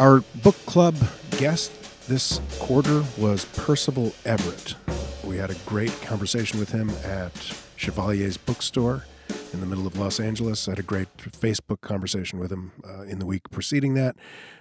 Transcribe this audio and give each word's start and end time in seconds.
Our 0.00 0.24
book 0.42 0.56
club 0.64 0.96
guest 1.32 1.70
this 2.08 2.40
quarter 2.58 3.04
was 3.18 3.44
Percival 3.44 4.14
Everett. 4.24 4.74
We 5.22 5.36
had 5.36 5.50
a 5.50 5.54
great 5.66 5.92
conversation 6.00 6.58
with 6.58 6.72
him 6.72 6.88
at 7.04 7.34
Chevalier's 7.76 8.38
bookstore 8.38 9.04
in 9.52 9.60
the 9.60 9.66
middle 9.66 9.86
of 9.86 9.98
Los 9.98 10.18
Angeles. 10.18 10.66
I 10.66 10.70
had 10.70 10.78
a 10.78 10.82
great 10.82 11.14
Facebook 11.18 11.82
conversation 11.82 12.38
with 12.38 12.50
him 12.50 12.72
uh, 12.82 13.02
in 13.02 13.18
the 13.18 13.26
week 13.26 13.50
preceding 13.50 13.92
that. 13.92 14.16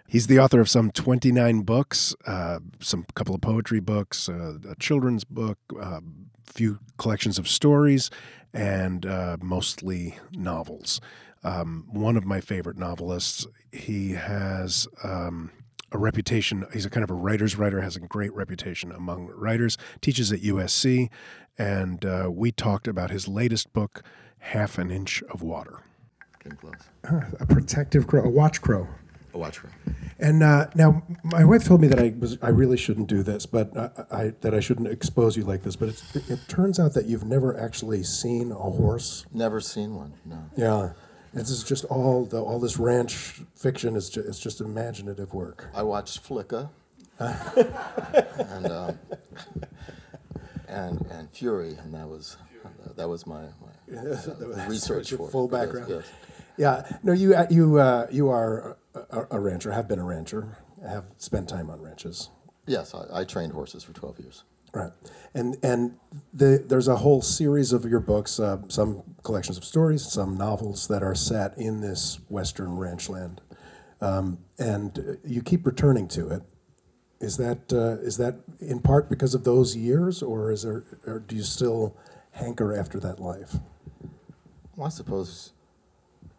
He's 0.10 0.28
the 0.28 0.40
author 0.40 0.60
of 0.60 0.70
some 0.70 0.92
29 0.92 1.62
books, 1.62 2.14
uh, 2.28 2.60
some 2.82 3.06
couple 3.16 3.34
of 3.34 3.40
poetry 3.40 3.80
books, 3.80 4.28
uh, 4.28 4.56
a 4.70 4.76
children's 4.76 5.24
book, 5.24 5.58
a 5.74 5.80
uh, 5.80 6.00
few 6.48 6.80
collections 6.98 7.40
of 7.40 7.48
stories, 7.48 8.12
and 8.54 9.06
uh, 9.06 9.38
mostly 9.42 10.18
novels. 10.34 11.00
Um, 11.44 11.86
one 11.92 12.18
of 12.18 12.26
my 12.26 12.42
favorite 12.42 12.78
novelists. 12.78 13.48
He 13.72 14.12
has 14.12 14.88
um, 15.04 15.52
a 15.92 15.98
reputation. 15.98 16.66
He's 16.74 16.86
a 16.86 16.90
kind 16.90 17.04
of 17.04 17.10
a 17.10 17.14
writer's 17.14 17.58
writer, 17.58 17.82
has 17.82 17.96
a 17.96 18.00
great 18.00 18.34
reputation 18.34 18.92
among 18.92 19.28
writers, 19.28 19.78
teaches 20.02 20.32
at 20.32 20.42
USC, 20.42 21.10
and 21.58 22.06
uh, 22.06 22.30
we 22.32 22.52
talked 22.52 22.88
about 22.88 23.12
his 23.12 23.28
latest 23.28 23.74
book, 23.74 24.04
Half 24.40 24.78
an 24.78 24.92
Inch 24.92 25.22
of 25.24 25.42
Water. 25.42 25.82
Came 26.44 26.54
close. 26.54 26.74
a 27.40 27.46
protective 27.46 28.08
crow, 28.08 28.24
a 28.24 28.30
watch 28.30 28.62
crow. 28.62 28.88
A 29.34 29.38
watch 29.38 29.60
crow. 29.60 29.70
And 30.18 30.42
uh, 30.42 30.68
now, 30.74 31.04
my 31.24 31.44
wife 31.44 31.66
told 31.66 31.82
me 31.82 31.88
that 31.88 32.00
I 32.00 32.14
was 32.18 32.38
I 32.42 32.50
really 32.50 32.78
shouldn't 32.78 33.08
do 33.08 33.24
this, 33.24 33.46
but 33.46 33.76
I, 33.78 33.90
I 34.12 34.34
that 34.42 34.56
I 34.56 34.60
shouldn't 34.60 34.88
expose 34.88 35.38
you 35.38 35.44
like 35.44 35.64
this. 35.64 35.76
But 35.76 35.90
it, 35.90 36.30
it 36.30 36.40
turns 36.48 36.80
out 36.80 36.94
that 36.94 37.06
you've 37.06 37.26
never 37.26 37.58
actually 37.60 38.04
seen 38.04 38.52
a 38.52 38.56
horse. 38.56 39.26
Never 39.32 39.62
seen 39.62 39.96
one. 39.96 40.14
No. 40.26 40.50
Yeah. 40.58 40.94
This 41.34 41.50
is 41.50 41.64
just 41.64 41.86
all 41.86 42.26
the 42.26 42.42
all 42.42 42.60
this 42.60 42.78
ranch 42.78 43.42
fiction 43.56 43.96
is 43.96 44.10
just, 44.10 44.28
it's 44.28 44.40
just 44.40 44.62
imaginative 44.62 45.34
work. 45.34 45.68
I 45.74 45.84
watched 45.84 46.24
Flicka, 46.24 46.70
and 47.20 48.72
um, 48.72 49.00
and 50.68 51.06
and 51.12 51.30
Fury, 51.32 51.76
and 51.82 51.94
that 51.94 52.08
was 52.08 52.38
that 52.96 53.08
was 53.08 53.28
my, 53.28 53.42
my 53.92 53.98
uh, 53.98 54.68
research 54.68 55.12
your 55.12 55.20
for 55.20 55.30
full 55.30 55.48
this, 55.48 55.60
background. 55.60 55.90
yes. 55.90 56.06
Yeah, 56.58 56.98
no, 57.04 57.14
you 57.14 57.36
uh, 57.36 57.48
you 57.50 57.78
uh, 57.78 58.08
you 58.12 58.30
are 58.30 58.78
a, 58.96 59.28
a 59.32 59.40
rancher, 59.40 59.72
have 59.72 59.88
been 59.88 60.00
a 60.00 60.04
rancher, 60.04 60.58
have 60.86 61.06
spent 61.18 61.48
time 61.48 61.70
on 61.70 61.82
ranches, 61.82 62.30
Yes, 62.66 62.94
I, 62.94 63.22
I 63.22 63.24
trained 63.24 63.54
horses 63.54 63.84
for 63.84 63.94
twelve 63.94 64.20
years. 64.20 64.44
Right? 64.74 64.92
And 65.34 65.58
and 65.64 65.98
the, 66.34 66.64
there's 66.66 66.88
a 66.88 66.98
whole 66.98 67.22
series 67.22 67.72
of 67.74 67.86
your 67.86 68.00
books, 68.00 68.40
uh, 68.40 68.62
some 68.68 69.04
collections 69.24 69.58
of 69.58 69.64
stories, 69.64 70.04
some 70.04 70.38
novels 70.38 70.88
that 70.88 71.04
are 71.04 71.16
set 71.16 71.58
in 71.58 71.82
this 71.82 72.20
western 72.30 72.78
ranch 72.78 73.10
land, 73.10 73.42
um, 74.02 74.40
and 74.58 75.18
you 75.24 75.42
keep 75.42 75.66
returning 75.66 76.08
to 76.10 76.30
it. 76.30 76.42
Is 77.20 77.38
that 77.38 77.72
uh, 77.74 78.02
is 78.02 78.18
that 78.18 78.40
in 78.60 78.80
part 78.80 79.10
because 79.10 79.36
of 79.36 79.44
those 79.44 79.76
years, 79.76 80.24
or 80.24 80.52
is 80.52 80.64
there, 80.64 80.84
or 81.06 81.20
do 81.20 81.36
you 81.36 81.44
still 81.44 81.96
hanker 82.32 82.74
after 82.74 83.00
that 83.00 83.20
life? 83.20 83.58
Well, 84.76 84.88
I 84.88 84.90
suppose 84.90 85.52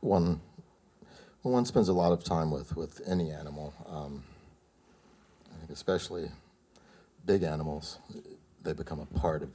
one 0.01 0.41
one 1.43 1.65
spends 1.65 1.89
a 1.89 1.93
lot 1.93 2.13
of 2.13 2.25
time 2.25 2.51
with 2.51 2.77
with 2.77 3.01
any 3.07 3.31
animal. 3.31 3.75
Um, 3.87 4.25
I 5.53 5.59
think 5.59 5.71
especially 5.71 6.31
big 7.25 7.43
animals, 7.43 7.99
they 8.63 8.73
become 8.73 9.01
a 9.01 9.07
part 9.07 9.43
of 9.43 9.51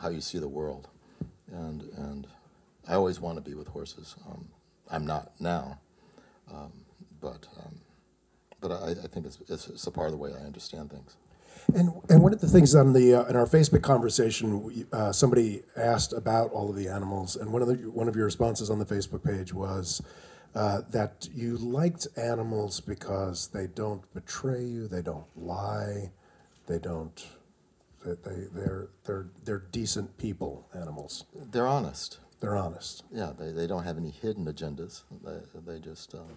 how 0.00 0.08
you 0.08 0.20
see 0.20 0.38
the 0.38 0.48
world, 0.48 0.88
and 1.52 1.82
and 1.96 2.26
I 2.88 2.94
always 2.94 3.20
want 3.20 3.36
to 3.36 3.42
be 3.42 3.54
with 3.54 3.68
horses. 3.68 4.16
Um, 4.26 4.48
I'm 4.90 5.06
not 5.06 5.32
now, 5.40 5.78
um, 6.52 6.72
but 7.20 7.46
um, 7.58 7.80
but 8.60 8.72
I, 8.72 8.90
I 8.90 9.06
think 9.06 9.26
it's, 9.26 9.38
it's 9.48 9.68
it's 9.68 9.86
a 9.86 9.90
part 9.90 10.06
of 10.06 10.12
the 10.12 10.18
way 10.18 10.30
I 10.32 10.44
understand 10.44 10.90
things. 10.90 11.16
And 11.74 11.92
and 12.08 12.22
one 12.22 12.32
of 12.32 12.40
the 12.40 12.48
things 12.48 12.74
on 12.74 12.92
the 12.92 13.14
uh, 13.14 13.24
in 13.24 13.36
our 13.36 13.46
Facebook 13.46 13.82
conversation, 13.82 14.62
we, 14.62 14.86
uh, 14.92 15.12
somebody 15.12 15.62
asked 15.76 16.12
about 16.12 16.50
all 16.52 16.70
of 16.70 16.76
the 16.76 16.88
animals, 16.88 17.36
and 17.36 17.52
one 17.52 17.62
of 17.62 17.68
the 17.68 17.74
one 17.90 18.08
of 18.08 18.16
your 18.16 18.24
responses 18.24 18.70
on 18.70 18.78
the 18.78 18.86
Facebook 18.86 19.22
page 19.24 19.52
was 19.52 20.02
uh, 20.54 20.82
that 20.90 21.28
you 21.32 21.56
liked 21.56 22.08
animals 22.16 22.80
because 22.80 23.48
they 23.48 23.66
don't 23.66 24.12
betray 24.14 24.64
you, 24.64 24.88
they 24.88 25.02
don't 25.02 25.26
lie, 25.36 26.10
they 26.70 26.78
don't 26.78 27.26
they, 28.04 28.14
they 28.24 28.38
they're 28.54 28.88
they're 29.04 29.26
they're 29.44 29.64
decent 29.72 30.16
people. 30.18 30.68
Animals, 30.74 31.24
They're 31.52 31.66
honest. 31.66 32.18
they're 32.40 32.56
honest. 32.56 33.04
Yeah, 33.12 33.32
they, 33.38 33.50
they 33.52 33.66
don't 33.66 33.84
have 33.84 33.98
any 33.98 34.10
hidden 34.10 34.46
agendas. 34.46 35.02
They, 35.24 35.60
they 35.72 35.78
just, 35.78 36.14
um, 36.14 36.36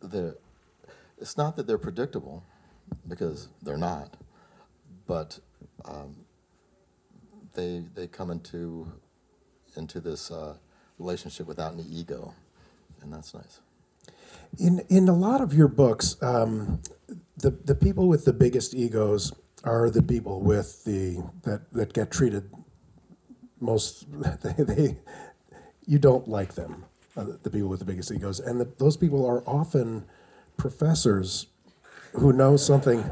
they're, 0.00 0.36
it's 1.18 1.36
not 1.36 1.56
that 1.56 1.66
they're 1.66 1.78
predictable, 1.88 2.42
because 3.06 3.48
they're 3.62 3.76
not, 3.92 4.16
but 5.06 5.40
um, 5.84 6.24
they, 7.54 7.84
they 7.94 8.06
come 8.06 8.30
into, 8.30 8.92
into 9.76 10.00
this 10.00 10.30
uh, 10.30 10.54
relationship 10.98 11.46
without 11.46 11.74
any 11.74 11.84
ego, 11.84 12.34
and 13.02 13.12
that's 13.12 13.34
nice. 13.34 13.60
In 14.58 14.80
in 14.88 15.08
a 15.08 15.14
lot 15.14 15.40
of 15.40 15.52
your 15.52 15.68
books, 15.68 16.16
um, 16.22 16.80
the 17.36 17.50
the 17.50 17.74
people 17.74 18.08
with 18.08 18.24
the 18.24 18.32
biggest 18.32 18.74
egos 18.74 19.32
are 19.64 19.90
the 19.90 20.02
people 20.02 20.40
with 20.40 20.84
the 20.84 21.22
that 21.42 21.72
that 21.72 21.92
get 21.92 22.10
treated 22.10 22.50
most. 23.60 24.06
They, 24.42 24.64
they 24.64 24.98
you 25.86 25.98
don't 25.98 26.28
like 26.28 26.54
them, 26.54 26.84
uh, 27.16 27.26
the 27.42 27.50
people 27.50 27.68
with 27.68 27.80
the 27.80 27.84
biggest 27.84 28.10
egos, 28.10 28.40
and 28.40 28.60
the, 28.60 28.68
those 28.78 28.96
people 28.96 29.26
are 29.26 29.42
often 29.46 30.04
professors 30.56 31.46
who 32.12 32.32
know 32.32 32.56
something 32.56 33.10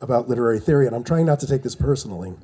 about 0.00 0.28
literary 0.28 0.60
theory. 0.60 0.86
And 0.86 0.94
I'm 0.94 1.04
trying 1.04 1.26
not 1.26 1.40
to 1.40 1.46
take 1.46 1.62
this 1.62 1.74
personally. 1.74 2.34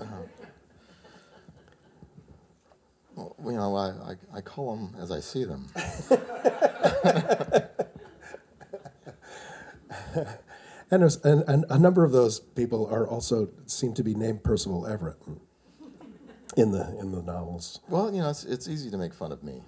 Well, 3.14 3.36
you 3.44 3.52
know, 3.52 3.76
I, 3.76 3.88
I, 3.88 4.38
I 4.38 4.40
call 4.40 4.76
them 4.76 4.96
as 5.00 5.12
I 5.12 5.20
see 5.20 5.44
them. 5.44 5.68
And, 10.90 11.02
there's, 11.02 11.16
and, 11.24 11.42
and 11.48 11.64
a 11.70 11.78
number 11.78 12.04
of 12.04 12.12
those 12.12 12.40
people 12.40 12.86
are 12.86 13.06
also 13.06 13.48
seem 13.66 13.94
to 13.94 14.02
be 14.02 14.14
named 14.14 14.44
Percival 14.44 14.86
Everett 14.86 15.16
in 16.56 16.72
the 16.72 16.96
in 17.00 17.12
the 17.12 17.22
novels. 17.22 17.80
Well, 17.88 18.12
you 18.12 18.20
know, 18.20 18.30
it's, 18.30 18.44
it's 18.44 18.68
easy 18.68 18.90
to 18.90 18.96
make 18.96 19.14
fun 19.14 19.32
of 19.32 19.42
me. 19.42 19.62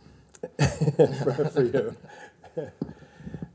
for, 1.25 1.49
for 1.49 1.63
you. 1.63 1.97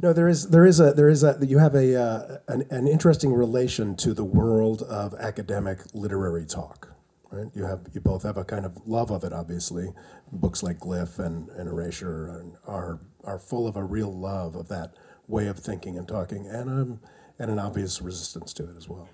No, 0.01 0.13
there 0.13 0.27
is 0.27 0.49
there 0.49 0.65
is 0.65 0.79
a 0.79 0.93
there 0.93 1.09
is 1.09 1.23
a 1.23 1.37
you 1.41 1.59
have 1.59 1.75
a 1.75 1.95
uh, 1.95 2.37
an, 2.47 2.65
an 2.71 2.87
interesting 2.87 3.33
relation 3.33 3.95
to 3.97 4.13
the 4.13 4.23
world 4.23 4.81
of 4.81 5.13
academic 5.13 5.79
literary 5.93 6.45
talk, 6.45 6.93
right? 7.29 7.51
You 7.53 7.65
have 7.65 7.87
you 7.93 8.01
both 8.01 8.23
have 8.23 8.35
a 8.35 8.43
kind 8.43 8.65
of 8.65 8.77
love 8.87 9.11
of 9.11 9.23
it. 9.23 9.31
Obviously, 9.31 9.93
books 10.31 10.63
like 10.63 10.79
Glyph 10.79 11.19
and, 11.19 11.49
and 11.49 11.69
Erasure 11.69 12.45
are 12.65 12.99
are 13.23 13.37
full 13.37 13.67
of 13.67 13.75
a 13.75 13.83
real 13.83 14.11
love 14.11 14.55
of 14.55 14.69
that 14.69 14.95
way 15.27 15.45
of 15.45 15.59
thinking 15.59 15.99
and 15.99 16.07
talking, 16.07 16.47
and 16.47 16.67
um, 16.67 16.99
and 17.41 17.49
an 17.49 17.57
obvious 17.57 18.03
resistance 18.03 18.53
to 18.53 18.63
it 18.63 18.77
as 18.77 18.87
well. 18.87 19.09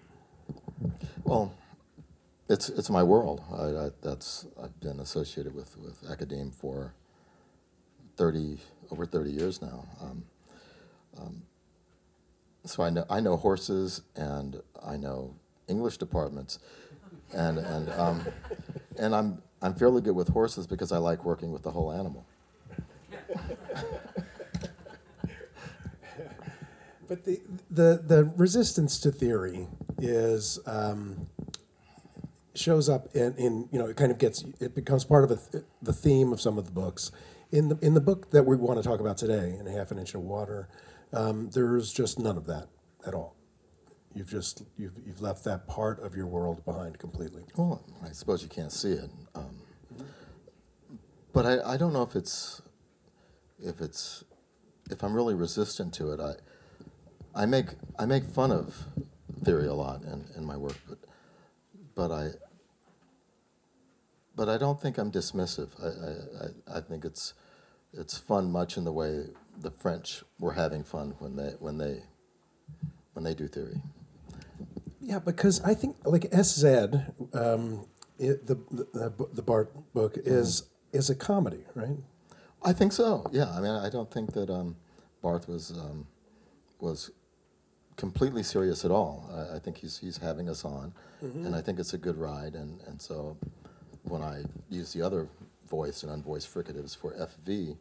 Well, 1.23 1.53
it's 2.49 2.67
it's 2.67 2.89
my 2.89 3.01
world. 3.01 3.41
I, 3.49 3.85
I, 3.85 3.89
that's 4.01 4.45
I've 4.61 4.77
been 4.81 4.99
associated 4.99 5.55
with 5.55 5.77
with 5.77 6.03
academe 6.11 6.51
for 6.51 6.93
thirty 8.17 8.57
over 8.91 9.05
thirty 9.05 9.31
years 9.31 9.61
now. 9.61 9.85
Um, 10.01 10.25
um, 11.17 11.41
so 12.65 12.83
I 12.83 12.89
know 12.89 13.05
I 13.09 13.21
know 13.21 13.37
horses 13.37 14.01
and 14.13 14.61
I 14.85 14.97
know 14.97 15.35
English 15.69 15.97
departments, 15.97 16.59
and 17.33 17.57
and 17.57 17.89
um, 17.93 18.25
and 18.99 19.15
I'm 19.15 19.41
I'm 19.61 19.73
fairly 19.73 20.01
good 20.01 20.15
with 20.15 20.27
horses 20.29 20.67
because 20.67 20.91
I 20.91 20.97
like 20.97 21.23
working 21.23 21.53
with 21.53 21.63
the 21.63 21.71
whole 21.71 21.93
animal. 21.93 22.25
But 27.07 27.23
the 27.25 27.41
the 27.69 28.01
the 28.05 28.33
resistance 28.35 28.99
to 28.99 29.11
theory 29.11 29.67
is 29.97 30.59
um, 30.65 31.27
shows 32.53 32.89
up 32.89 33.15
in, 33.15 33.33
in 33.35 33.69
you 33.71 33.79
know 33.79 33.85
it 33.85 33.95
kind 33.95 34.11
of 34.11 34.17
gets 34.17 34.43
it 34.59 34.75
becomes 34.75 35.05
part 35.05 35.23
of 35.23 35.31
a 35.31 35.37
th- 35.37 35.63
the 35.81 35.93
theme 35.93 36.33
of 36.33 36.41
some 36.41 36.57
of 36.57 36.65
the 36.65 36.71
books. 36.71 37.11
In 37.51 37.69
the 37.69 37.77
in 37.81 37.93
the 37.93 38.01
book 38.01 38.31
that 38.31 38.45
we 38.45 38.57
want 38.57 38.81
to 38.81 38.87
talk 38.87 38.99
about 38.99 39.17
today, 39.17 39.55
in 39.57 39.65
half 39.67 39.91
an 39.91 39.99
inch 39.99 40.13
of 40.13 40.21
water, 40.21 40.67
um, 41.13 41.49
there's 41.53 41.93
just 41.93 42.19
none 42.19 42.35
of 42.35 42.45
that 42.47 42.67
at 43.05 43.13
all. 43.13 43.35
You've 44.13 44.29
just 44.29 44.63
you've 44.77 44.93
you've 45.05 45.21
left 45.21 45.45
that 45.45 45.67
part 45.67 46.01
of 46.01 46.15
your 46.15 46.27
world 46.27 46.65
behind 46.65 46.99
completely. 46.99 47.43
Well, 47.55 47.85
I 48.03 48.09
suppose 48.11 48.43
you 48.43 48.49
can't 48.49 48.73
see 48.73 48.91
it, 48.91 49.09
um, 49.33 49.61
but 51.31 51.45
I, 51.45 51.73
I 51.73 51.77
don't 51.77 51.93
know 51.93 52.01
if 52.01 52.15
it's 52.15 52.61
if 53.59 53.79
it's 53.79 54.25
if 54.89 55.03
I'm 55.03 55.13
really 55.13 55.35
resistant 55.35 55.93
to 55.95 56.11
it. 56.11 56.19
I 56.19 56.33
I 57.37 57.45
make 57.45 57.67
I 57.99 58.07
make 58.07 58.23
fun 58.23 58.51
of 58.51 58.87
theory 59.45 59.67
a 59.67 59.73
lot 59.75 60.01
in, 60.01 60.25
in 60.35 60.43
my 60.43 60.57
work, 60.57 60.77
but 60.89 60.97
but 61.93 62.11
I 62.11 62.29
but 64.35 64.49
I 64.49 64.57
don't 64.57 64.81
think 64.81 64.97
I'm 64.97 65.11
dismissive. 65.11 65.69
I, 65.79 66.73
I, 66.73 66.77
I, 66.77 66.81
think 66.81 67.05
it's 67.05 67.35
it's 67.93 68.17
fun 68.17 68.51
much 68.51 68.75
in 68.75 68.85
the 68.85 68.91
way 68.91 69.25
the 69.55 69.69
French 69.69 70.23
were 70.39 70.53
having 70.53 70.83
fun 70.83 71.13
when 71.19 71.35
they 71.35 71.51
when 71.59 71.77
they 71.77 72.03
when 73.13 73.23
they 73.23 73.35
do 73.35 73.47
theory. 73.47 73.81
Yeah, 74.99 75.19
because 75.19 75.61
I 75.61 75.75
think 75.75 75.95
like 76.05 76.27
SZ, 76.33 76.65
um, 77.33 77.85
it, 78.17 78.47
the, 78.47 78.55
the 78.71 79.27
the 79.31 79.43
Barthes 79.43 79.77
book 79.93 80.17
is 80.17 80.63
is 80.91 81.11
a 81.11 81.15
comedy, 81.15 81.65
right? 81.75 81.97
I 82.63 82.73
think 82.73 82.93
so. 82.93 83.29
Yeah, 83.31 83.51
I 83.51 83.61
mean, 83.61 83.75
I 83.75 83.91
don't 83.91 84.11
think 84.11 84.33
that 84.33 84.49
um, 84.49 84.75
Barthes 85.21 85.47
was 85.47 85.71
um, 85.71 86.07
was 86.79 87.11
completely 87.97 88.43
serious 88.43 88.85
at 88.85 88.91
all. 88.91 89.29
I, 89.33 89.55
I, 89.55 89.59
think 89.59 89.77
he's 89.77 89.97
he's 89.97 90.17
having 90.17 90.47
us 90.47 90.63
on, 90.63 90.93
mm-hmm. 91.23 91.45
and 91.45 91.55
I 91.55 91.61
think 91.61 91.79
it's 91.79 91.93
a 91.93 91.97
good 91.97 92.17
ride. 92.17 92.53
And, 92.53 92.79
and 92.87 93.01
so 93.01 93.35
when 94.03 94.21
I 94.21 94.43
use 94.69 94.93
the 94.93 95.01
other 95.01 95.27
voice 95.67 96.03
and 96.03 96.11
unvoiced 96.11 96.53
fricatives 96.53 96.95
for 96.95 97.11
FV 97.13 97.77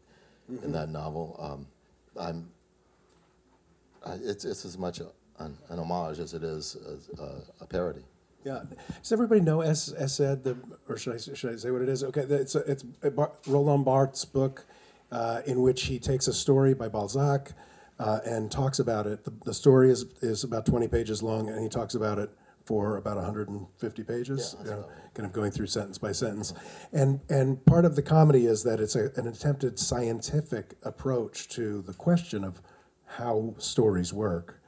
mm-hmm. 0.50 0.64
in 0.64 0.72
that 0.72 0.88
novel, 0.88 1.36
um, 1.38 1.66
I'm 2.18 2.48
I, 4.04 4.14
it's 4.22 4.44
it's 4.44 4.64
as 4.64 4.76
much 4.76 5.00
a, 5.00 5.08
an, 5.38 5.56
an, 5.68 5.78
homage 5.78 6.18
as 6.18 6.34
it 6.34 6.42
is 6.42 6.76
a, 7.18 7.62
a 7.62 7.66
parody. 7.66 8.04
Yeah. 8.44 8.62
Does 9.02 9.10
everybody 9.12 9.40
know 9.40 9.60
S. 9.60 9.92
S. 9.98 10.20
Ed, 10.20 10.44
the, 10.44 10.56
or 10.88 10.96
should 10.96 11.14
I, 11.14 11.18
should 11.18 11.52
I 11.52 11.56
say 11.56 11.72
what 11.72 11.82
it 11.82 11.88
is? 11.88 12.04
Okay, 12.04 12.20
it's, 12.20 12.54
a, 12.54 12.60
it's 12.60 12.84
a 13.02 13.10
Bar- 13.10 13.32
Roland 13.48 13.84
Barthes' 13.84 14.24
book 14.24 14.66
uh, 15.10 15.42
in 15.46 15.62
which 15.62 15.84
he 15.84 15.98
takes 15.98 16.28
a 16.28 16.32
story 16.32 16.72
by 16.72 16.88
Balzac 16.88 17.50
uh, 17.98 18.20
and 18.24 18.50
talks 18.50 18.78
about 18.78 19.06
it. 19.06 19.24
The, 19.24 19.32
the, 19.44 19.54
story 19.54 19.90
is, 19.90 20.04
is 20.20 20.44
about 20.44 20.66
20 20.66 20.88
pages 20.88 21.22
long, 21.22 21.48
and 21.48 21.62
he 21.62 21.68
talks 21.68 21.94
about 21.94 22.18
it 22.18 22.30
for 22.64 22.96
about 22.96 23.16
150 23.16 24.02
pages, 24.02 24.56
yeah, 24.58 24.64
you 24.64 24.70
know, 24.70 24.88
kind 25.14 25.26
of 25.26 25.32
going 25.32 25.50
through 25.52 25.68
sentence 25.68 25.98
by 25.98 26.12
sentence. 26.12 26.52
And, 26.92 27.20
and 27.30 27.64
part 27.64 27.84
of 27.84 27.94
the 27.94 28.02
comedy 28.02 28.46
is 28.46 28.64
that 28.64 28.80
it's 28.80 28.96
a, 28.96 29.10
an 29.16 29.26
attempted 29.28 29.78
scientific 29.78 30.74
approach 30.82 31.48
to 31.50 31.80
the 31.82 31.94
question 31.94 32.42
of 32.42 32.60
how 33.06 33.54
stories 33.58 34.12
work. 34.12 34.60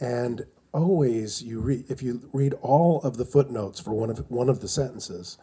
And 0.00 0.46
always 0.72 1.42
you 1.42 1.60
read 1.60 1.84
if 1.90 2.02
you 2.02 2.30
read 2.32 2.54
all 2.62 3.02
of 3.02 3.18
the 3.18 3.24
footnotes 3.24 3.78
for 3.78 3.92
one 3.92 4.10
of 4.10 4.30
one 4.30 4.48
of 4.48 4.60
the 4.60 4.68
sentences, 4.68 5.38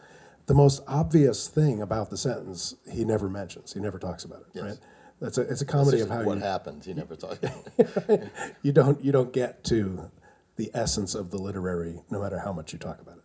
the 0.46 0.54
most 0.54 0.82
obvious 0.88 1.48
thing 1.48 1.80
about 1.80 2.10
the 2.10 2.16
sentence 2.16 2.74
he 2.90 3.04
never 3.04 3.28
mentions. 3.28 3.72
He 3.72 3.80
never 3.80 3.98
talks 3.98 4.24
about 4.24 4.40
it. 4.40 4.46
Yes. 4.54 4.64
Right? 4.64 4.78
That's 5.20 5.38
a 5.38 5.42
it's 5.42 5.60
a 5.60 5.66
comedy 5.66 6.00
of 6.00 6.08
how 6.08 6.22
what 6.22 6.38
happens, 6.38 6.86
you, 6.86 6.94
happened. 6.94 7.10
He 7.10 7.14
never 7.14 7.16
talks. 7.16 8.30
you 8.62 8.72
don't 8.72 9.02
you 9.04 9.12
don't 9.12 9.32
get 9.32 9.64
to 9.64 10.10
the 10.56 10.70
essence 10.74 11.14
of 11.14 11.30
the 11.30 11.38
literary, 11.38 12.00
no 12.10 12.20
matter 12.20 12.38
how 12.38 12.52
much 12.52 12.72
you 12.72 12.78
talk 12.78 13.00
about 13.00 13.18
it. 13.18 13.24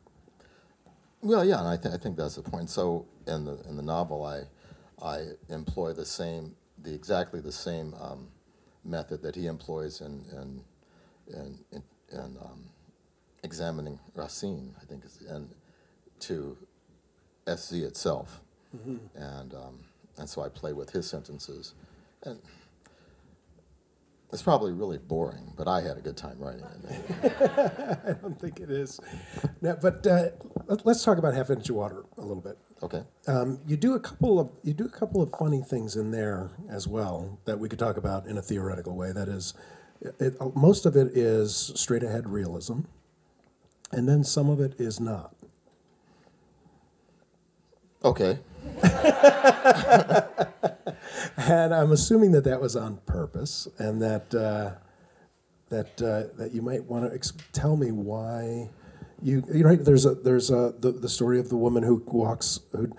Well, 1.22 1.44
yeah, 1.44 1.60
and 1.60 1.68
I, 1.68 1.78
th- 1.78 1.94
I 1.94 1.98
think 1.98 2.18
that's 2.18 2.36
the 2.36 2.44
point. 2.44 2.70
So 2.70 3.08
in 3.26 3.46
the 3.46 3.62
in 3.68 3.78
the 3.78 3.82
novel, 3.82 4.26
I 4.26 4.44
I 5.02 5.32
employ 5.50 5.94
the 5.94 6.06
same 6.06 6.56
the 6.82 6.94
exactly 6.94 7.40
the 7.40 7.52
same 7.52 7.94
um, 8.00 8.28
method 8.84 9.22
that 9.24 9.36
he 9.36 9.48
employs 9.48 10.02
in 10.02 10.26
in 10.32 10.62
in, 11.34 11.60
in 11.72 11.84
and 12.12 12.38
um, 12.38 12.66
examining 13.44 14.00
Racine, 14.14 14.76
I 14.82 14.86
think, 14.86 15.04
and 15.30 15.50
to 16.22 16.58
SZ 17.48 17.74
itself. 17.74 18.42
Mm-hmm. 18.76 18.98
And, 19.16 19.54
um, 19.54 19.85
and 20.18 20.30
so 20.30 20.42
I 20.42 20.50
play 20.50 20.74
with 20.74 20.92
his 20.92 21.10
sentences. 21.10 21.74
And 22.24 22.40
it's 24.36 24.44
probably 24.44 24.74
really 24.74 24.98
boring, 24.98 25.54
but 25.56 25.68
I 25.68 25.82
had 25.82 25.98
a 25.98 26.02
good 26.02 26.18
time 26.18 26.38
writing 26.40 26.66
it. 26.90 27.34
I 28.06 28.14
don't 28.22 28.40
think 28.40 28.60
it 28.60 28.70
is. 28.70 29.00
Now, 29.62 29.78
but 29.82 30.06
uh, 30.06 30.30
let's 30.84 31.04
talk 31.04 31.18
about 31.18 31.34
Half 31.34 31.52
Inch 31.52 31.70
of 31.70 31.76
Water 31.76 32.04
a 32.18 32.22
little 32.22 32.42
bit. 32.42 32.58
Okay. 32.84 33.04
Um, 33.28 33.60
you 33.66 33.78
do 33.78 33.94
a 33.94 34.00
couple 34.00 34.40
of 34.40 34.52
you 34.64 34.74
do 34.74 34.86
a 34.86 34.90
couple 34.90 35.22
of 35.22 35.32
funny 35.40 35.62
things 35.62 35.96
in 35.96 36.12
there 36.12 36.52
as 36.70 36.88
well 36.88 37.40
that 37.46 37.60
we 37.60 37.70
could 37.70 37.80
talk 37.80 37.98
about 37.98 38.26
in 38.26 38.38
a 38.38 38.42
theoretical 38.42 38.96
way. 38.96 39.12
That 39.12 39.30
is, 39.30 39.54
it, 40.02 40.36
most 40.56 40.86
of 40.86 40.96
it 40.96 41.16
is 41.16 41.72
straight 41.76 42.04
ahead 42.04 42.28
realism, 42.28 42.82
and 43.92 44.10
then 44.10 44.24
some 44.24 44.50
of 44.50 44.60
it 44.60 44.74
is 44.80 45.00
not. 45.00 45.35
Okay. 48.06 48.38
and 51.38 51.74
I'm 51.74 51.92
assuming 51.92 52.31
that 52.34 52.44
that 52.44 52.62
was 52.62 52.75
on 52.75 52.98
purpose, 53.07 53.68
and 53.80 54.00
that 54.00 54.36
uh, 54.36 54.74
that 55.69 56.00
uh, 56.00 56.36
that 56.38 56.52
you 56.54 56.62
might 56.62 56.84
want 56.84 57.10
to 57.10 57.16
ex- 57.16 57.34
tell 57.52 57.75
me 57.75 57.92
why 57.92 58.69
you 59.24 59.44
you 59.52 59.63
know 59.63 59.75
there's 59.75 60.06
a 60.06 60.13
there's 60.13 60.52
a 60.52 60.75
the, 60.78 60.92
the 60.92 61.10
story 61.10 61.40
of 61.40 61.50
the 61.50 61.57
woman 61.57 61.81
who 61.81 62.04
walks 62.06 62.60
who 62.74 62.92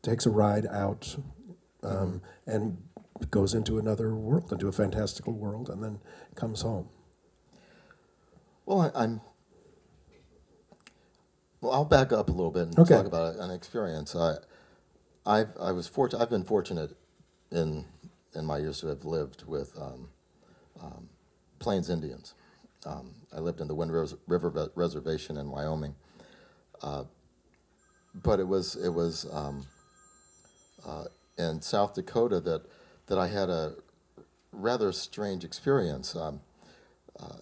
takes 0.00 0.24
a 0.24 0.30
ride 0.30 0.64
out 0.66 1.16
um, 1.82 2.22
and 2.46 2.78
goes 3.30 3.52
into 3.52 3.78
another 3.78 4.14
world, 4.14 4.50
into 4.50 4.68
a 4.68 4.72
fantastical 4.72 5.34
world, 5.34 5.68
and 5.68 5.82
then 5.82 5.98
comes 6.34 6.62
home. 6.62 6.88
Well, 8.64 8.90
I, 8.94 9.04
am 9.04 9.20
Well, 11.60 11.72
I'll 11.72 11.84
back 11.84 12.12
up 12.12 12.28
a 12.28 12.32
little 12.32 12.50
bit 12.50 12.64
and 12.64 12.78
okay. 12.78 12.94
talk 12.94 13.06
about 13.06 13.36
an 13.36 13.50
experience. 13.50 14.14
I, 14.14 14.36
I've, 15.24 15.56
I 15.60 15.72
was 15.72 15.88
fortunate. 15.88 16.22
I've 16.22 16.30
been 16.30 16.44
fortunate 16.44 16.96
in 17.50 17.86
in 18.34 18.44
my 18.44 18.58
years 18.58 18.80
to 18.80 18.88
have 18.88 19.04
lived 19.04 19.44
with 19.46 19.76
um, 19.80 20.10
um, 20.82 21.08
Plains 21.58 21.88
Indians. 21.88 22.34
Um, 22.84 23.14
I 23.34 23.40
lived 23.40 23.60
in 23.60 23.68
the 23.68 23.74
Wind 23.74 23.92
River 24.26 24.70
Reservation 24.74 25.36
in 25.38 25.50
Wyoming, 25.50 25.94
uh, 26.82 27.04
but 28.14 28.38
it 28.38 28.46
was 28.46 28.76
it 28.76 28.90
was 28.90 29.26
um, 29.32 29.66
uh, 30.86 31.04
in 31.38 31.62
South 31.62 31.94
Dakota 31.94 32.40
that 32.40 32.62
that 33.06 33.18
I 33.18 33.28
had 33.28 33.48
a 33.48 33.76
rather 34.52 34.92
strange 34.92 35.44
experience. 35.44 36.14
Um, 36.14 36.40
uh, 37.18 37.38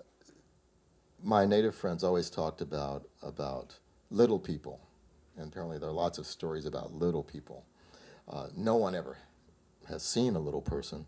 my 1.22 1.44
native 1.46 1.74
friends 1.74 2.04
always 2.04 2.30
talked 2.30 2.60
about 2.60 3.08
about 3.22 3.78
little 4.14 4.38
people, 4.38 4.80
and 5.36 5.48
apparently 5.48 5.78
there 5.78 5.88
are 5.88 5.92
lots 5.92 6.18
of 6.18 6.26
stories 6.26 6.66
about 6.66 6.94
little 6.94 7.22
people. 7.22 7.64
Uh, 8.28 8.46
no 8.56 8.76
one 8.76 8.94
ever 8.94 9.18
has 9.88 10.02
seen 10.02 10.34
a 10.36 10.38
little 10.40 10.62
person, 10.62 11.06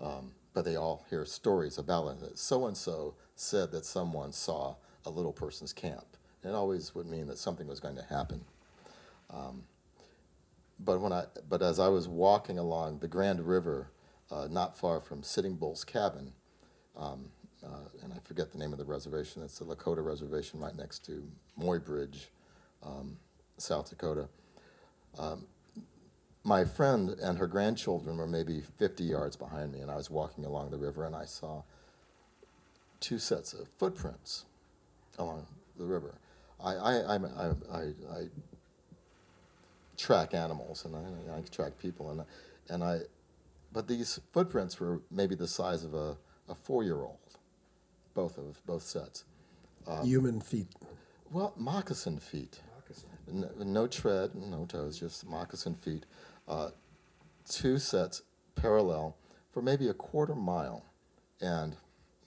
um, 0.00 0.32
but 0.52 0.64
they 0.64 0.76
all 0.76 1.06
hear 1.08 1.24
stories 1.24 1.78
about 1.78 2.08
it. 2.22 2.38
So 2.38 2.66
and 2.66 2.76
so 2.76 3.14
said 3.34 3.70
that 3.72 3.84
someone 3.84 4.32
saw 4.32 4.76
a 5.06 5.10
little 5.10 5.32
person's 5.32 5.72
camp. 5.72 6.04
It 6.42 6.50
always 6.50 6.94
would 6.94 7.06
mean 7.06 7.26
that 7.28 7.38
something 7.38 7.66
was 7.66 7.80
going 7.80 7.96
to 7.96 8.04
happen. 8.04 8.44
Um, 9.30 9.64
but 10.78 11.00
when 11.00 11.12
I, 11.12 11.24
but 11.48 11.62
as 11.62 11.78
I 11.78 11.88
was 11.88 12.08
walking 12.08 12.58
along 12.58 12.98
the 12.98 13.08
Grand 13.08 13.46
River, 13.46 13.90
uh, 14.30 14.48
not 14.50 14.76
far 14.76 15.00
from 15.00 15.22
Sitting 15.22 15.56
Bull's 15.56 15.84
cabin, 15.84 16.32
um, 16.96 17.30
uh, 17.64 17.88
and 18.02 18.12
I 18.12 18.18
forget 18.24 18.52
the 18.52 18.58
name 18.58 18.72
of 18.72 18.78
the 18.78 18.84
reservation. 18.84 19.42
It's 19.42 19.58
the 19.58 19.64
Lakota 19.64 20.04
Reservation 20.04 20.60
right 20.60 20.76
next 20.76 21.04
to 21.06 21.28
Mobridge, 21.58 22.26
um, 22.84 23.18
South 23.56 23.90
Dakota. 23.90 24.28
Um, 25.18 25.46
my 26.42 26.64
friend 26.64 27.10
and 27.10 27.38
her 27.38 27.46
grandchildren 27.46 28.16
were 28.16 28.26
maybe 28.26 28.62
50 28.78 29.04
yards 29.04 29.36
behind 29.36 29.72
me, 29.72 29.80
and 29.80 29.90
I 29.90 29.96
was 29.96 30.10
walking 30.10 30.44
along 30.44 30.70
the 30.70 30.78
river, 30.78 31.04
and 31.04 31.14
I 31.14 31.26
saw 31.26 31.62
two 32.98 33.18
sets 33.18 33.52
of 33.52 33.68
footprints 33.78 34.46
along 35.18 35.46
the 35.78 35.84
river. 35.84 36.14
I, 36.62 36.74
I, 36.74 36.94
I, 36.94 37.16
I, 37.16 37.78
I 38.12 38.24
track 39.96 40.34
animals, 40.34 40.84
and 40.84 40.96
I, 40.96 41.38
I 41.38 41.40
track 41.42 41.78
people, 41.78 42.10
and, 42.10 42.24
and 42.68 42.82
I, 42.82 43.00
but 43.72 43.86
these 43.86 44.20
footprints 44.32 44.80
were 44.80 45.00
maybe 45.10 45.34
the 45.34 45.48
size 45.48 45.84
of 45.84 45.94
a, 45.94 46.16
a 46.48 46.54
four-year-old, 46.54 47.18
both 48.14 48.38
of 48.38 48.64
both 48.66 48.82
sets. 48.82 49.24
Um, 49.86 50.04
Human 50.04 50.40
feet. 50.40 50.68
Well, 51.30 51.54
moccasin 51.56 52.18
feet. 52.18 52.60
No, 53.32 53.48
no, 53.58 53.86
tread, 53.86 54.34
no 54.34 54.66
toes, 54.66 54.98
just 54.98 55.26
moccasin 55.26 55.74
feet. 55.74 56.06
Uh, 56.48 56.70
two 57.48 57.78
sets 57.78 58.22
parallel 58.54 59.16
for 59.50 59.62
maybe 59.62 59.88
a 59.88 59.94
quarter 59.94 60.34
mile. 60.34 60.84
And 61.40 61.76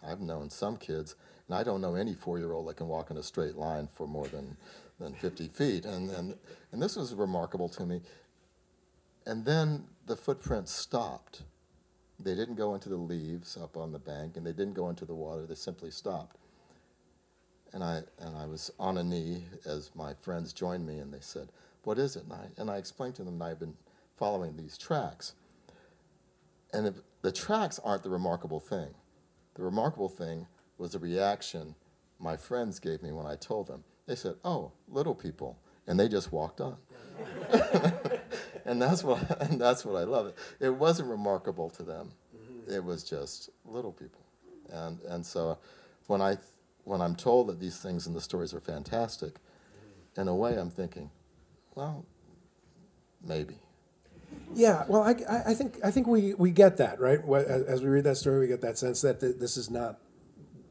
I've 0.06 0.20
known 0.20 0.50
some 0.50 0.78
kids, 0.78 1.16
and 1.48 1.56
I 1.56 1.64
don't 1.64 1.82
know 1.82 1.96
any 1.96 2.14
four-year-old 2.14 2.68
that 2.68 2.78
can 2.78 2.88
walk 2.88 3.12
in 3.12 3.18
a 3.18 3.24
straight 3.24 3.56
line 3.56 3.88
for 3.88 4.08
more 4.08 4.28
than, 4.28 4.58
than 5.00 5.14
50 5.14 5.48
feet. 5.48 5.86
And, 5.86 6.10
and, 6.10 6.36
and 6.72 6.82
this 6.82 6.96
was 6.96 7.14
remarkable 7.14 7.70
to 7.70 7.86
me. 7.86 8.02
And 9.26 9.46
then 9.46 9.86
the 10.06 10.18
footprints 10.18 10.74
stopped. 10.74 11.44
They 12.20 12.36
didn't 12.36 12.56
go 12.56 12.74
into 12.74 12.90
the 12.90 12.98
leaves 12.98 13.58
up 13.58 13.78
on 13.78 13.92
the 13.92 14.00
bank, 14.00 14.36
and 14.36 14.46
they 14.46 14.52
didn't 14.52 14.74
go 14.74 14.90
into 14.90 15.06
the 15.06 15.16
water. 15.16 15.46
They 15.46 15.56
simply 15.56 15.92
stopped. 15.92 16.38
And 17.74 17.84
I, 17.84 18.02
and 18.20 18.38
I 18.38 18.46
was 18.46 18.72
on 18.80 18.98
a 18.98 19.04
knee 19.04 19.46
as 19.66 19.92
my 19.96 20.14
friends 20.14 20.54
joined 20.54 20.86
me, 20.86 21.00
and 21.00 21.14
they 21.14 21.22
said, 21.22 21.50
What 21.84 21.98
is 21.98 22.16
it? 22.16 22.24
And 22.24 22.34
I, 22.34 22.46
and 22.58 22.70
I 22.70 22.78
explained 22.78 23.16
to 23.16 23.24
them 23.24 23.40
that 23.40 23.46
I've 23.46 23.60
been 23.60 23.76
following 24.16 24.56
these 24.56 24.78
tracks. 24.78 25.34
And 26.72 26.88
if, 26.88 26.96
the 27.22 27.32
tracks 27.32 27.80
aren't 27.84 28.04
the 28.04 28.10
remarkable 28.10 28.60
thing. 28.60 28.94
The 29.56 29.64
remarkable 29.64 30.10
thing 30.10 30.48
was 30.78 30.92
the 30.92 31.00
reaction 31.00 31.76
my 32.20 32.38
friends 32.38 32.80
gave 32.80 33.02
me 33.02 33.12
when 33.12 33.26
I 33.26 33.36
told 33.36 33.68
them. 33.68 33.84
They 34.06 34.16
said, 34.16 34.36
Oh, 34.44 34.72
little 34.88 35.16
people. 35.16 35.58
And 35.88 36.00
they 36.00 36.08
just 36.08 36.32
walked 36.32 36.62
on. 36.62 36.78
and 38.66 38.82
that's 38.82 39.04
what 39.04 39.42
and 39.42 39.60
that's 39.60 39.86
what 39.86 39.96
I 39.96 40.04
love. 40.04 40.28
It 40.28 40.36
it 40.60 40.70
wasn't 40.70 41.10
remarkable 41.10 41.70
to 41.72 41.84
them. 41.84 42.12
Mm-hmm. 42.36 42.74
It 42.74 42.84
was 42.84 43.04
just 43.04 43.50
little 43.66 43.92
people, 43.92 44.22
and 44.72 45.00
and 45.02 45.26
so 45.26 45.58
when 46.08 46.22
I 46.22 46.38
when 46.84 47.02
I'm 47.02 47.16
told 47.16 47.48
that 47.48 47.60
these 47.60 47.78
things 47.78 48.08
in 48.08 48.14
the 48.14 48.22
stories 48.22 48.54
are 48.54 48.60
fantastic, 48.60 49.36
in 50.18 50.28
a 50.28 50.36
way 50.36 50.58
I'm 50.58 50.70
thinking, 50.70 51.10
well, 51.76 52.06
maybe. 53.24 53.56
Yeah, 54.54 54.84
well, 54.88 55.04
I, 55.04 55.16
I 55.48 55.54
think 55.54 55.78
I 55.84 55.92
think 55.92 56.08
we, 56.08 56.34
we 56.34 56.52
get 56.52 56.78
that 56.78 57.00
right. 57.00 57.20
As 57.20 57.64
as 57.64 57.82
we 57.82 57.90
read 57.90 58.04
that 58.06 58.18
story, 58.18 58.40
we 58.40 58.48
get 58.48 58.62
that 58.62 58.78
sense 58.78 59.02
that 59.02 59.20
this 59.20 59.58
is 59.58 59.70
not 59.70 60.00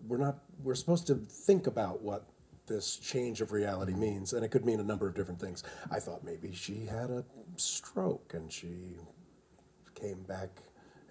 we're 0.06 0.18
not 0.18 0.38
we're 0.62 0.74
supposed 0.74 1.06
to 1.08 1.14
think 1.14 1.66
about 1.66 2.02
what 2.02 2.26
this 2.66 2.96
change 2.96 3.40
of 3.40 3.52
reality 3.52 3.94
means, 3.94 4.32
and 4.32 4.44
it 4.44 4.48
could 4.48 4.64
mean 4.64 4.80
a 4.80 4.84
number 4.84 5.08
of 5.08 5.14
different 5.14 5.40
things. 5.40 5.62
I 5.90 5.98
thought 6.00 6.24
maybe 6.24 6.52
she 6.54 6.86
had 6.86 7.10
a 7.10 7.24
stroke 7.56 8.32
and 8.34 8.52
she 8.52 8.96
came 9.94 10.22
back 10.22 10.62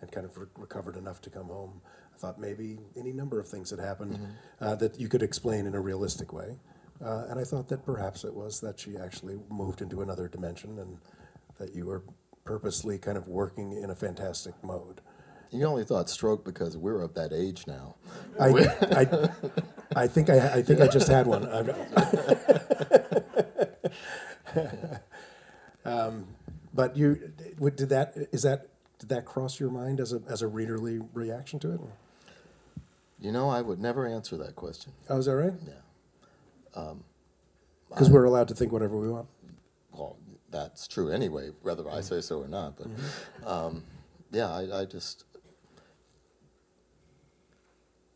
and 0.01 0.11
kind 0.11 0.25
of 0.25 0.37
re- 0.37 0.47
recovered 0.57 0.95
enough 0.95 1.21
to 1.21 1.29
come 1.29 1.47
home. 1.47 1.81
Thought 2.21 2.39
maybe 2.39 2.77
any 2.95 3.11
number 3.11 3.39
of 3.39 3.47
things 3.47 3.71
had 3.71 3.79
happened 3.79 4.19
uh, 4.59 4.75
that 4.75 4.99
you 4.99 5.09
could 5.09 5.23
explain 5.23 5.65
in 5.65 5.73
a 5.73 5.81
realistic 5.81 6.31
way. 6.31 6.59
Uh, 7.03 7.25
and 7.29 7.39
I 7.39 7.43
thought 7.43 7.67
that 7.69 7.83
perhaps 7.83 8.23
it 8.23 8.35
was 8.35 8.59
that 8.61 8.79
she 8.79 8.95
actually 8.95 9.39
moved 9.49 9.81
into 9.81 10.03
another 10.03 10.27
dimension 10.27 10.77
and 10.77 10.99
that 11.57 11.73
you 11.73 11.87
were 11.87 12.03
purposely 12.45 12.99
kind 12.99 13.17
of 13.17 13.27
working 13.27 13.73
in 13.73 13.89
a 13.89 13.95
fantastic 13.95 14.53
mode. 14.63 15.01
You 15.51 15.65
only 15.65 15.83
thought 15.83 16.11
stroke 16.11 16.45
because 16.45 16.77
we're 16.77 17.01
of 17.01 17.15
that 17.15 17.33
age 17.33 17.65
now. 17.65 17.95
I, 18.39 18.49
I, 19.95 20.03
I 20.03 20.07
think 20.07 20.29
I, 20.29 20.57
I 20.57 20.61
think 20.61 20.79
I 20.79 20.87
just 20.87 21.07
had 21.07 21.25
one. 21.25 21.45
Um, 25.83 26.27
but 26.73 26.95
you, 26.95 27.33
did 27.75 27.89
that 27.89 28.13
is 28.31 28.43
that 28.43 28.67
did 28.99 29.09
that 29.09 29.25
cross 29.25 29.59
your 29.59 29.71
mind 29.71 29.99
as 29.99 30.13
a 30.13 30.21
as 30.29 30.43
a 30.43 30.45
readerly 30.45 31.05
reaction 31.13 31.57
to 31.59 31.73
it? 31.73 31.79
You 33.21 33.31
know, 33.31 33.49
I 33.49 33.61
would 33.61 33.79
never 33.79 34.05
answer 34.07 34.35
that 34.37 34.55
question. 34.55 34.93
Oh, 35.07 35.17
is 35.19 35.25
that 35.27 35.35
right? 35.35 35.53
Yeah. 35.65 36.93
Because 37.89 38.09
we're 38.09 38.23
allowed 38.25 38.47
to 38.47 38.55
think 38.55 38.71
whatever 38.71 38.97
we 38.97 39.09
want. 39.09 39.27
Well, 39.93 40.17
that's 40.49 40.87
true 40.87 41.09
anyway, 41.11 41.51
whether 41.61 41.87
I 41.89 42.01
say 42.01 42.21
so 42.21 42.39
or 42.39 42.47
not. 42.47 42.77
But 42.77 42.87
um, 43.47 43.83
yeah, 44.31 44.49
I, 44.49 44.81
I 44.81 44.85
just 44.85 45.25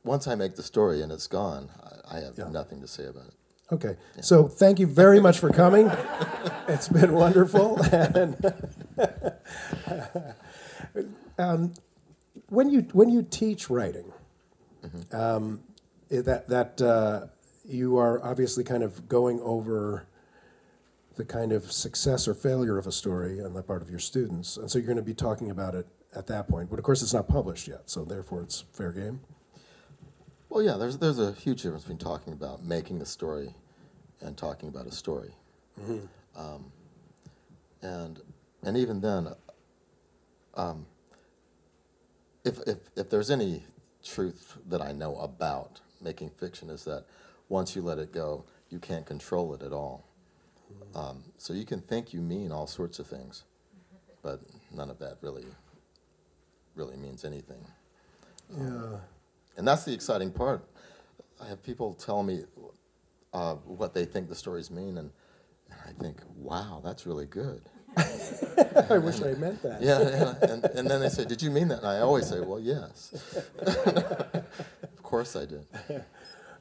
once 0.04 0.28
I 0.28 0.36
make 0.36 0.56
the 0.56 0.64
story 0.64 1.02
and 1.02 1.12
it's 1.12 1.28
gone, 1.28 1.70
I, 2.10 2.18
I 2.18 2.20
have 2.22 2.38
Yeah. 2.38 2.50
nothing 2.50 2.82
to 2.82 2.88
say 2.88 3.06
about 3.06 3.28
it. 3.28 3.34
Okay. 3.72 3.96
So 4.22 4.48
thank 4.48 4.80
you 4.80 4.88
very 4.88 5.20
much 5.20 5.40
for 5.40 5.50
coming. 5.52 5.88
it's 6.68 6.88
been 6.88 7.14
wonderful. 7.14 7.80
And 7.92 8.38
um, 11.38 11.74
when 12.50 12.70
you 12.70 12.82
when 12.94 13.10
you 13.10 13.24
teach 13.24 13.70
writing, 13.70 14.14
um, 15.12 15.62
that 16.10 16.48
that 16.48 16.82
uh, 16.82 17.28
you 17.68 17.98
are 17.98 18.24
obviously 18.24 18.64
kind 18.64 18.84
of 18.84 19.08
going 19.08 19.40
over 19.42 20.08
the 21.16 21.26
kind 21.26 21.52
of 21.52 21.72
success 21.72 22.28
or 22.28 22.34
failure 22.34 22.78
of 22.78 22.86
a 22.86 22.92
story 22.92 23.42
on 23.42 23.54
the 23.54 23.64
part 23.64 23.82
of 23.82 23.90
your 23.90 24.00
students, 24.00 24.58
and 24.58 24.70
so 24.70 24.78
you're 24.78 24.86
going 24.86 24.98
to 24.98 25.04
be 25.04 25.14
talking 25.14 25.50
about 25.50 25.76
it 25.76 25.88
at 26.16 26.28
that 26.28 26.48
point. 26.48 26.70
But 26.70 26.80
of 26.80 26.86
course, 26.86 27.02
it's 27.02 27.14
not 27.14 27.28
published 27.28 27.68
yet, 27.68 27.90
so 27.90 28.04
therefore 28.06 28.42
it's 28.42 28.64
fair 28.74 28.92
game. 28.92 29.22
Well, 30.50 30.64
yeah, 30.64 30.78
there's 30.78 30.98
there's 30.98 31.20
a 31.20 31.34
huge 31.34 31.64
difference 31.64 31.84
between 31.84 31.98
talking 31.98 32.34
about 32.34 32.64
making 32.64 33.02
a 33.02 33.06
story 33.06 33.56
and 34.22 34.38
talking 34.38 34.70
about 34.70 34.88
a 34.88 34.92
story. 34.92 35.32
Um, 36.36 36.72
and 37.82 38.20
and 38.64 38.78
even 38.78 39.02
then, 39.02 39.30
um, 40.56 40.86
if, 42.44 42.60
if 42.68 42.78
if 42.96 43.10
there's 43.10 43.30
any 43.30 43.64
truth 44.06 44.58
that 44.68 44.82
I 44.82 44.92
know 44.92 45.18
about 45.18 45.82
making 46.02 46.30
fiction 46.30 46.70
is 46.70 46.86
that 46.86 47.06
once 47.50 47.76
you 47.76 47.82
let 47.82 47.98
it 47.98 48.14
go, 48.14 48.46
you 48.70 48.80
can't 48.80 49.06
control 49.06 49.54
it 49.54 49.62
at 49.62 49.74
all. 49.74 50.06
Um, 50.96 51.24
so 51.38 51.54
you 51.54 51.66
can 51.66 51.82
think 51.82 52.14
you 52.14 52.22
mean 52.22 52.52
all 52.52 52.68
sorts 52.68 53.00
of 53.00 53.08
things, 53.08 53.44
but 54.22 54.42
none 54.72 54.90
of 54.90 55.00
that 55.00 55.18
really 55.22 55.46
really 56.76 56.98
means 56.98 57.24
anything. 57.24 57.66
Yeah. 58.56 58.98
And 59.58 59.68
that's 59.68 59.86
the 59.86 59.94
exciting 59.94 60.32
part. 60.32 60.68
I 61.42 61.48
have 61.48 61.64
people 61.64 61.94
tell 61.94 62.22
me 62.22 62.44
uh, 63.34 63.56
what 63.56 63.94
they 63.94 64.06
think 64.06 64.30
the 64.30 64.36
stories 64.36 64.70
mean, 64.70 64.98
and, 64.98 65.12
and 65.72 65.80
I 65.86 65.92
think, 66.02 66.22
wow, 66.36 66.82
that's 66.84 67.06
really 67.06 67.26
good. 67.26 67.62
I 68.90 68.98
wish 68.98 69.22
I 69.22 69.34
meant 69.34 69.62
that. 69.64 69.82
Yeah, 69.82 70.00
yeah. 70.02 70.54
And, 70.54 70.66
and 70.66 70.90
then 70.90 71.02
they 71.02 71.10
say, 71.10 71.26
did 71.26 71.42
you 71.42 71.52
mean 71.52 71.70
that? 71.70 71.80
And 71.80 71.88
I 71.88 72.00
always 72.00 72.28
say, 72.28 72.40
well, 72.40 72.60
yes. 72.60 73.14
of 73.62 75.04
course 75.04 75.36
I 75.36 75.46
did. 75.46 75.66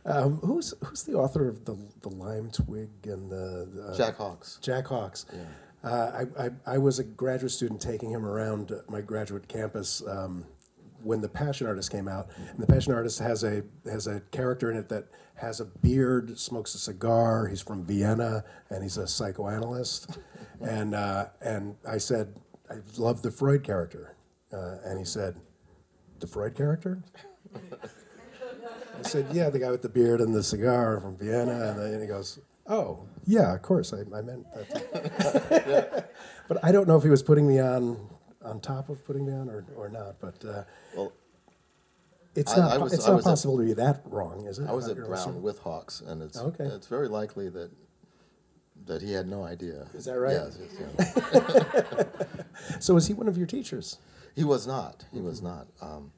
Um, 0.07 0.37
who's 0.39 0.75
who's 0.85 1.03
the 1.05 1.15
author 1.15 1.49
of 1.49 1.65
the 1.65 1.77
the 2.03 2.11
lime 2.11 2.51
twig 2.51 2.91
and 3.05 3.31
the, 3.31 3.69
the 3.73 3.95
Jack 3.97 4.17
Hawkes. 4.17 4.59
Jack 4.61 4.87
Hawkes? 4.87 5.25
Yeah. 5.33 5.91
Uh, 5.91 6.25
I, 6.39 6.45
I 6.45 6.51
I 6.75 6.79
was 6.79 6.99
a 6.99 7.05
graduate 7.05 7.53
student 7.53 7.81
taking 7.81 8.11
him 8.11 8.25
around 8.25 8.73
my 8.89 9.01
graduate 9.01 9.49
campus 9.49 10.03
um, 10.07 10.47
when 11.05 11.21
the 11.21 11.29
Passion 11.29 11.67
Artist 11.67 11.91
came 11.91 12.09
out, 12.09 12.29
and 12.37 12.59
the 12.59 12.67
Passion 12.67 12.93
Artist 12.93 13.19
has 13.21 13.45
a 13.45 13.63
has 13.85 14.07
a 14.07 14.21
character 14.31 14.71
in 14.71 14.77
it 14.77 14.89
that 14.89 15.05
has 15.37 15.61
a 15.61 15.65
beard, 15.65 16.39
smokes 16.39 16.75
a 16.75 16.79
cigar. 16.79 17.49
He's 17.49 17.61
from 17.61 17.85
Vienna, 17.85 18.45
and 18.71 18.83
he's 18.83 18.97
a 18.97 19.07
psychoanalyst. 19.07 20.19
and 20.61 20.95
uh, 20.95 21.27
and 21.41 21.77
I 21.87 21.99
said, 21.99 22.35
I 22.71 22.77
love 22.97 23.23
the 23.23 23.31
Freud 23.31 23.63
character, 23.63 24.17
uh, 24.53 24.77
and 24.85 24.99
he 24.99 25.05
said, 25.05 25.37
the 26.21 26.27
Freud 26.27 26.55
character. 26.55 27.03
I 28.99 29.03
said, 29.03 29.27
yeah, 29.33 29.51
the 29.51 29.59
guy 29.59 29.71
with 29.71 29.83
the 29.83 29.89
beard 29.89 30.21
and 30.21 30.35
the 30.35 30.43
cigar 30.43 31.01
from 31.01 31.17
Vienna. 31.17 31.71
And 31.71 31.79
then 31.81 32.01
he 32.01 32.07
goes, 32.07 32.39
oh, 32.67 33.07
yeah, 33.27 33.55
of 33.55 33.63
course, 33.63 33.93
I, 33.93 34.01
I 34.17 34.23
meant 34.23 34.47
that. 34.55 36.13
but 36.49 36.65
I 36.65 36.73
don't 36.73 36.89
know 36.89 36.97
if 36.97 37.03
he 37.03 37.11
was 37.11 37.23
putting 37.23 37.47
me 37.47 37.61
on 37.61 37.99
on 38.45 38.61
top 38.61 38.89
of 38.89 39.05
putting 39.05 39.27
down 39.27 39.49
or, 39.49 39.65
or 39.77 39.89
not. 39.89 40.17
But 40.21 40.45
uh, 40.45 40.63
Well, 40.97 41.13
it's 42.35 42.53
I- 42.53 42.57
not, 42.59 42.73
I 42.73 42.79
was- 42.79 42.93
it's 42.93 43.07
not 43.07 43.17
was 43.17 43.27
at- 43.27 43.31
possible 43.31 43.59
to 43.59 43.65
be 43.65 43.73
that 43.75 44.03
wrong, 44.05 44.45
is 44.47 44.59
it? 44.59 44.69
I 44.69 44.73
was 44.73 44.89
at 44.89 44.97
Brown 44.97 45.13
assuming- 45.13 45.43
with 45.43 45.61
Hawkes, 45.61 46.01
and 46.01 46.23
it's 46.23 46.39
Okay. 46.39 46.65
it's 46.65 46.87
very 46.87 47.09
likely 47.09 47.49
that 47.51 47.71
that 48.87 49.01
he 49.03 49.13
had 49.13 49.27
no 49.27 49.45
idea. 49.45 49.87
Is 49.95 50.05
that 50.05 50.19
right? 50.19 50.33
Yes. 50.35 50.59
yes, 50.61 50.75
yeah. 50.99 52.05
So 52.81 52.95
was 52.95 53.07
he 53.07 53.15
one 53.15 53.29
of 53.29 53.39
your 53.39 53.47
teachers? 53.47 53.99
He 54.35 54.45
was 54.45 54.67
not. 54.67 55.05
He 55.13 55.21
was 55.21 55.41
not. 55.41 55.69
Um, 55.81 56.13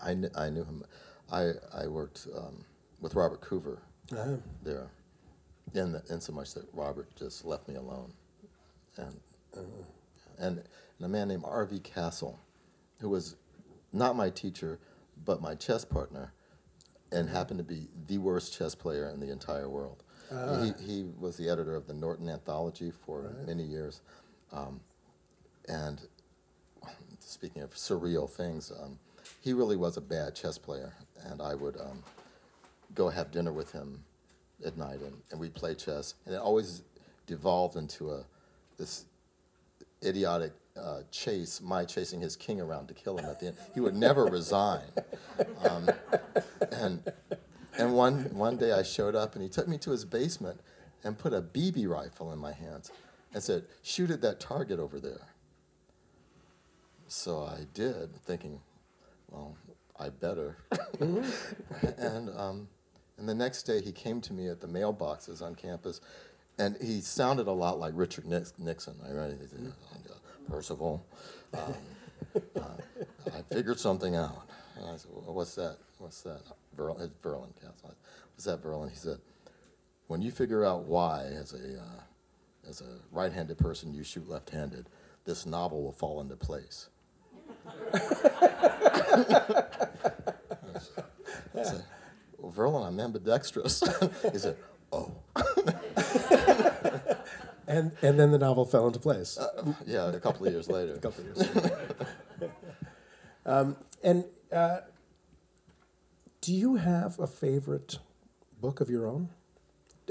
I, 0.00 0.14
kn- 0.14 0.30
I 0.36 0.50
knew 0.50 0.62
him. 0.64 0.84
I, 1.32 1.52
I 1.74 1.86
worked 1.88 2.26
um, 2.36 2.64
with 3.00 3.14
Robert 3.14 3.40
Coover 3.40 3.78
Uh, 4.12 4.36
there, 4.62 4.90
in, 5.74 5.92
the, 5.92 6.02
in 6.10 6.20
so 6.20 6.32
much 6.32 6.54
that 6.54 6.66
Robert 6.72 7.08
just 7.16 7.44
left 7.44 7.66
me 7.68 7.74
alone. 7.76 8.12
And, 8.96 9.20
and, 10.38 10.62
and 10.98 11.06
a 11.06 11.08
man 11.08 11.28
named 11.28 11.44
R.V. 11.46 11.80
Cassill, 11.80 12.36
who 13.00 13.08
was 13.08 13.36
not 13.92 14.16
my 14.16 14.30
teacher, 14.30 14.78
but 15.24 15.40
my 15.40 15.54
chess 15.54 15.84
partner, 15.84 16.32
and 17.10 17.28
happened 17.28 17.58
to 17.58 17.64
be 17.64 17.88
the 18.06 18.18
worst 18.18 18.56
chess 18.56 18.74
player 18.74 19.08
in 19.08 19.20
the 19.20 19.30
entire 19.30 19.68
world. 19.68 20.02
He, 20.62 20.84
he 20.84 21.04
was 21.18 21.36
the 21.36 21.48
editor 21.48 21.74
of 21.74 21.86
the 21.86 21.94
Norton 21.94 22.28
Anthology 22.28 22.90
for 22.90 23.34
many 23.46 23.62
years. 23.62 24.02
Um, 24.52 24.80
and 25.66 26.00
speaking 27.20 27.62
of 27.62 27.74
surreal 27.74 28.28
things, 28.28 28.70
um, 28.70 28.98
he 29.40 29.52
really 29.52 29.76
was 29.76 29.96
a 29.96 30.00
bad 30.00 30.34
chess 30.34 30.58
player, 30.58 30.94
and 31.24 31.40
I 31.40 31.54
would 31.54 31.76
um, 31.78 32.02
go 32.94 33.08
have 33.08 33.30
dinner 33.30 33.52
with 33.52 33.72
him 33.72 34.04
at 34.64 34.76
night, 34.76 35.00
and, 35.00 35.22
and 35.30 35.40
we'd 35.40 35.54
play 35.54 35.74
chess, 35.74 36.14
and 36.26 36.34
it 36.34 36.38
always 36.38 36.82
devolved 37.26 37.76
into 37.76 38.10
a 38.10 38.24
this 38.78 39.04
idiotic 40.04 40.52
uh, 40.78 41.02
chase, 41.10 41.60
my 41.60 41.84
chasing 41.84 42.20
his 42.20 42.36
king 42.36 42.60
around 42.60 42.88
to 42.88 42.94
kill 42.94 43.18
him 43.18 43.24
at 43.26 43.40
the 43.40 43.48
end. 43.48 43.56
He 43.74 43.80
would 43.80 43.94
never 43.94 44.24
resign, 44.24 44.88
um, 45.68 45.90
and 46.72 47.12
and 47.76 47.94
one 47.94 48.34
one 48.34 48.56
day 48.56 48.72
I 48.72 48.82
showed 48.82 49.14
up, 49.14 49.34
and 49.34 49.42
he 49.42 49.48
took 49.48 49.68
me 49.68 49.78
to 49.78 49.90
his 49.90 50.04
basement 50.04 50.60
and 51.04 51.18
put 51.18 51.32
a 51.32 51.40
BB 51.40 51.88
rifle 51.88 52.32
in 52.32 52.38
my 52.38 52.52
hands, 52.52 52.90
and 53.32 53.42
said, 53.42 53.64
"Shoot 53.82 54.10
at 54.10 54.20
that 54.22 54.40
target 54.40 54.78
over 54.78 54.98
there." 54.98 55.28
So 57.06 57.42
I 57.42 57.66
did, 57.72 58.14
thinking, 58.16 58.60
well, 59.30 59.56
I 59.98 60.10
better. 60.10 60.58
and 61.00 62.30
um, 62.36 62.68
and 63.16 63.28
the 63.28 63.34
next 63.34 63.64
day 63.64 63.80
he 63.80 63.92
came 63.92 64.20
to 64.22 64.32
me 64.32 64.48
at 64.48 64.60
the 64.60 64.68
mailboxes 64.68 65.42
on 65.42 65.54
campus, 65.54 66.00
and 66.58 66.76
he 66.80 67.00
sounded 67.00 67.46
a 67.46 67.52
lot 67.52 67.78
like 67.78 67.92
Richard 67.96 68.26
Nixon. 68.26 68.96
I 69.06 69.12
read, 69.12 69.38
Percival, 70.48 71.06
um, 71.54 71.74
uh, 72.56 72.60
I 73.26 73.42
figured 73.52 73.78
something 73.78 74.16
out. 74.16 74.48
And 74.76 74.86
I 74.86 74.96
said, 74.96 75.10
well, 75.12 75.34
what's 75.34 75.54
that? 75.56 75.76
What's 75.98 76.22
that? 76.22 76.42
Verlin, 76.76 77.02
it's 77.04 77.16
Verlin 77.24 77.52
Cassill. 77.62 77.94
What's 78.34 78.44
that, 78.44 78.62
Verlin? 78.62 78.90
He 78.90 78.96
said, 78.96 79.18
when 80.06 80.22
you 80.22 80.30
figure 80.30 80.64
out 80.64 80.84
why, 80.84 81.24
as 81.24 81.52
a 81.52 81.80
uh, 81.80 82.02
as 82.68 82.80
a 82.80 82.98
right-handed 83.10 83.58
person, 83.58 83.94
you 83.94 84.04
shoot 84.04 84.28
left-handed, 84.28 84.86
this 85.24 85.46
novel 85.46 85.82
will 85.82 85.92
fall 85.92 86.20
into 86.20 86.36
place. 86.36 86.88
So, 91.64 91.80
Verlin, 92.42 92.86
I'm 92.86 93.00
ambidextrous. 93.00 93.82
he 94.32 94.38
said, 94.38 94.56
oh. 94.92 95.16
And 97.68 97.92
and 98.02 98.18
then 98.18 98.30
the 98.32 98.38
novel 98.38 98.64
fell 98.64 98.86
into 98.86 98.98
place. 98.98 99.36
Uh, 99.38 99.74
yeah, 99.86 100.08
a 100.08 100.18
couple 100.18 100.46
of 100.46 100.52
years 100.52 100.68
later. 100.76 100.94
a 100.94 100.98
couple 100.98 101.22
of 101.24 101.36
years. 101.36 101.70
um, 103.46 103.76
and 104.02 104.24
uh, 104.52 104.78
do 106.40 106.54
you 106.54 106.76
have 106.76 107.18
a 107.20 107.26
favorite 107.26 107.98
book 108.60 108.80
of 108.80 108.88
your 108.88 109.06
own? 109.06 109.28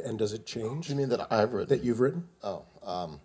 And 0.05 0.19
does 0.19 0.33
it 0.33 0.45
change 0.45 0.87
You 0.89 0.95
mean 0.95 1.09
that 1.09 1.25
I've 1.33 1.53
written? 1.53 1.75
that 1.75 1.83
you've 1.83 1.99
written? 1.99 2.27
Oh, 2.43 2.61
um, 2.83 3.19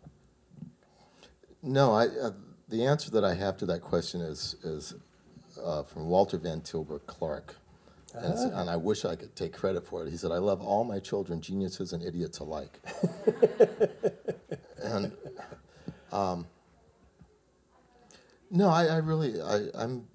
no. 1.63 1.93
I 1.93 2.07
uh, 2.07 2.31
the 2.69 2.87
answer 2.87 3.11
that 3.11 3.25
I 3.25 3.35
have 3.35 3.59
to 3.59 3.67
that 3.67 3.83
question 3.83 4.23
is 4.23 4.57
is 4.65 4.95
uh, 5.63 5.83
from 5.83 6.07
Walter 6.07 6.39
Van 6.39 6.63
Tilburg 6.63 7.05
Clark, 7.07 7.57
and, 8.15 8.25
it's- 8.25 8.45
and 8.45 8.71
I 8.71 8.77
wish 8.77 9.05
I 9.05 9.15
could 9.17 9.37
take 9.37 9.53
credit 9.53 9.87
for 9.87 10.07
it. 10.07 10.11
He 10.11 10.17
said, 10.17 10.33
"I 10.33 10.39
love 10.39 10.63
all 10.63 10.85
my 10.85 10.99
children, 11.01 11.43
geniuses 11.43 11.93
and 11.93 12.03
idiots 12.03 12.39
alike." 12.39 12.81
and 14.83 15.13
um, 16.13 16.47
no, 18.51 18.69
I, 18.69 18.87
I 18.87 18.97
really 18.99 19.41
I, 19.41 19.69
I'm 19.75 20.07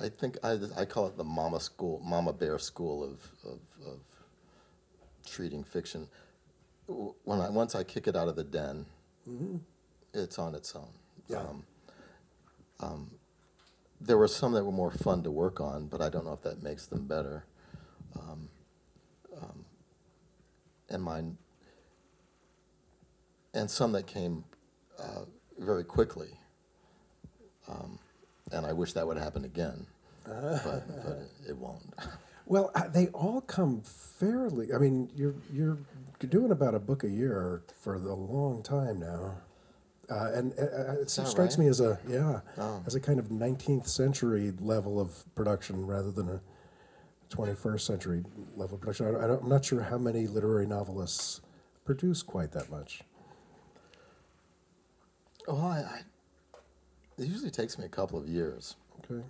I, 0.00 0.08
think 0.08 0.36
I, 0.42 0.58
I 0.76 0.84
call 0.84 1.06
it 1.06 1.16
the 1.16 1.24
mama 1.24 1.60
school, 1.60 2.00
mama 2.04 2.32
bear 2.32 2.58
school 2.58 3.04
of 3.04 3.28
of, 3.44 3.60
of 3.86 4.00
treating 5.26 5.64
fiction. 5.64 6.08
When 6.86 7.40
I 7.40 7.50
once 7.50 7.74
I 7.74 7.84
kick 7.84 8.08
it 8.08 8.16
out 8.16 8.28
of 8.28 8.36
the 8.36 8.44
den, 8.44 8.86
it's 10.12 10.38
on 10.38 10.54
its 10.54 10.74
own. 10.74 10.92
Yeah. 11.28 11.38
Um, 11.38 11.64
um, 12.80 13.10
there 14.00 14.16
were 14.16 14.28
some 14.28 14.52
that 14.52 14.64
were 14.64 14.72
more 14.72 14.90
fun 14.90 15.22
to 15.22 15.30
work 15.30 15.60
on, 15.60 15.86
but 15.86 16.00
I 16.00 16.08
don't 16.08 16.24
know 16.24 16.32
if 16.32 16.42
that 16.42 16.62
makes 16.62 16.86
them 16.86 17.06
better. 17.06 17.44
Um, 18.18 18.48
um, 19.40 19.64
and 20.88 21.02
mine, 21.02 21.38
and 23.54 23.70
some 23.70 23.92
that 23.92 24.06
came 24.06 24.44
uh, 24.98 25.24
very 25.58 25.84
quickly. 25.84 26.38
Um, 27.68 27.98
and 28.52 28.66
I 28.66 28.72
wish 28.72 28.92
that 28.94 29.06
would 29.06 29.16
happen 29.16 29.44
again, 29.44 29.86
but, 30.24 30.86
but 31.04 31.18
it 31.48 31.56
won't. 31.56 31.82
Well, 32.46 32.72
uh, 32.74 32.88
they 32.88 33.06
all 33.08 33.40
come 33.42 33.82
fairly. 33.82 34.74
I 34.74 34.78
mean, 34.78 35.10
you're 35.14 35.34
you're 35.52 35.78
doing 36.28 36.50
about 36.50 36.74
a 36.74 36.80
book 36.80 37.04
a 37.04 37.08
year 37.08 37.62
for 37.80 37.98
the 37.98 38.14
long 38.14 38.62
time 38.62 38.98
now, 38.98 39.36
uh, 40.10 40.32
and 40.34 40.52
uh, 40.58 40.62
uh, 40.62 40.92
it 41.00 41.10
strikes 41.10 41.38
right? 41.38 41.58
me 41.58 41.68
as 41.68 41.80
a 41.80 42.00
yeah, 42.08 42.40
Oh. 42.58 42.82
as 42.86 42.94
a 42.96 43.00
kind 43.00 43.20
of 43.20 43.26
19th 43.28 43.86
century 43.86 44.52
level 44.60 44.98
of 45.00 45.24
production 45.36 45.86
rather 45.86 46.10
than 46.10 46.28
a 46.28 46.40
21st 47.30 47.80
century 47.82 48.24
level 48.56 48.74
of 48.74 48.80
production. 48.80 49.06
I, 49.14 49.20
I 49.20 49.36
I'm 49.38 49.48
not 49.48 49.64
sure 49.64 49.82
how 49.82 49.98
many 49.98 50.26
literary 50.26 50.66
novelists 50.66 51.40
produce 51.84 52.22
quite 52.22 52.50
that 52.52 52.68
much. 52.68 53.02
Well, 55.46 55.58
I, 55.60 55.78
I, 55.78 56.00
it 57.18 57.26
usually 57.26 57.50
takes 57.50 57.78
me 57.78 57.84
a 57.84 57.88
couple 57.88 58.18
of 58.18 58.28
years 58.28 58.76
Okay, 59.04 59.22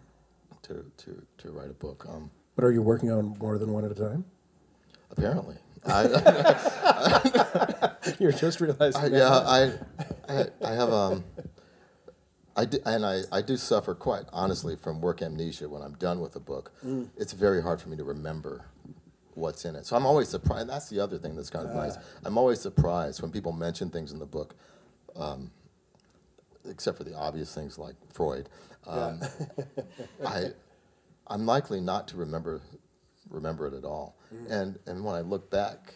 to, 0.63 0.85
to, 0.99 1.23
to 1.39 1.51
write 1.51 1.71
a 1.71 1.75
book. 1.75 2.07
Um, 2.09 2.31
but 2.57 2.65
are 2.65 2.73
you 2.73 2.83
working 2.83 3.11
on 3.11 3.37
more 3.39 3.59
than 3.59 3.73
one 3.73 3.85
at 3.85 3.91
a 3.91 3.95
time? 3.95 4.25
apparently, 5.11 5.57
I, 5.87 6.05
You're 8.19 8.33
just 8.33 8.61
realizing. 8.61 9.01
I, 9.03 9.09
that 9.09 9.17
yeah. 9.17 9.29
I, 9.29 9.73
I, 10.33 10.47
I 10.71 10.73
have 10.75 10.93
um, 10.93 11.25
I 12.57 12.65
do, 12.67 12.79
and 12.85 13.05
I, 13.07 13.23
I 13.33 13.41
do 13.43 13.57
suffer 13.57 13.95
quite 13.95 14.25
honestly 14.33 14.77
from 14.77 15.01
work 15.01 15.23
amnesia 15.23 15.69
when 15.69 15.83
I'm 15.83 15.95
done 15.95 16.21
with 16.21 16.37
a 16.37 16.41
book. 16.41 16.73
It's 17.17 17.33
very 17.33 17.63
hard 17.63 17.81
for 17.81 17.89
me 17.89 17.97
to 17.97 18.05
remember 18.05 18.67
what's 19.35 19.65
in 19.65 19.75
it. 19.75 19.87
So 19.87 19.97
I'm 19.97 20.05
always 20.07 20.29
surprised. 20.29 20.69
That's 20.69 20.89
the 20.91 21.01
other 21.01 21.17
thing 21.19 21.35
that's 21.35 21.51
kind 21.51 21.67
of 21.69 21.75
nice. 21.75 21.97
I'm 22.25 22.37
always 22.37 22.61
surprised 22.61 23.23
when 23.23 23.31
people 23.33 23.53
mention 23.53 23.89
things 23.91 24.13
in 24.13 24.19
the 24.19 24.27
book, 24.27 24.55
um, 25.17 25.51
except 26.69 26.99
for 26.99 27.05
the 27.05 27.15
obvious 27.17 27.55
things 27.55 27.79
like 27.79 27.95
Freud. 28.13 28.49
Um, 28.87 29.21
I, 30.27 30.47
I'm 31.27 31.47
likely 31.47 31.81
not 31.81 32.09
to 32.09 32.17
remember 32.17 32.63
remember 33.29 33.67
it 33.69 33.75
at 33.75 33.85
all. 33.85 34.17
And 34.49 34.79
and 34.87 35.05
when 35.05 35.15
I 35.15 35.21
look 35.21 35.51
back, 35.51 35.95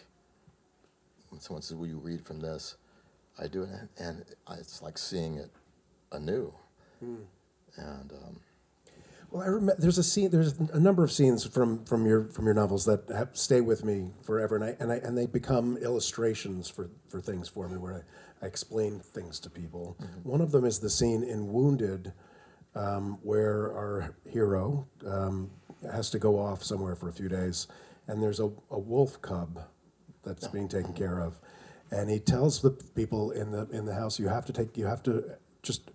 when 1.29 1.39
someone 1.41 1.61
says, 1.61 1.77
"Will 1.77 1.87
you 1.87 1.99
read 1.99 2.25
from 2.25 2.39
this?" 2.41 2.75
I 3.39 3.47
do 3.47 3.63
it, 3.63 3.69
and, 3.69 3.89
and 3.97 4.25
it's 4.59 4.81
like 4.81 4.97
seeing 4.97 5.37
it 5.37 5.51
anew. 6.11 6.53
And 7.77 8.11
um, 8.13 8.39
Well, 9.31 9.43
I 9.43 9.47
remember 9.47 9.75
there's 9.79 9.97
a 9.97 10.03
scene. 10.03 10.29
There's 10.31 10.53
a 10.59 10.79
number 10.79 11.03
of 11.03 11.11
scenes 11.11 11.45
from, 11.45 11.83
from 11.85 12.05
your 12.05 12.25
from 12.25 12.45
your 12.45 12.53
novels 12.53 12.85
that 12.85 13.09
have, 13.09 13.29
stay 13.33 13.61
with 13.61 13.83
me 13.83 14.11
forever, 14.23 14.55
and 14.55 14.63
I 14.63 14.75
and 14.79 14.91
I 14.91 14.95
and 14.97 15.17
they 15.17 15.25
become 15.27 15.77
illustrations 15.77 16.69
for, 16.69 16.89
for 17.09 17.21
things 17.21 17.49
for 17.49 17.67
me 17.67 17.77
where 17.77 17.93
I, 17.95 18.01
I 18.45 18.47
explain 18.47 18.99
things 18.99 19.39
to 19.39 19.49
people. 19.49 19.97
One 20.21 20.39
of 20.39 20.51
them 20.51 20.65
is 20.65 20.79
the 20.79 20.89
scene 20.89 21.23
in 21.23 21.51
Wounded, 21.51 22.13
um, 22.75 23.17
where 23.23 23.73
our 23.73 24.15
hero 24.29 24.87
um, 25.03 25.49
has 25.91 26.11
to 26.11 26.19
go 26.19 26.37
off 26.37 26.63
somewhere 26.63 26.95
for 26.95 27.09
a 27.09 27.11
few 27.11 27.27
days, 27.27 27.65
and 28.07 28.21
there's 28.21 28.39
a, 28.39 28.51
a 28.69 28.77
wolf 28.77 29.19
cub 29.23 29.61
that's 30.23 30.47
being 30.47 30.67
taken 30.67 30.93
care 30.93 31.19
of, 31.19 31.39
and 31.89 32.07
he 32.11 32.19
tells 32.19 32.61
the 32.61 32.69
people 32.69 33.31
in 33.31 33.51
the 33.51 33.67
in 33.71 33.85
the 33.85 33.95
house, 33.95 34.19
you 34.19 34.27
have 34.27 34.45
to 34.45 34.53
take, 34.53 34.77
you 34.77 34.85
have 34.85 35.01
to 35.03 35.23
just 35.63 35.89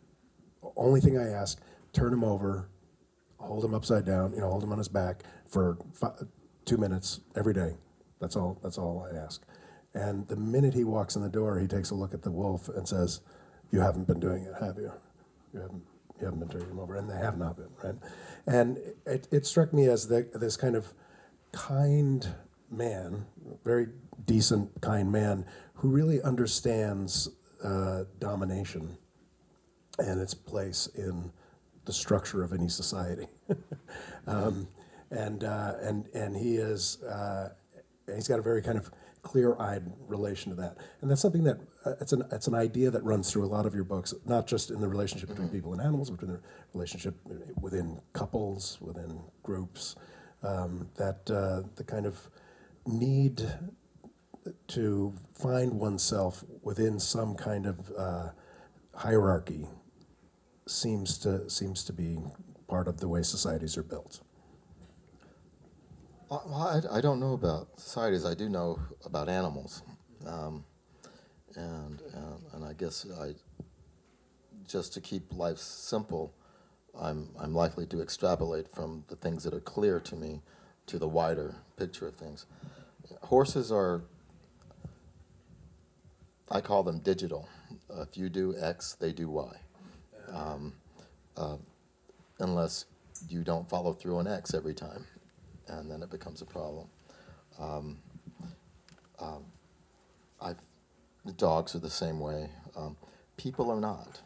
only 0.74 1.00
thing 1.00 1.16
I 1.16 1.28
ask, 1.28 1.60
turn 1.92 2.12
him 2.12 2.24
over, 2.24 2.68
hold 3.38 3.64
him 3.64 3.74
upside 3.74 4.04
down, 4.04 4.32
you 4.34 4.40
know, 4.40 4.50
hold 4.50 4.64
him 4.64 4.72
on 4.72 4.78
his 4.78 4.88
back 4.88 5.22
for 5.48 5.78
fi- 5.94 6.24
two 6.64 6.78
minutes 6.78 7.20
every 7.36 7.54
day. 7.54 7.76
That's 8.20 8.34
all. 8.34 8.58
That's 8.60 8.76
all 8.76 9.08
I 9.08 9.16
ask. 9.16 9.40
And 9.94 10.28
the 10.28 10.36
minute 10.36 10.74
he 10.74 10.84
walks 10.84 11.16
in 11.16 11.22
the 11.22 11.28
door, 11.28 11.58
he 11.58 11.66
takes 11.66 11.90
a 11.90 11.94
look 11.94 12.14
at 12.14 12.22
the 12.22 12.30
wolf 12.30 12.68
and 12.68 12.86
says, 12.86 13.20
"You 13.70 13.80
haven't 13.80 14.06
been 14.06 14.20
doing 14.20 14.44
it, 14.44 14.54
have 14.60 14.76
you? 14.76 14.92
You 15.52 15.60
haven't. 15.60 15.82
You 16.18 16.26
haven't 16.26 16.40
been 16.40 16.48
turning 16.48 16.70
him 16.70 16.78
over." 16.78 16.96
And 16.96 17.10
they 17.10 17.16
have 17.16 17.38
not 17.38 17.56
been, 17.56 17.70
right? 17.82 17.96
And 18.46 18.78
it, 19.06 19.26
it 19.30 19.46
struck 19.46 19.72
me 19.72 19.86
as 19.86 20.08
the, 20.08 20.28
this 20.34 20.56
kind 20.56 20.76
of 20.76 20.92
kind 21.52 22.34
man, 22.70 23.26
very 23.64 23.88
decent, 24.26 24.80
kind 24.80 25.10
man, 25.10 25.44
who 25.74 25.88
really 25.88 26.22
understands 26.22 27.28
uh, 27.64 28.04
domination 28.18 28.96
and 29.98 30.20
its 30.20 30.34
place 30.34 30.88
in 30.94 31.32
the 31.84 31.92
structure 31.92 32.42
of 32.42 32.52
any 32.52 32.68
society. 32.68 33.26
um, 34.26 34.68
and, 35.10 35.44
uh, 35.44 35.74
and, 35.80 36.06
and 36.14 36.36
he 36.36 36.56
is, 36.56 37.02
uh, 37.02 37.50
he's 38.14 38.28
got 38.28 38.38
a 38.38 38.42
very 38.42 38.62
kind 38.62 38.78
of 38.78 38.90
clear-eyed 39.22 39.84
relation 40.08 40.50
to 40.50 40.56
that. 40.56 40.76
And 41.00 41.10
that's 41.10 41.20
something 41.20 41.44
that, 41.44 41.58
uh, 41.84 41.92
it's, 42.00 42.12
an, 42.12 42.24
it's 42.32 42.46
an 42.46 42.54
idea 42.54 42.90
that 42.90 43.02
runs 43.04 43.30
through 43.30 43.44
a 43.44 43.52
lot 43.56 43.66
of 43.66 43.74
your 43.74 43.84
books, 43.84 44.14
not 44.24 44.46
just 44.46 44.70
in 44.70 44.80
the 44.80 44.88
relationship 44.88 45.28
between 45.28 45.48
people 45.48 45.72
and 45.72 45.80
animals, 45.80 46.10
but 46.10 46.22
in 46.22 46.32
the 46.32 46.40
relationship 46.74 47.16
within 47.60 48.00
couples, 48.12 48.78
within 48.80 49.20
groups, 49.42 49.96
um, 50.42 50.88
that 50.96 51.30
uh, 51.30 51.68
the 51.76 51.84
kind 51.84 52.06
of 52.06 52.30
need 52.86 53.46
to 54.68 55.14
find 55.34 55.74
oneself 55.74 56.44
within 56.62 56.98
some 56.98 57.34
kind 57.34 57.66
of 57.66 57.92
uh, 57.96 58.28
hierarchy 58.94 59.66
seems 60.66 61.18
to 61.18 61.48
seems 61.50 61.84
to 61.84 61.92
be 61.92 62.18
part 62.68 62.86
of 62.88 63.00
the 63.00 63.08
way 63.08 63.22
societies 63.22 63.76
are 63.76 63.82
built. 63.82 64.20
Well, 66.30 66.82
I, 66.92 66.98
I 66.98 67.00
don't 67.00 67.20
know 67.20 67.34
about 67.34 67.80
societies. 67.80 68.24
I 68.24 68.34
do 68.34 68.48
know 68.48 68.78
about 69.04 69.28
animals, 69.28 69.82
um, 70.26 70.64
and, 71.56 72.00
and 72.14 72.42
and 72.52 72.64
I 72.64 72.72
guess 72.72 73.06
I 73.20 73.34
just 74.66 74.94
to 74.94 75.00
keep 75.00 75.32
life 75.32 75.58
simple, 75.58 76.32
I'm 76.98 77.30
I'm 77.38 77.54
likely 77.54 77.86
to 77.86 78.00
extrapolate 78.00 78.68
from 78.68 79.04
the 79.08 79.16
things 79.16 79.42
that 79.44 79.52
are 79.52 79.60
clear 79.60 79.98
to 80.00 80.14
me 80.14 80.42
to 80.86 80.98
the 80.98 81.08
wider 81.08 81.56
picture 81.76 82.06
of 82.06 82.14
things. 82.14 82.46
Horses 83.22 83.72
are. 83.72 84.02
I 86.52 86.60
call 86.60 86.82
them 86.82 86.98
digital. 86.98 87.48
Uh, 87.88 88.02
if 88.02 88.16
you 88.16 88.28
do 88.28 88.54
X, 88.60 88.94
they 88.94 89.12
do 89.12 89.28
Y. 89.28 89.56
Um, 90.32 90.74
uh, 91.36 91.56
unless 92.38 92.86
you 93.28 93.42
don't 93.42 93.68
follow 93.68 93.92
through 93.92 94.18
on 94.18 94.26
X 94.26 94.54
every 94.54 94.74
time, 94.74 95.06
and 95.70 95.90
then 95.90 96.02
it 96.02 96.10
becomes 96.10 96.42
a 96.42 96.46
problem. 96.46 96.88
Um, 97.58 97.98
um, 99.18 99.44
the 101.24 101.32
dogs 101.32 101.74
are 101.74 101.80
the 101.80 101.90
same 101.90 102.18
way. 102.20 102.50
Um, 102.76 102.96
people 103.36 103.70
are 103.70 103.80
not, 103.80 104.20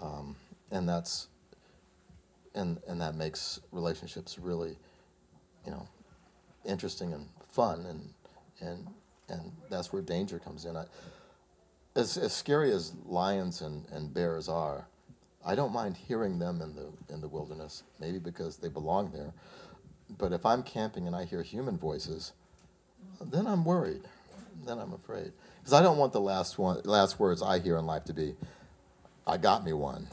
um, 0.00 0.36
and 0.70 0.88
that's 0.88 1.28
and 2.54 2.80
and 2.88 3.00
that 3.00 3.14
makes 3.14 3.60
relationships 3.70 4.38
really, 4.38 4.76
you 5.64 5.70
know, 5.70 5.88
interesting 6.64 7.12
and 7.12 7.28
fun, 7.48 7.86
and 7.86 8.08
and 8.60 8.86
and 9.28 9.52
that's 9.68 9.92
where 9.92 10.02
danger 10.02 10.38
comes 10.38 10.64
in. 10.64 10.76
I, 10.76 10.84
as, 11.96 12.16
as 12.16 12.32
scary 12.32 12.72
as 12.72 12.92
lions 13.04 13.60
and, 13.60 13.84
and 13.92 14.14
bears 14.14 14.48
are, 14.48 14.86
I 15.44 15.54
don't 15.54 15.72
mind 15.72 15.96
hearing 15.96 16.38
them 16.38 16.60
in 16.60 16.74
the 16.74 16.92
in 17.12 17.20
the 17.20 17.28
wilderness. 17.28 17.82
Maybe 17.98 18.18
because 18.18 18.56
they 18.56 18.68
belong 18.68 19.12
there, 19.12 19.32
but 20.18 20.32
if 20.32 20.44
I'm 20.46 20.62
camping 20.62 21.06
and 21.06 21.16
I 21.16 21.24
hear 21.24 21.42
human 21.42 21.78
voices, 21.78 22.32
then 23.20 23.46
I'm 23.46 23.64
worried. 23.64 24.02
Then 24.66 24.78
I'm 24.78 24.92
afraid 24.92 25.32
because 25.60 25.72
I 25.72 25.82
don't 25.82 25.98
want 25.98 26.12
the 26.12 26.20
last 26.20 26.58
one, 26.58 26.80
last 26.84 27.18
words 27.18 27.42
I 27.42 27.58
hear 27.60 27.76
in 27.78 27.86
life 27.86 28.04
to 28.04 28.12
be, 28.12 28.36
"I 29.26 29.36
got 29.38 29.64
me 29.64 29.72
one." 29.72 30.08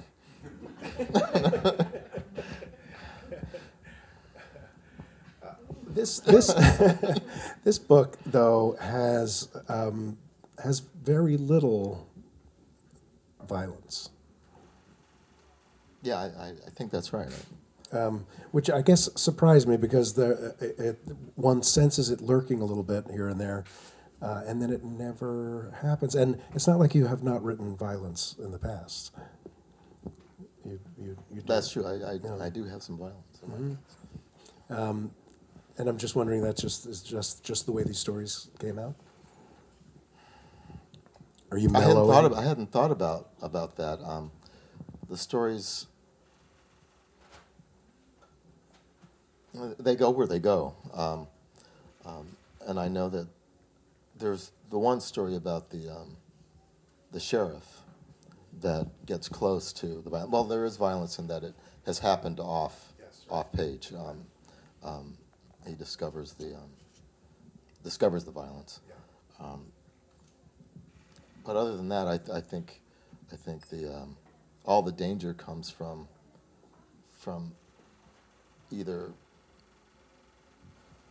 This 5.87 6.19
this 6.19 6.53
this 7.63 7.79
book 7.79 8.17
though 8.25 8.77
has 8.79 9.49
um, 9.67 10.17
has 10.63 10.81
very 11.03 11.37
little 11.37 12.07
violence, 13.47 14.09
Yeah, 16.03 16.17
I, 16.17 16.25
I, 16.25 16.47
I 16.67 16.69
think 16.75 16.91
that's 16.91 17.13
right. 17.13 17.29
Um, 17.91 18.25
which 18.51 18.69
I 18.69 18.81
guess 18.81 19.09
surprised 19.15 19.67
me 19.67 19.77
because 19.77 20.13
the 20.13 20.55
it, 20.59 20.79
it, 20.79 20.99
one 21.35 21.63
senses 21.63 22.09
it 22.09 22.21
lurking 22.21 22.61
a 22.61 22.65
little 22.65 22.83
bit 22.83 23.05
here 23.11 23.27
and 23.27 23.39
there, 23.39 23.63
uh, 24.21 24.43
and 24.45 24.61
then 24.61 24.69
it 24.71 24.83
never 24.83 25.73
happens. 25.81 26.15
And 26.15 26.39
it's 26.53 26.67
not 26.67 26.79
like 26.79 26.93
you 26.95 27.05
have 27.07 27.23
not 27.23 27.43
written 27.43 27.75
violence 27.75 28.35
in 28.39 28.51
the 28.51 28.59
past. 28.59 29.13
You, 30.65 30.79
you, 31.01 31.17
you. 31.33 31.41
That's 31.45 31.71
true. 31.71 31.85
I, 31.85 31.93
I, 31.93 32.19
Yeah. 32.23 32.37
I 32.41 32.49
do 32.49 32.63
have 32.65 32.83
some 32.83 32.97
violence. 32.97 33.41
my- 33.47 34.75
Um, 34.77 35.11
and 35.77 35.87
I'm 35.87 35.97
just 35.97 36.15
wondering 36.15 36.41
that 36.41 36.57
just 36.57 36.85
is 36.87 37.01
just 37.01 37.43
just 37.43 37.65
the 37.67 37.71
way 37.71 37.83
these 37.83 37.99
stories 37.99 38.49
came 38.59 38.77
out. 38.79 38.95
Are 41.51 41.57
you 41.57 41.69
I 41.73 41.79
hadn't 41.79 41.95
thought 41.95 42.25
about, 42.25 42.37
I 42.39 42.43
hadn't 42.43 42.71
thought 42.71 42.91
about 42.91 43.29
about 43.41 43.77
that. 43.77 43.99
Um, 44.03 44.31
the 45.09 45.15
stories 45.15 45.87
they 49.79 49.95
go 49.95 50.09
where 50.09 50.27
they 50.27 50.39
go, 50.39 50.75
um, 50.93 51.27
um, 52.05 52.27
and 52.65 52.79
I 52.79 52.87
know 52.87 53.09
that 53.09 53.27
there's 54.17 54.51
the 54.69 54.77
one 54.79 55.01
story 55.01 55.35
about 55.35 55.69
the 55.69 55.89
um, 55.89 56.17
the 57.11 57.19
sheriff 57.19 57.81
that 58.61 58.87
gets 59.05 59.29
close 59.29 59.71
to 59.73 60.01
the 60.01 60.09
violence. 60.09 60.31
Well, 60.31 60.43
there 60.43 60.65
is 60.65 60.77
violence 60.77 61.19
in 61.19 61.27
that 61.27 61.43
it 61.43 61.53
has 61.85 61.99
happened 61.99 62.39
off 62.39 62.93
Yes, 62.99 63.25
off 63.29 63.51
page. 63.51 63.91
Um, 63.93 64.25
um, 64.83 65.17
he 65.65 65.73
discovers 65.73 66.33
the 66.33 66.55
um, 66.55 66.71
discovers 67.83 68.23
the 68.25 68.31
violence. 68.31 68.79
Um, 69.39 69.65
but 71.45 71.55
other 71.55 71.77
than 71.77 71.89
that, 71.89 72.07
I, 72.07 72.37
I 72.37 72.41
think, 72.41 72.81
I 73.31 73.35
think 73.35 73.69
the 73.69 73.93
um, 73.93 74.17
all 74.65 74.81
the 74.81 74.91
danger 74.91 75.33
comes 75.33 75.69
from 75.69 76.07
from 77.17 77.53
either 78.69 79.13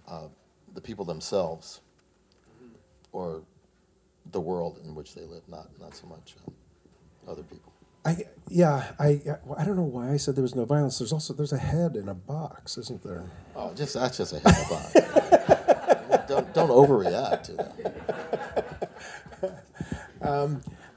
uh, 0.08 0.28
the 0.74 0.80
people 0.80 1.04
themselves 1.04 1.80
or 3.12 3.42
the 4.32 4.40
world 4.40 4.78
in 4.84 4.94
which 4.94 5.14
they 5.14 5.22
live, 5.24 5.42
not 5.48 5.68
not 5.80 5.94
so 5.94 6.06
much 6.06 6.34
um, 6.46 6.54
other 7.28 7.42
people. 7.42 7.72
I 8.04 8.24
yeah 8.48 8.92
I 8.98 9.20
I 9.56 9.64
don't 9.64 9.76
know 9.76 9.82
why 9.82 10.12
I 10.12 10.16
said 10.16 10.36
there 10.36 10.42
was 10.42 10.54
no 10.54 10.64
violence. 10.64 10.98
There's 10.98 11.12
also 11.12 11.32
there's 11.34 11.52
a 11.52 11.58
head 11.58 11.96
in 11.96 12.08
a 12.08 12.14
box, 12.14 12.76
isn't 12.78 13.02
there? 13.02 13.24
Oh, 13.54 13.72
just 13.74 13.94
that's 13.94 14.16
just 14.18 14.32
a 14.32 14.38
head 14.38 14.56
in 14.56 14.64
a 14.64 14.68
box. 14.68 14.92
don't 16.28 16.54
don't 16.54 16.70
overreact 16.70 17.42
to 17.44 17.52
that. 17.54 18.92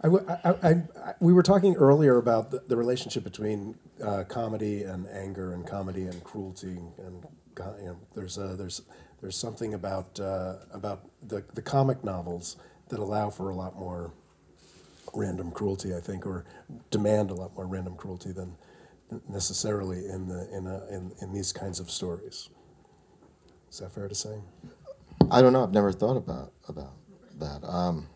I, 0.02 0.08
w- 0.08 0.26
I- 0.30 0.50
I- 0.64 0.70
I- 0.70 1.14
we 1.20 1.34
were 1.34 1.44
talking 1.44 1.76
earlier 1.76 2.18
about 2.18 2.52
the, 2.52 2.64
the 2.68 2.78
relationship 2.78 3.24
between 3.24 3.76
uh, 4.04 4.24
comedy 4.28 4.84
and 4.84 5.06
anger, 5.08 5.54
and 5.54 5.68
comedy 5.68 6.04
and 6.06 6.24
cruelty, 6.24 6.78
and 6.98 7.26
you 7.80 7.88
know, 7.88 7.98
there's 8.16 8.38
a, 8.38 8.56
there's 8.56 8.82
there's 9.22 9.38
something 9.38 9.74
about 9.74 10.20
uh, 10.20 10.56
about 10.74 11.10
the 11.28 11.44
the 11.54 11.62
comic 11.62 12.04
novels 12.04 12.58
that 12.90 13.00
allow 13.00 13.30
for 13.30 13.50
a 13.50 13.56
lot 13.56 13.78
more 13.78 14.12
random 15.14 15.52
cruelty, 15.52 15.96
I 15.96 16.00
think, 16.00 16.26
or 16.26 16.46
demand 16.92 17.32
a 17.32 17.34
lot 17.34 17.56
more 17.56 17.68
random 17.68 17.96
cruelty 17.96 18.32
than 18.32 18.56
necessarily 19.30 20.06
in 20.08 20.28
the 20.28 20.50
in 20.56 20.68
a, 20.68 20.86
in, 20.88 21.14
in 21.22 21.34
these 21.34 21.54
kinds 21.54 21.80
of 21.80 21.92
stories. 21.92 22.50
Is 23.72 23.80
that 23.80 23.92
fair 23.94 24.08
to 24.08 24.16
say? 24.16 24.40
I 25.32 25.42
don't 25.42 25.54
know. 25.54 25.64
I've 25.64 25.74
never 25.74 25.92
thought 25.92 26.18
about 26.18 26.54
about 26.68 26.94
that. 27.40 27.64
Um, 27.68 28.08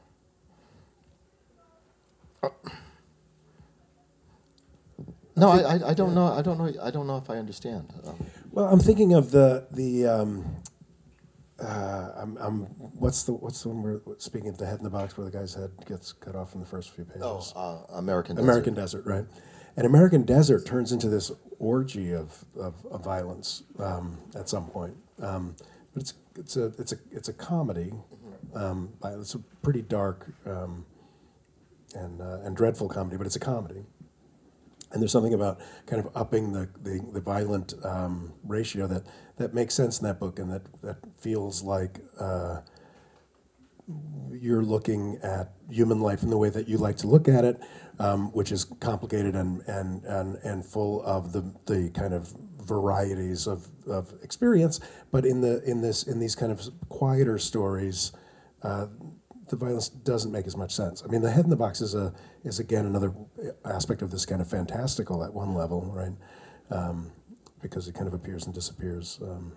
no, 5.35 5.49
I, 5.49 5.75
I, 5.75 5.89
I 5.89 5.93
don't 5.93 6.15
know. 6.15 6.27
I 6.27 6.41
don't 6.41 6.57
know. 6.57 6.73
I 6.81 6.91
don't 6.91 7.07
know 7.07 7.17
if 7.17 7.29
I 7.29 7.37
understand. 7.37 7.93
Um, 8.05 8.25
Well, 8.53 8.67
I'm 8.67 8.79
thinking 8.79 9.13
of 9.13 9.31
the 9.31 9.65
the. 9.71 10.05
Um, 10.05 10.57
uh, 11.59 12.11
I'm, 12.17 12.37
I'm, 12.37 12.59
what's 12.99 13.23
the 13.23 13.33
what's 13.33 13.63
the 13.63 13.69
one 13.69 13.81
where 13.81 13.99
speaking 14.19 14.49
of 14.49 14.59
the 14.59 14.67
head 14.67 14.77
in 14.77 14.83
the 14.83 14.91
box 14.91 15.17
where 15.17 15.25
the 15.25 15.35
guy's 15.35 15.55
head 15.55 15.71
gets 15.87 16.13
cut 16.13 16.35
off 16.35 16.53
in 16.53 16.59
the 16.59 16.65
first 16.65 16.91
few 16.91 17.03
pages? 17.03 17.23
oh, 17.55 17.87
uh, 17.89 17.97
American. 17.97 18.35
Desert. 18.35 18.47
American 18.47 18.73
Desert, 18.75 19.05
right? 19.07 19.25
And 19.75 19.87
American 19.87 20.21
Desert 20.21 20.67
turns 20.67 20.91
into 20.91 21.09
this 21.09 21.31
orgy 21.57 22.13
of, 22.13 22.45
of, 22.59 22.75
of 22.91 23.03
violence 23.03 23.63
um, 23.79 24.19
at 24.35 24.49
some 24.49 24.67
point. 24.67 24.97
Um, 25.19 25.55
but 25.95 26.03
it's 26.03 26.13
it's 26.37 26.55
a 26.55 26.65
it's 26.77 26.91
a 26.91 26.97
it's 27.11 27.29
a 27.29 27.33
comedy. 27.33 27.91
Um, 28.53 28.93
by, 29.01 29.13
it's 29.13 29.33
a 29.33 29.39
pretty 29.63 29.81
dark 29.81 30.31
um, 30.45 30.85
and 31.95 32.21
uh, 32.21 32.41
and 32.43 32.55
dreadful 32.55 32.87
comedy, 32.87 33.17
but 33.17 33.25
it's 33.25 33.35
a 33.35 33.39
comedy. 33.39 33.83
And 34.93 35.01
there's 35.01 35.11
something 35.11 35.33
about 35.33 35.59
kind 35.87 35.99
of 35.99 36.15
upping 36.15 36.53
the, 36.53 36.69
the, 36.83 37.03
the 37.11 37.19
violent 37.19 37.73
um, 37.83 38.33
ratio 38.43 38.87
that, 38.87 39.03
that 39.37 39.53
makes 39.53 39.73
sense 39.73 39.99
in 39.99 40.07
that 40.07 40.19
book 40.19 40.39
and 40.39 40.51
that, 40.51 40.61
that 40.83 40.97
feels 41.17 41.63
like 41.63 41.99
uh, 42.19 42.61
you're 44.31 44.63
looking 44.63 45.17
at 45.23 45.53
human 45.69 45.99
life 45.99 46.23
in 46.23 46.29
the 46.29 46.37
way 46.37 46.49
that 46.49 46.67
you 46.67 46.77
like 46.77 46.97
to 46.97 47.07
look 47.07 47.27
at 47.27 47.43
it, 47.43 47.59
um, 47.99 48.31
which 48.33 48.51
is 48.51 48.65
complicated 48.79 49.35
and, 49.35 49.61
and, 49.67 50.03
and, 50.05 50.35
and 50.43 50.65
full 50.65 51.03
of 51.03 51.33
the, 51.33 51.53
the 51.65 51.89
kind 51.89 52.13
of 52.13 52.33
varieties 52.61 53.47
of, 53.47 53.67
of 53.87 54.13
experience. 54.21 54.79
But 55.11 55.25
in, 55.25 55.41
the, 55.41 55.61
in, 55.63 55.81
this, 55.81 56.03
in 56.03 56.19
these 56.19 56.35
kind 56.35 56.51
of 56.51 56.61
quieter 56.89 57.37
stories, 57.37 58.11
uh, 58.61 58.87
the 59.49 59.55
violence 59.55 59.89
doesn't 59.89 60.31
make 60.31 60.47
as 60.47 60.55
much 60.55 60.73
sense. 60.73 61.03
I 61.03 61.07
mean, 61.11 61.21
the 61.21 61.31
head 61.31 61.43
in 61.43 61.49
the 61.49 61.55
box 61.55 61.81
is 61.81 61.93
a 61.95 62.13
is 62.43 62.59
again 62.59 62.85
another 62.85 63.13
aspect 63.65 64.01
of 64.01 64.11
this 64.11 64.25
kind 64.25 64.41
of 64.41 64.47
fantastical 64.49 65.23
at 65.23 65.33
one 65.33 65.53
level, 65.53 65.81
right? 65.93 66.13
Um, 66.71 67.11
because 67.61 67.87
it 67.87 67.95
kind 67.95 68.07
of 68.07 68.13
appears 68.13 68.45
and 68.45 68.53
disappears. 68.53 69.19
Um, 69.21 69.53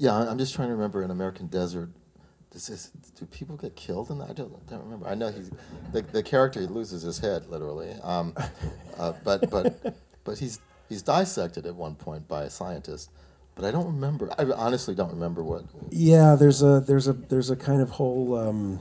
Yeah, 0.00 0.14
I- 0.14 0.30
I'm 0.30 0.38
just 0.38 0.54
trying 0.54 0.68
to 0.68 0.74
remember 0.74 1.02
in 1.02 1.10
American 1.10 1.48
Desert. 1.48 1.90
Does 2.50 2.68
this, 2.68 2.90
do 3.18 3.26
people 3.26 3.56
get 3.56 3.74
killed 3.76 4.10
in 4.10 4.18
that? 4.18 4.30
I 4.30 4.32
don't, 4.32 4.66
don't 4.68 4.82
remember. 4.84 5.06
I 5.08 5.14
know 5.14 5.30
he's 5.30 5.50
the, 5.92 6.02
the 6.02 6.22
character 6.22 6.60
loses 6.60 7.02
his 7.02 7.18
head 7.18 7.48
literally, 7.48 7.92
um, 8.02 8.32
uh, 8.96 9.12
but 9.24 9.50
but 9.50 9.96
but 10.24 10.38
he's 10.38 10.58
he's 10.88 11.02
dissected 11.02 11.66
at 11.66 11.74
one 11.74 11.94
point 11.94 12.26
by 12.28 12.44
a 12.44 12.50
scientist. 12.50 13.10
But 13.58 13.66
I 13.66 13.70
don't 13.72 13.86
remember. 13.86 14.30
I 14.38 14.44
honestly 14.44 14.94
don't 14.94 15.10
remember 15.10 15.42
what. 15.42 15.64
yeah, 15.90 16.36
there's 16.38 16.62
a 16.62 16.80
there's 16.80 17.08
a 17.08 17.12
there's 17.12 17.50
a 17.50 17.56
kind 17.56 17.82
of 17.82 17.90
whole 17.90 18.36
um, 18.38 18.76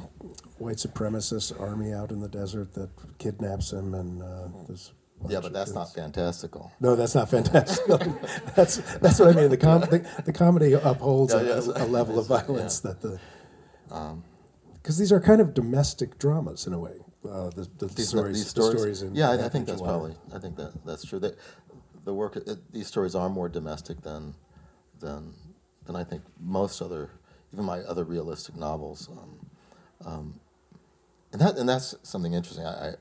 white 0.59 0.77
supremacist 0.77 1.59
army 1.59 1.91
out 1.91 2.11
in 2.11 2.19
the 2.21 2.27
desert 2.29 2.73
that 2.75 2.89
kidnaps 3.17 3.73
him 3.73 3.95
and 3.95 4.21
uh, 4.21 4.47
there's 4.67 4.93
Yeah, 5.27 5.39
but 5.41 5.51
that's 5.51 5.73
not 5.73 5.93
fantastical. 5.95 6.71
No, 6.79 6.95
that's 6.95 7.15
not 7.15 7.27
fantastical. 7.27 7.97
that's 8.55 8.77
that's 8.99 9.19
what 9.19 9.35
I 9.35 9.41
mean. 9.41 9.49
The, 9.49 9.57
com- 9.57 9.81
the, 9.81 10.07
the 10.25 10.33
comedy 10.33 10.73
upholds 10.73 11.33
Yeah, 11.33 11.39
a, 11.81 11.83
a 11.83 11.87
level 11.87 12.19
of 12.19 12.27
violence 12.37 12.81
yeah. 12.85 12.91
that 12.91 13.01
the 13.01 13.19
because 14.81 14.97
these 14.99 15.11
are 15.11 15.19
kind 15.19 15.41
of 15.41 15.53
domestic 15.53 16.17
dramas 16.19 16.67
in 16.67 16.73
a 16.73 16.79
way. 16.79 16.97
Uh, 17.27 17.49
the, 17.49 17.67
the 17.79 17.87
These, 17.87 18.09
stories, 18.09 18.35
these 18.37 18.53
the 18.53 18.61
stories. 18.61 18.77
stories 18.79 19.01
in 19.01 19.15
yeah, 19.15 19.31
I, 19.31 19.45
I 19.45 19.49
think 19.49 19.65
that's 19.67 19.81
Water. 19.81 19.91
probably. 19.91 20.15
I 20.33 20.39
think 20.39 20.55
that 20.57 20.85
that's 20.85 21.03
true. 21.03 21.19
That 21.19 21.35
the 22.05 22.13
work. 22.13 22.35
It, 22.37 22.71
these 22.71 22.87
stories 22.87 23.15
are 23.15 23.27
more 23.27 23.49
domestic 23.49 24.01
than 24.01 24.35
than 24.99 25.33
than 25.85 25.95
I 25.95 26.03
think 26.03 26.23
most 26.39 26.81
other, 26.81 27.11
even 27.53 27.65
my 27.65 27.79
other 27.79 28.03
realistic 28.03 28.55
novels. 28.55 29.09
Um, 29.09 29.49
um, 30.05 30.39
and 31.31 31.41
that 31.41 31.57
and 31.57 31.67
that's 31.67 31.95
something 32.03 32.33
interesting. 32.33 32.65
I, 32.65 32.89
I, 32.89 32.93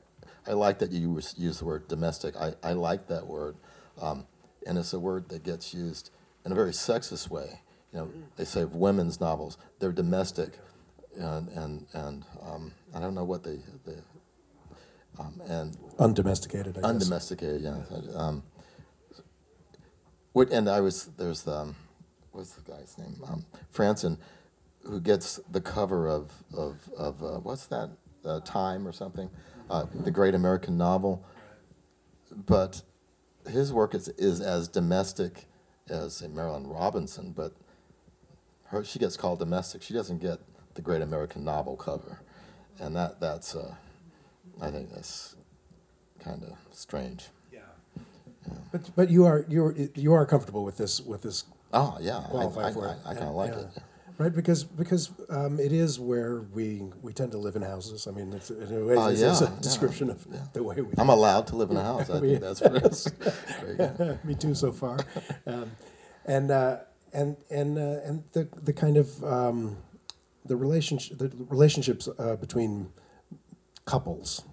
I 0.47 0.53
like 0.53 0.79
that 0.79 0.91
you 0.91 1.19
use 1.35 1.59
the 1.59 1.65
word 1.65 1.87
domestic. 1.87 2.35
I, 2.35 2.53
I 2.63 2.73
like 2.73 3.07
that 3.07 3.27
word, 3.27 3.57
um, 4.01 4.25
and 4.65 4.77
it's 4.77 4.93
a 4.93 4.99
word 4.99 5.29
that 5.29 5.43
gets 5.43 5.73
used 5.73 6.09
in 6.45 6.51
a 6.51 6.55
very 6.55 6.71
sexist 6.71 7.29
way. 7.29 7.61
You 7.93 7.99
know, 7.99 8.11
they 8.35 8.45
say 8.45 8.61
of 8.61 8.75
women's 8.75 9.19
novels 9.19 9.57
they're 9.79 9.91
domestic, 9.91 10.59
and 11.17 11.49
and 11.49 11.87
and 11.93 12.23
um, 12.41 12.73
I 12.93 12.99
don't 12.99 13.15
know 13.15 13.23
what 13.23 13.43
they 13.43 13.59
they 13.85 13.97
um, 15.19 15.41
and 15.47 15.77
undomesticated. 15.99 16.77
I 16.77 16.81
guess. 16.81 16.89
undomesticated. 16.89 17.61
Yeah. 17.61 17.81
Um, 18.15 18.43
what, 20.33 20.51
and 20.51 20.69
I 20.69 20.81
was 20.81 21.05
there's 21.17 21.43
the 21.43 21.55
um, 21.55 21.75
what's 22.37 22.51
the 22.51 22.71
guy's 22.71 22.97
name? 22.97 23.15
Um, 23.27 23.45
Franzen, 23.73 24.17
who 24.83 25.01
gets 25.01 25.39
the 25.51 25.59
cover 25.59 26.07
of 26.07 26.43
of 26.55 26.89
of 26.95 27.23
uh, 27.23 27.39
what's 27.39 27.65
that? 27.67 27.89
Uh, 28.25 28.41
Time 28.41 28.85
or 28.85 28.91
something, 28.91 29.29
uh, 29.69 29.85
the 29.93 30.11
great 30.11 30.35
American 30.35 30.77
novel. 30.77 31.23
But 32.31 32.81
his 33.49 33.73
work 33.73 33.95
is 33.95 34.09
is 34.09 34.41
as 34.41 34.67
domestic 34.67 35.45
as 35.89 36.17
say 36.17 36.27
Marilynne 36.27 36.71
Robinson, 36.71 37.31
but 37.31 37.53
her 38.65 38.83
she 38.83 38.99
gets 38.99 39.17
called 39.17 39.39
domestic. 39.39 39.81
She 39.81 39.93
doesn't 39.93 40.19
get 40.19 40.39
the 40.75 40.81
great 40.81 41.01
American 41.01 41.43
novel 41.43 41.75
cover, 41.75 42.21
and 42.79 42.95
that 42.95 43.19
that's 43.19 43.55
uh, 43.55 43.75
I 44.61 44.69
think 44.69 44.91
that's 44.91 45.35
kind 46.19 46.43
of 46.43 46.57
strange. 46.71 47.29
Yeah. 47.51 47.59
But 48.71 48.95
but 48.95 49.09
you 49.09 49.25
are 49.25 49.45
you 49.47 49.65
are 49.65 49.75
you 49.95 50.13
are 50.13 50.25
comfortable 50.25 50.65
with 50.65 50.77
this 50.77 50.99
with 50.99 51.21
this 51.21 51.45
Oh 51.73 51.97
yeah, 52.01 52.19
I, 52.19 52.21
qualify 52.29 52.67
I, 52.67 52.73
for 52.73 52.87
I, 52.87 52.91
it. 52.91 52.97
I 53.05 53.13
kind 53.13 53.27
of 53.27 53.35
like 53.35 53.51
yeah. 53.51 53.59
it. 53.59 53.69
Right, 54.19 54.33
because 54.33 54.63
because 54.63 55.11
um, 55.29 55.59
it 55.59 55.71
is 55.71 55.99
where 55.99 56.41
we 56.41 56.81
we 57.03 57.13
tend 57.13 57.31
to 57.33 57.37
live 57.37 57.55
in 57.55 57.61
houses. 57.61 58.07
I 58.07 58.11
mean, 58.11 58.33
it's, 58.33 58.49
in 58.49 58.73
a 58.73 58.83
way, 58.83 58.95
Oh, 58.95 59.09
it's, 59.09 59.21
it's 59.21 59.41
yeah, 59.41 59.47
a 59.47 59.51
yeah, 59.51 59.59
description 59.61 60.09
of 60.09 60.25
yeah. 60.31 60.39
the 60.53 60.63
way 60.63 60.81
we. 60.81 60.91
I'm 60.97 61.09
allowed 61.09 61.45
to 61.47 61.55
live 61.55 61.69
in 61.69 61.77
a 61.77 61.83
house. 61.83 62.09
I 62.09 62.19
We- 62.21 62.29
think 62.29 62.41
that's 62.41 62.59
very 63.61 63.75
good. 63.77 64.19
Me 64.23 64.33
too, 64.33 64.55
so 64.55 64.71
far, 64.71 64.97
um, 65.45 65.69
and 66.25 66.49
uh, 66.49 66.77
and 67.13 67.37
and 67.51 67.77
uh, 67.77 67.99
and 68.05 68.23
the 68.33 68.47
the 68.63 68.73
kind 68.73 68.97
of 68.97 69.23
um, 69.23 69.77
the 70.45 70.55
relationship 70.55 71.19
the 71.19 71.29
relationships 71.49 72.09
uh, 72.17 72.37
between 72.37 72.89
couples 73.85 74.43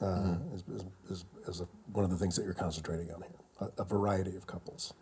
uh, 0.00 0.06
Mm-hmm. 0.06 0.54
is, 0.54 0.62
is, 0.80 0.84
is, 1.10 1.24
is 1.46 1.60
a, 1.60 1.64
one 1.92 2.04
of 2.06 2.10
the 2.10 2.16
things 2.16 2.36
that 2.36 2.44
you're 2.44 2.54
concentrating 2.54 3.12
on 3.12 3.20
here. 3.20 3.68
A, 3.78 3.82
a 3.82 3.84
variety 3.84 4.34
of 4.34 4.46
couples. 4.46 4.94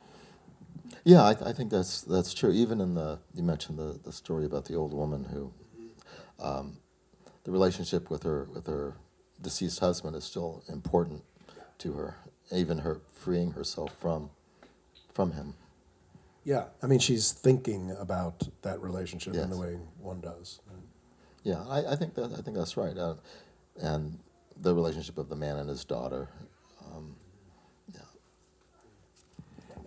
Yeah, 1.04 1.22
I, 1.22 1.30
I 1.30 1.52
think 1.52 1.70
that's 1.70 2.02
that's 2.02 2.34
true. 2.34 2.52
Even 2.52 2.80
in 2.80 2.94
the 2.94 3.18
you 3.34 3.42
mentioned 3.42 3.78
the, 3.78 3.98
the 4.02 4.12
story 4.12 4.44
about 4.44 4.66
the 4.66 4.74
old 4.74 4.92
woman 4.92 5.24
who, 5.24 5.52
um, 6.42 6.78
the 7.44 7.50
relationship 7.50 8.10
with 8.10 8.22
her 8.22 8.48
with 8.54 8.66
her 8.66 8.96
deceased 9.40 9.80
husband 9.80 10.16
is 10.16 10.24
still 10.24 10.62
important 10.68 11.22
to 11.78 11.92
her. 11.94 12.16
Even 12.50 12.78
her 12.78 13.00
freeing 13.12 13.52
herself 13.52 13.94
from 13.98 14.30
from 15.12 15.32
him. 15.32 15.54
Yeah, 16.44 16.64
I 16.82 16.86
mean, 16.86 16.98
she's 16.98 17.32
thinking 17.32 17.90
about 17.98 18.48
that 18.62 18.80
relationship 18.80 19.34
in 19.34 19.50
the 19.50 19.56
way 19.58 19.78
one 20.00 20.20
does. 20.20 20.60
Yeah, 21.42 21.62
I, 21.68 21.92
I 21.92 21.96
think 21.96 22.14
that 22.14 22.32
I 22.32 22.40
think 22.40 22.56
that's 22.56 22.76
right. 22.76 22.96
Uh, 22.96 23.14
and 23.80 24.18
the 24.56 24.74
relationship 24.74 25.18
of 25.18 25.28
the 25.28 25.36
man 25.36 25.56
and 25.56 25.68
his 25.68 25.84
daughter. 25.84 26.28
Um, 26.86 27.16
yeah. 27.94 28.00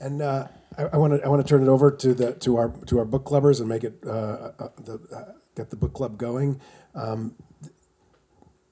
And 0.02 0.22
uh, 0.22 0.48
I 0.78 0.98
want 0.98 1.14
to 1.14 1.26
I 1.26 1.30
want 1.30 1.46
to 1.46 1.48
turn 1.48 1.62
it 1.62 1.68
over 1.70 1.92
to 1.92 2.14
the 2.14 2.34
to 2.34 2.58
our 2.58 2.70
to 2.88 2.98
our 2.98 3.06
book 3.06 3.24
clubbers 3.24 3.60
and 3.60 3.70
make 3.70 3.84
it 3.84 4.00
uh, 4.06 4.10
uh, 4.58 4.70
the, 4.84 5.00
uh, 5.16 5.34
get 5.56 5.70
the 5.70 5.76
book 5.76 5.94
club 5.94 6.18
going. 6.18 6.60
Um, 6.96 7.36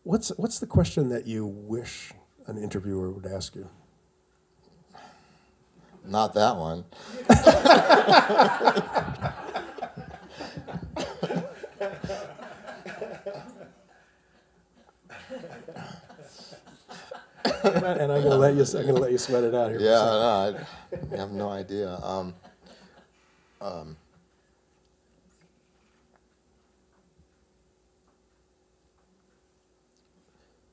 what's 0.03 0.29
what's 0.37 0.59
the 0.59 0.65
question 0.65 1.09
that 1.09 1.27
you 1.27 1.45
wish 1.45 2.13
an 2.47 2.57
interviewer 2.57 3.11
would 3.11 3.27
ask 3.27 3.55
you? 3.55 3.69
Not 6.03 6.33
that 6.33 6.55
one. 6.55 6.85
and 17.75 18.11
I'm 18.11 18.23
gonna 18.23 18.35
let 18.35 18.55
you 18.55 18.63
I'm 18.63 18.85
gonna 18.85 18.99
let 18.99 19.11
you 19.11 19.17
sweat 19.17 19.43
it 19.43 19.55
out 19.55 19.71
here. 19.71 19.79
Yeah, 19.79 19.89
no, 19.89 20.65
I, 20.91 21.15
I 21.15 21.17
have 21.17 21.31
no 21.31 21.49
idea. 21.49 21.99
Um, 22.01 22.33
um, 23.61 23.97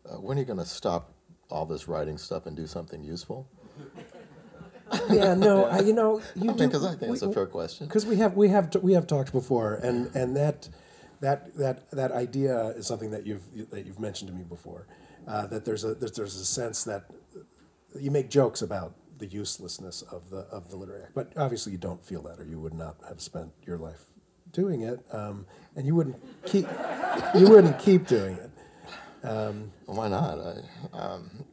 uh, 0.09 0.21
when 0.21 0.37
are 0.37 0.41
you 0.41 0.47
going 0.47 0.59
to 0.59 0.65
stop 0.65 1.13
all 1.51 1.67
this 1.67 1.89
writing 1.89 2.19
stuff 2.19 2.47
and 2.47 2.57
do 2.57 2.67
something 2.67 3.03
useful? 3.03 3.49
yeah, 5.11 5.35
no, 5.35 5.65
I, 5.71 5.81
you 5.81 5.93
know, 5.93 6.21
you 6.35 6.51
I 6.51 6.55
do 6.55 6.67
because 6.67 6.85
I 6.85 6.95
think 6.95 7.13
it's 7.13 7.23
a 7.23 7.33
fair 7.33 7.47
question. 7.47 7.87
because 7.87 8.07
we 8.07 8.17
have 8.17 8.37
we 8.37 8.49
have 8.51 8.75
we 8.83 8.93
have 8.93 9.07
talked 9.07 9.33
before, 9.33 9.75
and 9.75 10.15
and 10.15 10.37
that 10.37 10.69
that 11.21 11.57
that 11.57 11.91
that 11.91 12.13
idea 12.13 12.69
is 12.69 12.87
something 12.87 13.11
that 13.11 13.27
you've 13.27 13.71
that 13.71 13.87
you've 13.87 14.01
mentioned 14.01 14.31
to 14.31 14.37
me 14.37 14.45
before. 14.45 14.87
Uh, 15.27 15.47
that 15.47 15.65
there's 15.65 15.85
a 15.85 15.95
that 15.95 16.15
there's 16.15 16.37
a 16.37 16.45
sense 16.45 16.85
that 16.85 17.05
you 17.99 18.11
make 18.11 18.31
jokes 18.31 18.63
about 18.63 18.95
the 19.19 19.27
uselessness 19.27 20.03
of 20.03 20.31
the 20.31 20.41
of 20.53 20.71
the 20.71 20.77
literary 20.77 21.03
act, 21.05 21.15
but 21.15 21.33
obviously 21.37 21.73
you 21.73 21.79
don't 21.79 22.05
feel 22.05 22.23
that, 22.23 22.39
or 22.39 22.45
you 22.45 22.61
would 22.61 22.75
not 22.75 22.97
have 23.09 23.21
spent 23.21 23.51
your 23.67 23.79
life 23.79 24.05
doing 24.53 24.83
it, 24.83 25.01
um, 25.13 25.47
and 25.75 25.87
you 25.87 25.95
wouldn't 25.95 26.17
keep 26.45 26.67
you 27.35 27.49
wouldn't 27.49 27.79
keep 27.79 28.07
doing 28.07 28.37
it. 28.37 28.51
Why 29.87 30.09
not? 30.09 30.39
I, 30.39 30.97
um, 30.97 31.45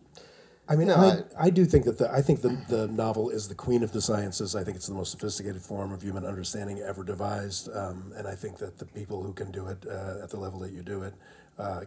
I 0.70 0.76
mean, 0.76 0.88
No, 0.88 0.96
I, 0.96 1.08
I- 1.10 1.24
I 1.46 1.50
do 1.50 1.66
think 1.66 1.86
that 1.86 1.98
the 1.98 2.12
I 2.12 2.22
think 2.22 2.42
the, 2.42 2.50
the 2.70 2.88
novel 2.88 3.30
is 3.30 3.48
the 3.48 3.56
queen 3.56 3.84
of 3.84 3.92
the 3.92 4.02
sciences. 4.02 4.56
I 4.56 4.64
think 4.64 4.78
it's 4.78 4.88
the 4.88 4.94
most 4.94 5.12
sophisticated 5.12 5.62
form 5.62 5.92
of 5.92 6.02
human 6.02 6.26
understanding 6.26 6.80
ever 6.80 7.04
devised, 7.04 7.70
um, 7.76 8.14
and 8.16 8.28
I 8.28 8.36
think 8.36 8.58
that 8.60 8.78
the 8.78 8.86
people 8.86 9.24
who 9.24 9.34
can 9.34 9.52
do 9.52 9.68
it 9.68 9.86
uh, 9.90 10.24
at 10.24 10.30
the 10.30 10.38
level 10.40 10.60
that 10.60 10.72
you 10.72 10.82
do 10.84 11.04
it 11.04 11.14
uh, 11.58 11.82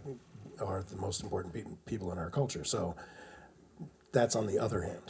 are 0.61 0.83
the 0.83 0.97
most 0.97 1.23
important 1.23 1.55
pe- 1.55 1.64
people 1.87 2.12
in 2.12 2.19
our 2.19 2.31
culture. 2.31 2.64
So 2.64 2.95
that's 4.12 4.37
on 4.37 4.47
the 4.47 4.59
other 4.59 4.83
hand. 4.83 5.03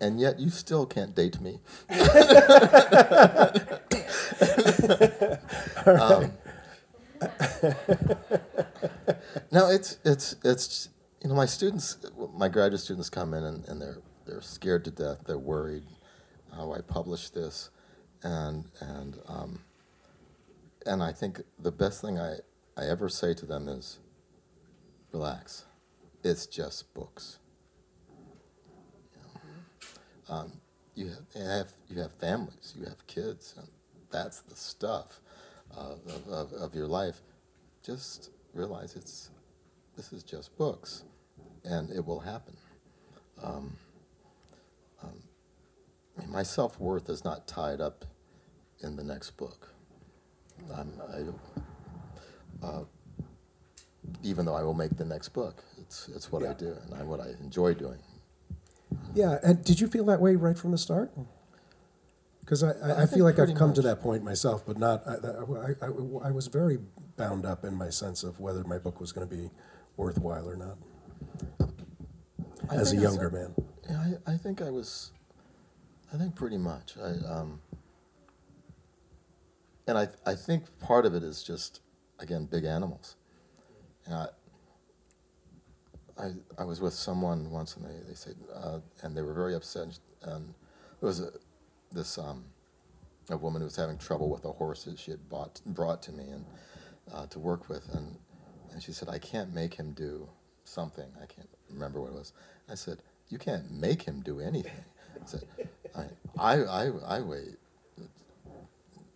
and 0.00 0.20
yet 0.20 0.40
you 0.40 0.50
still 0.50 0.86
can't 0.86 1.14
date 1.14 1.40
me. 1.40 1.60
Um, 5.86 6.32
no, 9.50 9.70
it's 9.70 9.98
it's 10.04 10.36
it's 10.44 10.88
you 11.22 11.28
know 11.28 11.34
my 11.34 11.46
students, 11.46 11.96
my 12.34 12.48
graduate 12.48 12.80
students 12.80 13.10
come 13.10 13.34
in 13.34 13.44
and, 13.44 13.66
and 13.68 13.80
they're 13.80 13.98
they're 14.26 14.42
scared 14.42 14.84
to 14.84 14.90
death. 14.90 15.18
They're 15.26 15.38
worried 15.38 15.84
how 16.54 16.72
I 16.72 16.80
publish 16.80 17.30
this, 17.30 17.70
and 18.22 18.64
and 18.80 19.18
um, 19.28 19.60
and 20.86 21.02
I 21.02 21.12
think 21.12 21.42
the 21.58 21.72
best 21.72 22.00
thing 22.00 22.18
I 22.18 22.36
I 22.76 22.86
ever 22.86 23.08
say 23.08 23.34
to 23.34 23.46
them 23.46 23.68
is, 23.68 23.98
relax, 25.12 25.64
it's 26.24 26.46
just 26.46 26.92
books. 26.94 27.38
Um, 30.28 30.60
you 30.94 31.08
have, 31.08 31.18
you 31.34 31.42
have 31.42 31.68
you 31.88 32.00
have 32.00 32.12
families, 32.12 32.74
you 32.78 32.84
have 32.86 33.06
kids, 33.06 33.54
and 33.56 33.68
that's 34.10 34.40
the 34.40 34.56
stuff 34.56 35.20
uh, 35.76 35.94
of, 36.06 36.28
of, 36.28 36.52
of 36.52 36.74
your 36.74 36.86
life. 36.86 37.20
Just 37.84 38.30
realize 38.54 38.96
it's 38.96 39.30
this 39.96 40.12
is 40.12 40.22
just 40.22 40.56
books, 40.56 41.04
and 41.64 41.90
it 41.90 42.06
will 42.06 42.20
happen. 42.20 42.56
Um, 43.42 43.76
um, 45.02 45.22
my 46.28 46.42
self 46.42 46.78
worth 46.80 47.10
is 47.10 47.24
not 47.24 47.46
tied 47.46 47.80
up 47.80 48.04
in 48.80 48.96
the 48.96 49.04
next 49.04 49.32
book. 49.32 49.71
I'm, 50.74 50.92
I, 51.12 52.66
uh, 52.66 52.84
even 54.22 54.46
though 54.46 54.54
I 54.54 54.62
will 54.62 54.74
make 54.74 54.96
the 54.96 55.04
next 55.04 55.30
book, 55.30 55.62
it's 55.78 56.08
it's 56.08 56.30
what 56.30 56.44
I 56.44 56.52
do 56.52 56.76
and 56.84 56.94
I, 56.94 57.02
what 57.02 57.20
I 57.20 57.28
enjoy 57.42 57.74
doing. 57.74 57.98
Yeah, 59.14 59.38
and 59.42 59.64
did 59.64 59.80
you 59.80 59.88
feel 59.88 60.04
that 60.06 60.20
way 60.20 60.36
right 60.36 60.58
from 60.58 60.70
the 60.70 60.78
start? 60.78 61.10
Because 62.40 62.62
I, 62.62 62.72
I, 62.72 63.02
I, 63.02 63.06
feel 63.06 63.24
like 63.24 63.38
I've 63.38 63.54
come 63.54 63.72
to 63.74 63.82
that 63.82 64.00
point 64.02 64.24
myself, 64.24 64.64
but 64.66 64.76
not. 64.78 65.02
I, 65.06 65.12
I, 65.12 65.86
I, 65.86 66.28
I 66.28 66.30
was 66.32 66.48
very 66.48 66.78
bound 67.16 67.46
up 67.46 67.64
in 67.64 67.74
my 67.74 67.88
sense 67.88 68.24
of 68.24 68.40
whether 68.40 68.64
my 68.64 68.78
book 68.78 69.00
was 69.00 69.12
going 69.12 69.28
to 69.28 69.34
be 69.34 69.50
worthwhile 69.96 70.48
or 70.48 70.56
not. 70.56 70.76
As 72.70 72.88
a 72.88 72.90
think 72.90 73.02
it's- 73.02 73.02
younger 73.02 73.30
man, 73.30 73.54
Yeah, 73.88 74.14
I, 74.26 74.32
I 74.32 74.36
think 74.36 74.60
I 74.60 74.70
was, 74.70 75.12
I 76.12 76.16
think 76.16 76.34
pretty 76.34 76.58
much. 76.58 76.94
I, 76.98 77.10
um, 77.32 77.60
and 79.92 79.98
I, 79.98 80.30
I 80.30 80.34
think 80.34 80.80
part 80.80 81.04
of 81.04 81.14
it 81.14 81.22
is 81.22 81.42
just, 81.42 81.82
again, 82.18 82.46
big 82.46 82.64
animals. 82.64 83.16
And 84.06 84.14
I, 84.14 84.26
I, 86.18 86.30
I 86.56 86.64
was 86.64 86.80
with 86.80 86.94
someone 86.94 87.50
once 87.50 87.76
and 87.76 87.84
they, 87.84 88.08
they 88.08 88.14
said, 88.14 88.36
uh, 88.54 88.78
and 89.02 89.14
they 89.14 89.20
were 89.20 89.34
very 89.34 89.54
upset. 89.54 89.98
And, 90.22 90.54
there 91.00 91.08
was 91.08 91.20
a, 91.20 91.32
this, 91.90 92.16
um, 92.16 92.44
a 93.28 93.36
woman 93.36 93.60
who 93.60 93.66
was 93.66 93.76
having 93.76 93.98
trouble 93.98 94.30
with 94.30 94.46
a 94.46 94.52
horse 94.52 94.84
that 94.84 94.98
she 94.98 95.10
had 95.10 95.28
bought, 95.28 95.60
brought 95.66 96.02
to 96.04 96.12
me 96.12 96.24
and 96.30 96.46
uh, 97.12 97.26
to 97.26 97.38
work 97.38 97.68
with. 97.68 97.92
And, 97.94 98.16
and 98.72 98.82
she 98.82 98.92
said, 98.92 99.10
I 99.10 99.18
can't 99.18 99.52
make 99.52 99.74
him 99.74 99.92
do 99.92 100.30
something. 100.64 101.10
I 101.22 101.26
can't 101.26 101.50
remember 101.68 102.00
what 102.00 102.12
it 102.12 102.14
was. 102.14 102.32
I 102.66 102.76
said, 102.76 103.02
You 103.28 103.36
can't 103.36 103.70
make 103.70 104.04
him 104.04 104.22
do 104.22 104.40
anything. 104.40 104.84
I 105.22 105.26
said, 105.26 105.42
I, 105.94 106.54
I, 106.54 106.90
I, 107.06 107.20
weigh 107.20 107.56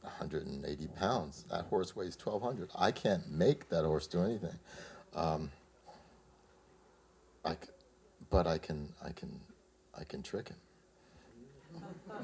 180 0.07 0.87
pounds. 0.99 1.45
That 1.51 1.67
horse 1.67 1.97
weighs 1.97 2.17
1,200. 2.23 2.71
I 2.79 2.91
can't 2.93 3.31
make 3.31 3.69
that 3.71 3.85
horse 3.85 4.07
do 4.07 4.23
anything. 4.23 4.59
Um, 5.15 5.51
I 7.45 7.53
c- 7.53 7.71
but 8.31 8.47
I 8.47 8.59
can, 8.59 8.93
I 9.05 9.11
can, 9.13 9.41
I 9.99 10.05
can 10.05 10.23
trick 10.23 10.51
him. 10.51 10.57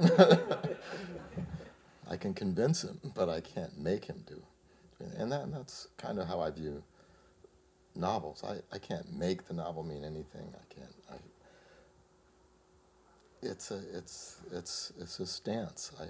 I 2.11 2.17
can 2.17 2.35
convince 2.35 2.83
him, 2.85 3.01
but 3.15 3.29
I 3.29 3.41
can't 3.41 3.79
make 3.79 4.07
him 4.07 4.25
do. 4.27 4.43
And 5.19 5.33
that, 5.33 5.43
and 5.43 5.55
that's 5.55 5.89
kind 5.97 6.19
of 6.19 6.29
how 6.29 6.41
I 6.41 6.51
view 6.51 6.83
novels. 7.95 8.45
I, 8.45 8.59
I 8.75 8.79
can't 8.79 9.13
make 9.13 9.49
the 9.49 9.55
novel 9.55 9.83
mean 9.83 10.05
anything. 10.05 10.55
I 10.55 10.75
can't. 10.75 10.95
I, 11.11 11.15
it's 13.43 13.71
a 13.71 13.81
it's 13.95 14.37
it's 14.53 14.93
it's 15.01 15.21
a 15.21 15.27
stance. 15.27 15.93
I 16.01 16.07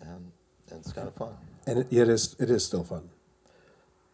and, 0.00 0.32
and 0.70 0.80
it's 0.80 0.92
kind 0.92 1.08
of 1.08 1.14
fun. 1.14 1.34
And 1.66 1.78
it, 1.80 1.86
it 1.90 2.08
is 2.08 2.36
it 2.38 2.50
is 2.50 2.64
still 2.64 2.84
fun. 2.84 3.10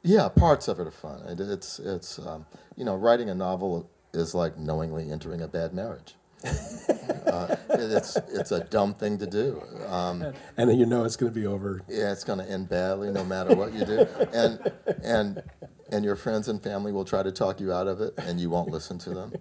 Yeah, 0.03 0.29
parts 0.29 0.69
of 0.69 0.81
it 0.81 0.87
are 0.87 0.91
fun. 0.91 1.23
It, 1.29 1.41
it's 1.41 1.79
it's 1.79 2.19
um, 2.19 2.47
you 2.77 2.85
know 2.85 2.95
writing 2.95 3.29
a 3.31 3.35
novel 3.35 3.91
is 4.13 4.35
like 4.35 4.59
knowingly 4.59 5.11
entering 5.11 5.41
a 5.41 5.49
bad 5.49 5.73
marriage. 5.73 6.15
uh, 6.45 7.55
it's 7.71 8.17
it's 8.29 8.51
a 8.51 8.65
dumb 8.65 8.95
thing 8.95 9.17
to 9.19 9.27
do. 9.27 9.63
Um, 9.89 10.23
And 10.57 10.69
then 10.69 10.79
you 10.79 10.87
know 10.87 11.05
it's 11.05 11.17
going 11.17 11.33
to 11.33 11.39
be 11.39 11.47
over. 11.47 11.83
yeah, 11.89 12.11
it's 12.11 12.25
going 12.25 12.41
to 12.41 12.51
end 12.51 12.69
badly 12.69 13.13
no 13.13 13.25
matter 13.25 13.55
what 13.55 13.73
you 13.73 13.85
do, 13.85 14.07
and 14.33 14.73
and 15.05 15.43
and 15.91 16.05
your 16.05 16.17
friends 16.17 16.49
and 16.49 16.61
family 16.61 16.91
will 16.91 17.05
try 17.05 17.23
to 17.23 17.31
talk 17.31 17.61
you 17.61 17.73
out 17.73 17.87
of 17.87 18.01
it, 18.01 18.15
and 18.17 18.41
you 18.41 18.51
won't 18.51 18.71
listen 18.71 18.99
to 18.99 19.11
them. 19.11 19.33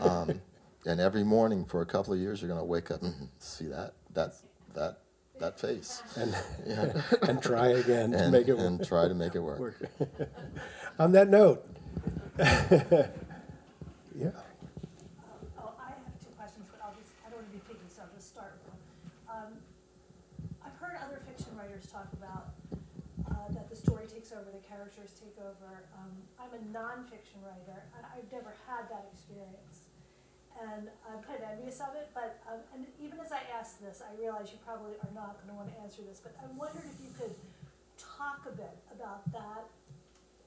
Um, 0.00 0.40
and 0.84 1.00
every 1.00 1.22
morning 1.22 1.64
for 1.64 1.80
a 1.80 1.86
couple 1.86 2.12
of 2.12 2.18
years, 2.18 2.40
you're 2.42 2.48
going 2.48 2.60
to 2.60 2.64
wake 2.64 2.90
up 2.90 3.02
and 3.02 3.28
see 3.38 3.66
that 3.66 3.94
that 4.12 4.32
that 4.74 4.98
that 5.42 5.60
face, 5.60 6.02
and 6.16 6.34
yeah. 6.66 7.02
and 7.28 7.42
try 7.42 7.68
again 7.68 8.12
to 8.12 8.18
and, 8.18 8.32
make 8.32 8.48
it 8.48 8.56
and 8.56 8.84
try 8.86 9.06
to 9.08 9.14
make 9.14 9.34
it 9.34 9.40
work. 9.40 9.58
work. 9.58 9.76
On 10.98 11.12
that 11.12 11.28
note, 11.28 11.66
yeah. 12.38 14.30
Oh, 15.58 15.74
I 15.76 15.90
have 15.98 16.16
two 16.22 16.32
questions, 16.38 16.70
but 16.70 16.78
I'll 16.80 16.94
just, 16.94 17.12
I 17.26 17.30
don't 17.30 17.42
want 17.42 17.50
to 17.50 17.56
be 17.58 17.62
picky, 17.66 17.86
so 17.90 18.02
I'll 18.06 18.14
just 18.14 18.30
start. 18.30 18.54
Um, 19.28 19.58
I've 20.64 20.76
heard 20.78 20.94
other 21.02 21.18
fiction 21.26 21.56
writers 21.58 21.90
talk 21.90 22.06
about, 22.14 22.54
uh, 23.26 23.50
that 23.50 23.68
the 23.68 23.76
story 23.76 24.06
takes 24.06 24.30
over, 24.32 24.46
the 24.52 24.62
characters 24.62 25.10
take 25.18 25.36
over. 25.42 25.88
Um, 25.98 26.12
I'm 26.38 26.54
a 26.54 26.62
nonfiction 26.70 27.42
writer, 27.42 27.82
and 27.96 28.06
I've 28.06 28.30
never 28.30 28.54
had 28.68 28.86
that 28.92 29.10
experience. 29.12 29.71
And 30.62 30.88
I'm 31.02 31.22
kind 31.22 31.42
of 31.42 31.50
envious 31.50 31.80
of 31.80 31.96
it, 31.96 32.10
but, 32.14 32.38
um, 32.46 32.60
and 32.72 32.86
even 33.00 33.18
as 33.18 33.32
I 33.32 33.40
ask 33.58 33.80
this, 33.80 34.00
I 34.00 34.14
realize 34.20 34.52
you 34.52 34.58
probably 34.64 34.92
are 35.02 35.10
not 35.12 35.40
gonna 35.40 35.58
wanna 35.58 35.74
answer 35.82 36.02
this, 36.02 36.20
but 36.22 36.34
I 36.38 36.46
wondered 36.56 36.84
if 36.86 37.02
you 37.02 37.10
could 37.18 37.34
talk 37.98 38.46
a 38.46 38.54
bit 38.54 38.78
about 38.92 39.30
that 39.32 39.66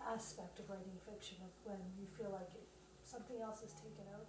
aspect 0.08 0.60
of 0.60 0.70
writing 0.70 1.00
fiction, 1.10 1.38
of 1.44 1.52
when 1.70 1.80
you 2.00 2.06
feel 2.18 2.32
like 2.32 2.50
it, 2.56 2.68
something 3.04 3.42
else 3.42 3.62
is 3.64 3.74
taken 3.74 4.06
over. 4.14 4.26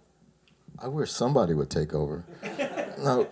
I 0.79 0.87
wish 0.87 1.11
somebody 1.11 1.53
would 1.53 1.69
take 1.69 1.93
over. 1.93 2.25
no, 2.99 3.27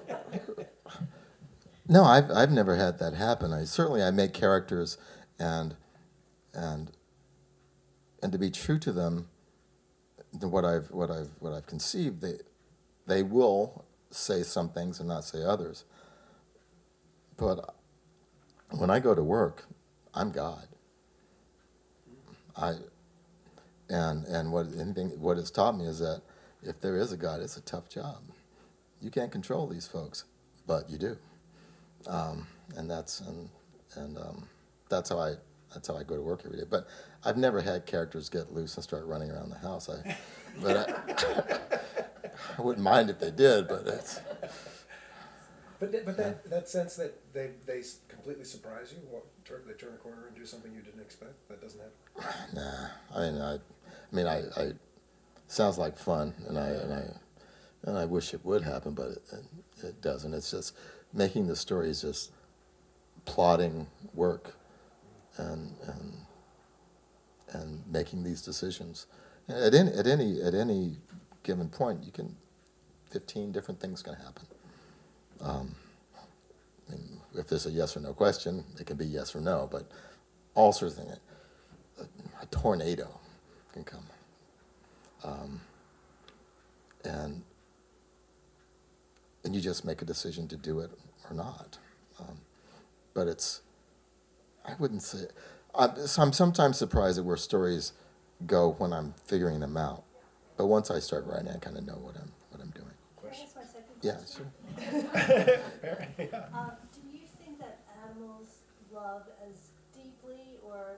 no, 1.87 2.03
I've 2.03 2.31
I've 2.31 2.51
never 2.51 2.75
had 2.75 2.99
that 2.99 3.13
happen. 3.13 3.53
I 3.53 3.65
certainly 3.65 4.01
I 4.01 4.11
make 4.11 4.33
characters, 4.33 4.97
and 5.37 5.75
and 6.53 6.91
and 8.23 8.31
to 8.31 8.37
be 8.39 8.49
true 8.49 8.79
to 8.79 8.91
them, 8.91 9.27
what 10.41 10.65
I've 10.65 10.91
what 10.91 11.11
I've 11.11 11.31
what 11.39 11.53
I've 11.53 11.67
conceived, 11.67 12.21
they 12.21 12.35
they 13.07 13.23
will 13.23 13.85
say 14.11 14.43
some 14.43 14.69
things 14.69 14.99
and 14.99 15.09
not 15.09 15.23
say 15.23 15.43
others. 15.43 15.85
But 17.37 17.75
when 18.71 18.89
I 18.89 18.99
go 18.99 19.15
to 19.15 19.23
work, 19.23 19.65
I'm 20.13 20.31
God. 20.31 20.67
I 22.55 22.75
and 23.89 24.25
and 24.25 24.51
what 24.51 24.67
anything 24.79 25.09
what 25.21 25.37
it's 25.37 25.51
taught 25.51 25.77
me 25.77 25.85
is 25.85 25.99
that 25.99 26.21
if 26.63 26.81
there 26.81 26.97
is 26.97 27.11
a 27.11 27.17
God, 27.17 27.41
it's 27.41 27.57
a 27.57 27.61
tough 27.61 27.89
job. 27.89 28.17
You 29.01 29.11
can't 29.11 29.31
control 29.31 29.67
these 29.67 29.87
folks, 29.87 30.23
but 30.65 30.89
you 30.89 30.97
do, 30.97 31.17
um, 32.07 32.47
and 32.75 32.89
that's 32.89 33.19
and 33.21 33.49
and 33.95 34.17
um, 34.17 34.49
that's 34.89 35.09
how 35.09 35.19
I 35.19 35.35
that's 35.75 35.87
how 35.89 35.97
I 35.97 36.03
go 36.03 36.15
to 36.15 36.21
work 36.23 36.41
every 36.45 36.57
day. 36.59 36.65
But 36.69 36.87
I've 37.23 37.37
never 37.37 37.61
had 37.61 37.85
characters 37.85 38.29
get 38.29 38.53
loose 38.53 38.75
and 38.75 38.83
start 38.83 39.05
running 39.05 39.31
around 39.31 39.51
the 39.51 39.59
house. 39.59 39.89
I, 39.89 40.17
but 40.61 40.77
I, 40.89 41.79
I 42.57 42.61
wouldn't 42.61 42.83
mind 42.83 43.11
if 43.11 43.19
they 43.19 43.31
did, 43.31 43.67
but 43.67 43.87
it's 43.87 44.19
But 45.79 45.91
th- 45.91 46.05
but 46.05 46.17
that, 46.17 46.49
that 46.49 46.69
sense 46.69 46.95
that 46.95 47.33
they 47.33 47.51
they 47.65 47.83
completely 48.07 48.45
surprise 48.45 48.93
you, 48.93 48.99
what, 49.09 49.23
turn, 49.45 49.61
they 49.67 49.73
turn 49.73 49.93
a 49.93 49.97
corner 49.97 50.27
and 50.27 50.35
do 50.35 50.45
something 50.45 50.73
you 50.73 50.81
didn't 50.81 51.01
expect, 51.01 51.33
that 51.49 51.61
doesn't 51.61 51.79
happen. 51.81 52.35
nah. 52.55 52.87
I 53.13 53.19
mean, 53.31 53.41
I, 53.41 53.53
I 53.55 53.59
mean, 54.11 54.27
I, 54.27 54.43
I 54.57 54.71
sounds 55.47 55.77
like 55.77 55.97
fun, 55.97 56.33
and 56.47 56.57
I 56.57 56.67
and 56.69 56.93
I 56.93 57.03
and 57.83 57.97
I 57.97 58.05
wish 58.05 58.33
it 58.33 58.45
would 58.45 58.63
happen, 58.63 58.93
but 58.93 59.09
it, 59.09 59.23
it, 59.33 59.85
it 59.85 60.01
doesn't. 60.01 60.33
It's 60.33 60.51
just 60.51 60.75
making 61.13 61.47
the 61.47 61.55
stories 61.55 62.01
just 62.01 62.31
plotting 63.25 63.87
work, 64.13 64.55
and 65.37 65.75
and 65.87 66.13
and 67.51 67.83
making 67.87 68.23
these 68.23 68.41
decisions. 68.41 69.07
At 69.47 69.73
any 69.73 69.91
at 69.91 70.07
any 70.07 70.41
at 70.41 70.53
any 70.53 70.97
given 71.43 71.69
point, 71.69 72.03
you 72.03 72.11
can 72.11 72.35
fifteen 73.11 73.51
different 73.51 73.79
things 73.79 74.01
can 74.01 74.15
happen. 74.15 74.45
Um, 75.41 75.75
if 77.33 77.47
there's 77.49 77.65
a 77.65 77.71
yes 77.71 77.97
or 77.97 77.99
no 77.99 78.13
question, 78.13 78.63
it 78.79 78.85
can 78.85 78.97
be 78.97 79.05
yes 79.05 79.35
or 79.35 79.41
no, 79.41 79.67
but 79.71 79.89
all 80.53 80.71
sorts 80.71 80.97
of 80.97 81.05
things. 81.05 81.19
A, 81.99 82.43
a 82.43 82.45
tornado 82.47 83.19
can 83.73 83.83
come, 83.83 84.05
um, 85.23 85.61
and 87.03 87.43
and 89.43 89.55
you 89.55 89.61
just 89.61 89.85
make 89.85 90.01
a 90.01 90.05
decision 90.05 90.47
to 90.47 90.57
do 90.57 90.79
it 90.79 90.91
or 91.29 91.35
not. 91.35 91.77
Um, 92.19 92.39
but 93.13 93.27
it's, 93.27 93.61
I 94.67 94.73
wouldn't 94.79 95.01
say. 95.03 95.27
I'm, 95.73 95.95
so 96.07 96.21
I'm 96.21 96.33
sometimes 96.33 96.77
surprised 96.77 97.17
at 97.19 97.25
where 97.25 97.37
stories 97.37 97.93
go 98.45 98.71
when 98.77 98.93
I'm 98.93 99.13
figuring 99.25 99.59
them 99.59 99.77
out. 99.77 100.03
But 100.57 100.67
once 100.67 100.89
I 100.89 100.99
start 100.99 101.25
writing, 101.27 101.49
I 101.49 101.57
kind 101.57 101.77
of 101.77 101.85
know 101.85 101.95
what 102.01 102.15
I'm 102.15 102.31
what 102.49 102.61
I'm 102.61 102.71
doing. 102.71 102.93
Can 103.21 103.29
I 103.29 103.43
ask 103.43 103.55
my 103.55 103.63
second 103.63 103.95
Yeah, 104.01 104.13
question? 104.13 104.51
sure. 105.45 105.59
Uh, 106.55 106.71
do 106.93 107.01
you 107.11 107.25
think 107.39 107.59
that 107.59 107.79
animals 108.03 108.47
love 108.91 109.23
as 109.43 109.71
deeply 109.93 110.57
or 110.63 110.97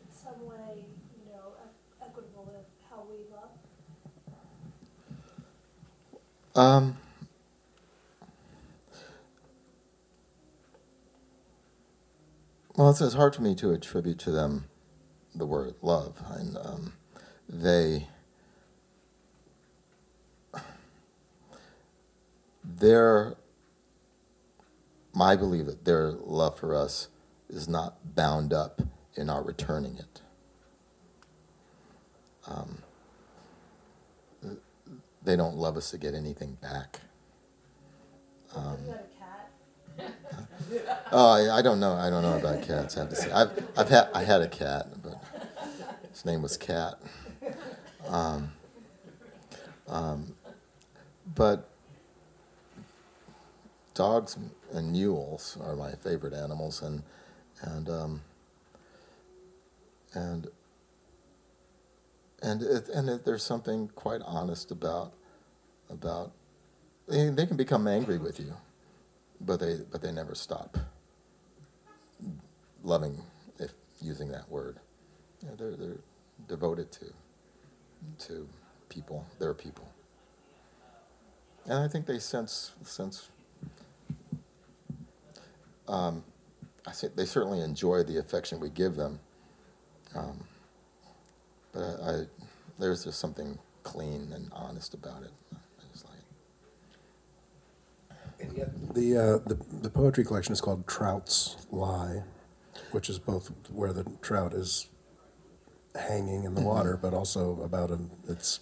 in 0.00 0.08
some 0.12 0.44
way, 0.46 0.84
you 1.16 1.32
know, 1.32 1.54
equitable 2.02 2.44
with 2.46 2.66
how 2.90 3.04
we 3.08 3.18
love? 3.32 3.50
Um, 6.54 6.96
well, 12.80 12.88
it's, 12.88 13.02
it's 13.02 13.12
hard 13.12 13.36
for 13.36 13.42
me 13.42 13.54
to 13.56 13.72
attribute 13.72 14.18
to 14.20 14.30
them 14.30 14.64
the 15.34 15.44
word 15.44 15.74
love, 15.82 16.16
and 16.30 16.56
um, 16.56 16.94
they 17.46 18.08
their 22.64 23.36
my 25.12 25.36
belief 25.36 25.66
that 25.66 25.84
their 25.84 26.10
love 26.10 26.58
for 26.58 26.74
us 26.74 27.08
is 27.50 27.68
not 27.68 28.14
bound 28.14 28.54
up 28.54 28.80
in 29.14 29.28
our 29.28 29.42
returning 29.42 29.98
it. 29.98 30.22
Um, 32.46 32.78
they 35.22 35.36
don't 35.36 35.56
love 35.56 35.76
us 35.76 35.90
to 35.90 35.98
get 35.98 36.14
anything 36.14 36.56
back. 36.62 37.00
Um, 38.56 38.78
Oh, 41.12 41.50
I, 41.52 41.60
don't 41.60 41.80
know. 41.80 41.94
I 41.94 42.08
don't 42.08 42.22
know 42.22 42.38
about 42.38 42.62
cats. 42.62 42.96
I 42.96 43.00
have 43.00 43.10
to 43.10 43.16
say, 43.16 43.32
I've, 43.32 43.50
I've 43.76 43.88
had 43.88 44.08
I 44.14 44.22
had 44.22 44.42
a 44.42 44.48
cat, 44.48 44.86
but 45.02 45.20
his 46.12 46.24
name 46.24 46.42
was 46.42 46.56
Cat. 46.56 47.00
Um, 48.06 48.52
um, 49.88 50.34
but 51.34 51.68
dogs 53.94 54.36
and 54.72 54.92
mules 54.92 55.58
are 55.60 55.74
my 55.74 55.92
favorite 55.92 56.32
animals, 56.32 56.80
and 56.80 57.02
and 57.62 57.88
um, 57.88 58.20
and 60.14 60.46
and 62.42 62.62
it, 62.62 62.88
and 62.88 63.08
it, 63.08 63.24
there's 63.24 63.42
something 63.42 63.88
quite 63.94 64.20
honest 64.24 64.70
about 64.70 65.12
about 65.88 66.32
they, 67.08 67.28
they 67.30 67.46
can 67.46 67.56
become 67.56 67.88
angry 67.88 68.18
with 68.18 68.38
you 68.38 68.54
but 69.40 69.60
they 69.60 69.78
but 69.90 70.02
they 70.02 70.12
never 70.12 70.34
stop 70.34 70.78
loving 72.82 73.22
if 73.58 73.72
using 74.00 74.28
that 74.30 74.50
word. 74.50 74.78
They're 75.42 75.76
they're 75.76 76.00
devoted 76.48 76.92
to 76.92 77.06
to 78.26 78.48
people 78.88 79.26
their 79.38 79.54
people. 79.54 79.88
And 81.66 81.74
I 81.74 81.88
think 81.88 82.06
they 82.06 82.18
sense 82.18 82.72
sense 82.84 83.28
um, 85.88 86.24
I 86.86 86.92
think 86.92 87.16
they 87.16 87.26
certainly 87.26 87.60
enjoy 87.60 88.02
the 88.04 88.18
affection 88.18 88.60
we 88.60 88.70
give 88.70 88.96
them 88.96 89.20
um, 90.14 90.44
but 91.72 91.80
I, 91.82 92.10
I 92.10 92.24
there's 92.78 93.04
just 93.04 93.18
something 93.20 93.58
clean 93.82 94.32
and 94.34 94.50
honest 94.52 94.94
about 94.94 95.22
it 95.22 95.32
I 95.52 95.82
just 95.92 96.04
like 96.06 96.18
it. 96.18 96.24
And 98.40 98.56
yet 98.56 98.94
the, 98.94 99.16
uh, 99.16 99.38
the 99.48 99.54
the 99.82 99.90
poetry 99.90 100.24
collection 100.24 100.52
is 100.52 100.60
called 100.60 100.86
Trout's 100.86 101.66
Lie, 101.70 102.22
which 102.92 103.08
is 103.10 103.18
both 103.18 103.50
where 103.70 103.92
the 103.92 104.04
trout 104.22 104.52
is 104.54 104.88
hanging 105.94 106.44
in 106.44 106.54
the 106.54 106.60
water, 106.62 106.98
but 107.00 107.12
also 107.12 107.60
about 107.62 107.90
a, 107.90 107.98
its 108.28 108.60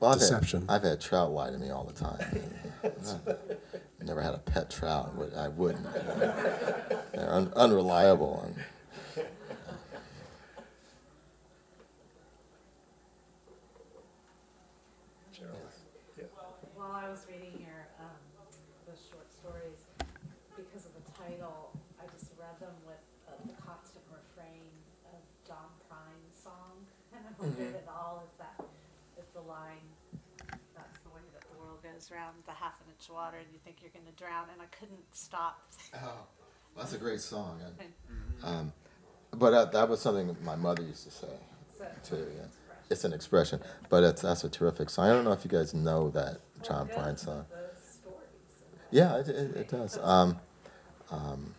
Well, 0.00 0.12
I've 0.12 0.18
deception. 0.18 0.62
Had, 0.62 0.70
I've 0.70 0.82
had 0.82 1.00
trout 1.00 1.30
lie 1.30 1.50
to 1.50 1.58
me 1.58 1.70
all 1.70 1.84
the 1.84 1.92
time. 1.92 3.36
Never 4.02 4.22
had 4.22 4.34
a 4.34 4.38
pet 4.38 4.70
trout. 4.70 5.12
but 5.16 5.34
I 5.36 5.48
wouldn't. 5.48 5.84
They're 5.92 7.28
un- 7.32 7.52
unreliable. 7.54 8.42
And, 8.46 8.56
While 16.74 16.92
I 16.96 17.08
was 17.12 17.26
reading 17.28 17.60
your, 17.60 17.88
um, 18.00 18.16
the 18.88 18.96
short 18.96 19.28
stories, 19.28 19.84
because 20.56 20.88
of 20.88 20.92
the 20.96 21.04
title, 21.12 21.76
I 22.00 22.08
just 22.16 22.32
read 22.40 22.56
them 22.60 22.72
with 22.88 23.00
uh, 23.28 23.36
the 23.44 23.52
constant 23.60 24.04
refrain 24.08 24.64
of 25.12 25.20
John 25.44 25.68
Prine's 25.88 26.32
song. 26.32 26.88
And 27.12 27.20
I 27.28 27.32
wondered 27.36 27.76
at 27.76 27.88
all 27.88 28.24
if 28.24 28.32
that, 28.40 28.56
if 29.20 29.28
the 29.36 29.44
line, 29.44 29.84
that's 30.72 31.00
the 31.04 31.12
way 31.12 31.20
that 31.36 31.44
the 31.44 31.56
world 32.10 32.32
goes 32.36 32.46
the 32.46 32.52
half 32.52 32.80
an 32.80 32.86
inch 32.92 33.08
of 33.08 33.14
water, 33.14 33.36
and 33.36 33.46
you 33.52 33.58
think 33.64 33.76
you're 33.80 33.90
gonna 33.92 34.14
drown, 34.16 34.46
and 34.52 34.60
I 34.60 34.66
couldn't 34.66 35.04
stop. 35.12 35.62
oh, 35.94 36.26
that's 36.76 36.92
a 36.92 36.98
great 36.98 37.20
song. 37.20 37.60
And, 37.78 37.92
um, 38.42 38.72
but 39.32 39.50
that, 39.50 39.72
that 39.72 39.88
was 39.88 40.00
something 40.00 40.36
my 40.42 40.56
mother 40.56 40.82
used 40.82 41.04
to 41.04 41.10
say 41.10 41.28
So, 41.78 41.86
too. 42.04 42.26
Yeah. 42.36 42.46
It's 42.90 43.04
an 43.04 43.12
expression, 43.12 43.60
but 43.88 44.02
it's 44.02 44.22
that's 44.22 44.42
a 44.42 44.48
terrific 44.48 44.90
song. 44.90 45.06
I 45.08 45.12
don't 45.12 45.24
know 45.24 45.32
if 45.32 45.44
you 45.44 45.50
guys 45.50 45.72
know 45.72 46.10
that 46.10 46.40
John 46.62 46.88
well, 46.88 46.98
Prine 46.98 47.10
good, 47.10 47.20
song. 47.20 47.46
Yeah, 48.90 49.18
it, 49.18 49.28
it, 49.28 49.56
it 49.56 49.68
does. 49.68 49.96
Um, 49.98 50.40
um, 51.12 51.54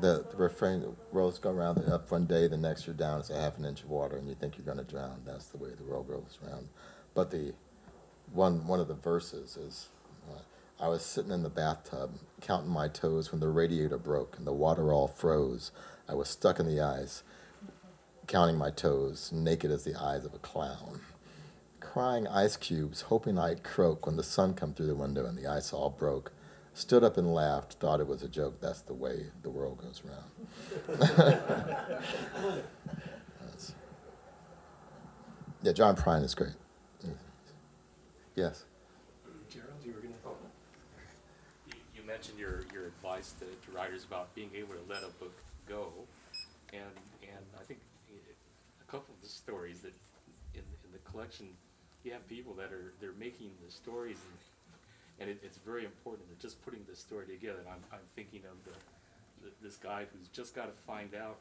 the, 0.00 0.24
the 0.30 0.36
refrain, 0.36 0.80
the 0.80 0.92
roads 1.10 1.38
go 1.38 1.50
around, 1.50 1.78
up 1.90 2.10
one 2.10 2.26
day, 2.26 2.46
the 2.48 2.56
next 2.56 2.86
you're 2.86 2.94
down, 2.94 3.20
it's 3.20 3.30
a 3.30 3.38
half 3.38 3.58
an 3.58 3.64
inch 3.64 3.82
of 3.82 3.90
water, 3.90 4.16
and 4.16 4.28
you 4.28 4.34
think 4.34 4.56
you're 4.56 4.64
going 4.64 4.84
to 4.84 4.90
drown. 4.90 5.20
That's 5.26 5.46
the 5.46 5.58
way 5.58 5.70
the 5.76 5.84
world 5.84 6.08
goes 6.08 6.38
around. 6.44 6.68
But 7.14 7.30
the 7.30 7.52
one 8.32 8.66
one 8.66 8.80
of 8.80 8.88
the 8.88 8.94
verses 8.94 9.56
is, 9.56 9.88
uh, 10.30 10.40
I 10.80 10.88
was 10.88 11.02
sitting 11.04 11.32
in 11.32 11.42
the 11.42 11.50
bathtub, 11.50 12.18
counting 12.40 12.70
my 12.70 12.88
toes 12.88 13.30
when 13.30 13.40
the 13.40 13.48
radiator 13.48 13.98
broke 13.98 14.36
and 14.38 14.46
the 14.46 14.52
water 14.52 14.92
all 14.92 15.08
froze. 15.08 15.70
I 16.08 16.14
was 16.14 16.28
stuck 16.28 16.58
in 16.58 16.66
the 16.66 16.80
ice, 16.80 17.22
counting 18.26 18.56
my 18.56 18.70
toes, 18.70 19.30
naked 19.32 19.70
as 19.70 19.84
the 19.84 19.94
eyes 20.00 20.24
of 20.24 20.34
a 20.34 20.38
clown. 20.38 21.00
Crying 21.80 22.26
ice 22.26 22.56
cubes, 22.56 23.02
hoping 23.02 23.38
I'd 23.38 23.62
croak 23.62 24.06
when 24.06 24.16
the 24.16 24.22
sun 24.22 24.54
come 24.54 24.72
through 24.72 24.86
the 24.86 24.94
window 24.94 25.26
and 25.26 25.36
the 25.36 25.46
ice 25.46 25.72
all 25.72 25.90
broke. 25.90 26.32
Stood 26.74 27.04
up 27.04 27.18
and 27.18 27.34
laughed, 27.34 27.74
thought 27.74 28.00
it 28.00 28.06
was 28.06 28.22
a 28.22 28.28
joke. 28.28 28.60
That's 28.60 28.80
the 28.80 28.94
way 28.94 29.26
the 29.42 29.50
world 29.50 29.82
goes 29.82 30.02
round. 30.04 30.30
Yeah, 35.62 35.72
John 35.72 35.94
Prine 35.94 36.24
is 36.24 36.34
great. 36.34 36.54
Yes. 38.34 38.64
Gerald, 39.50 39.70
you 39.84 39.92
were 39.92 40.00
gonna. 40.00 40.14
You, 41.68 41.74
you 41.96 42.02
mentioned 42.06 42.38
your, 42.38 42.64
your 42.72 42.86
advice 42.86 43.32
to, 43.40 43.44
to 43.44 43.76
writers 43.76 44.04
about 44.04 44.34
being 44.34 44.50
able 44.54 44.74
to 44.74 44.80
let 44.88 45.02
a 45.02 45.10
book 45.20 45.36
go, 45.68 45.92
and, 46.72 46.82
and 47.22 47.44
I 47.60 47.64
think 47.64 47.80
a 48.80 48.90
couple 48.90 49.14
of 49.14 49.22
the 49.22 49.28
stories 49.28 49.80
that, 49.80 49.92
in, 50.54 50.60
in 50.84 50.92
the 50.92 50.98
collection, 51.10 51.48
you 52.04 52.12
have 52.12 52.26
people 52.28 52.54
that 52.54 52.72
are, 52.72 52.92
they're 53.00 53.12
making 53.18 53.50
the 53.64 53.70
stories, 53.70 54.16
and, 55.18 55.28
and 55.28 55.30
it, 55.30 55.42
it's 55.44 55.58
very 55.58 55.84
important, 55.84 56.28
they're 56.28 56.40
just 56.40 56.62
putting 56.64 56.80
the 56.88 56.96
story 56.96 57.26
together, 57.26 57.60
and 57.60 57.68
I'm, 57.68 57.84
I'm 57.92 58.06
thinking 58.16 58.40
of 58.50 58.56
the, 58.64 58.76
th- 59.42 59.54
this 59.62 59.76
guy 59.76 60.06
who's 60.12 60.28
just 60.28 60.54
gotta 60.54 60.72
find 60.86 61.14
out 61.14 61.36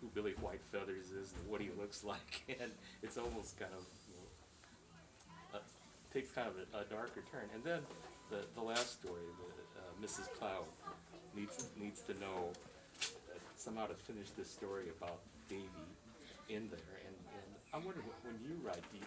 who 0.00 0.08
Billy 0.08 0.34
White 0.40 0.60
Feathers 0.72 1.06
is 1.06 1.32
and 1.38 1.48
what 1.48 1.60
he 1.60 1.70
looks 1.78 2.04
like, 2.12 2.42
and 2.60 2.70
it's 3.02 3.16
almost 3.16 3.56
kind 3.58 3.72
of, 3.72 3.84
you 4.03 4.03
know, 4.03 4.03
takes 6.14 6.30
kind 6.30 6.46
of 6.46 6.54
a, 6.54 6.78
a 6.78 6.84
darker 6.84 7.26
turn. 7.30 7.50
And 7.52 7.64
then 7.64 7.80
the, 8.30 8.46
the 8.54 8.62
last 8.62 9.02
story, 9.02 9.26
the, 9.42 9.50
uh, 9.82 9.90
Mrs. 9.98 10.32
Cloud 10.38 10.64
needs, 11.34 11.68
needs 11.76 12.00
to 12.02 12.14
know 12.20 12.54
that 13.02 13.42
somehow 13.56 13.86
to 13.86 13.94
finish 13.94 14.30
this 14.38 14.48
story 14.48 14.94
about 14.96 15.18
Davy 15.48 15.66
in 16.48 16.70
there. 16.70 17.02
And, 17.02 17.16
and 17.34 17.50
I'm 17.74 17.84
wondering, 17.84 18.06
when 18.22 18.38
you 18.40 18.54
write, 18.62 18.80
do 18.92 18.98
you, 18.98 19.06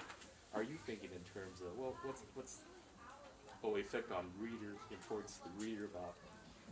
are 0.54 0.64
you 0.64 0.76
thinking 0.86 1.10
in 1.16 1.24
terms 1.34 1.62
of, 1.62 1.78
well, 1.80 1.96
what's, 2.04 2.24
what's 2.36 2.58
the 3.64 3.70
effect 3.80 4.12
on 4.12 4.26
readers, 4.40 4.78
and 4.92 5.00
towards 5.08 5.40
the 5.40 5.66
reader 5.66 5.86
about, 5.86 6.16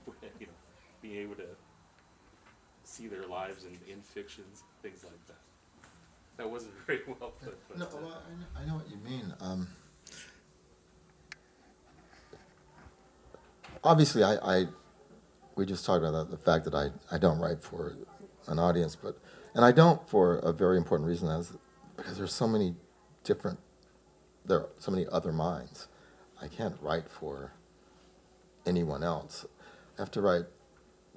you 0.40 0.48
know, 0.48 0.54
being 1.02 1.18
able 1.18 1.36
to 1.36 1.48
see 2.84 3.08
their 3.08 3.28
lives 3.28 3.64
in, 3.64 3.78
in 3.92 4.02
fictions, 4.02 4.64
things 4.82 5.04
like 5.04 5.28
that? 5.28 5.42
That 6.38 6.50
wasn't 6.50 6.74
very 6.88 7.02
well 7.08 7.32
put, 7.44 7.58
but. 7.68 7.80
No, 7.80 7.86
uh, 7.86 7.90
well, 8.02 8.24
I, 8.28 8.34
know, 8.40 8.64
I 8.64 8.66
know 8.66 8.76
what 8.76 8.90
you 8.90 8.98
mean. 8.98 9.34
Um, 9.40 9.68
obviously, 13.86 14.24
I, 14.24 14.36
I, 14.36 14.66
we 15.56 15.66
just 15.66 15.86
talked 15.86 16.04
about 16.04 16.30
the, 16.30 16.36
the 16.36 16.44
fact 16.44 16.66
that 16.66 16.74
I, 16.74 16.90
I 17.12 17.18
don't 17.18 17.40
write 17.40 17.62
for 17.62 17.96
an 18.48 18.60
audience, 18.60 18.96
but, 18.96 19.18
and 19.54 19.64
I 19.64 19.72
don't 19.72 20.08
for 20.10 20.38
a 20.40 20.52
very 20.52 20.78
important 20.78 21.08
reason, 21.08 21.30
as 21.30 21.54
because 21.96 22.18
there's 22.18 22.34
so 22.34 22.48
many 22.48 22.76
different, 23.24 23.60
there 24.44 24.60
are 24.60 24.70
so 24.80 24.92
many 24.92 25.06
other 25.12 25.32
minds. 25.32 25.88
I 26.42 26.48
can't 26.48 26.76
write 26.82 27.08
for 27.08 27.54
anyone 28.66 29.04
else. 29.04 29.46
I 29.98 30.02
have 30.02 30.12
to 30.12 30.22
write 30.22 30.46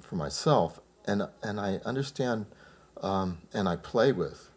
for 0.01 0.15
myself, 0.15 0.79
and 1.05 1.23
and 1.43 1.59
I 1.59 1.81
understand, 1.85 2.47
um, 3.03 3.39
and 3.53 3.69
I 3.69 3.75
play 3.75 4.13
with 4.13 4.51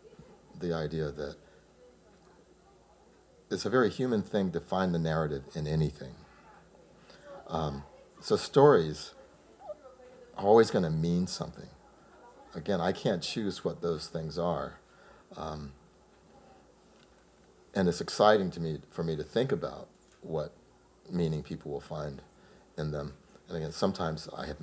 the 0.60 0.74
idea 0.74 1.12
that 1.12 1.38
it's 3.50 3.66
a 3.66 3.70
very 3.70 3.90
human 3.90 4.22
thing 4.22 4.52
to 4.52 4.60
find 4.60 4.94
the 4.94 5.00
narrative 5.00 5.44
in 5.56 5.66
anything. 5.66 6.14
Um, 7.48 7.84
so 8.22 8.36
stories 8.36 9.14
are 10.38 10.46
always 10.46 10.72
going 10.72 10.84
to 10.84 10.90
mean 10.90 11.28
something. 11.28 11.70
Again, 12.56 12.80
I 12.80 12.92
can't 12.92 13.24
choose 13.24 13.64
what 13.66 13.82
those 13.82 14.08
things 14.08 14.38
are, 14.38 14.80
um, 15.38 15.72
and 17.74 17.88
it's 17.88 18.02
exciting 18.02 18.52
to 18.52 18.60
me 18.60 18.80
for 18.90 19.04
me 19.04 19.16
to 19.16 19.24
think 19.24 19.52
about 19.52 19.88
what 20.22 20.52
meaning 21.10 21.44
people 21.44 21.72
will 21.72 21.82
find 21.82 22.22
in 22.78 22.92
them. 22.92 23.14
And 23.48 23.58
again, 23.58 23.72
sometimes 23.72 24.28
I 24.36 24.48
have 24.48 24.58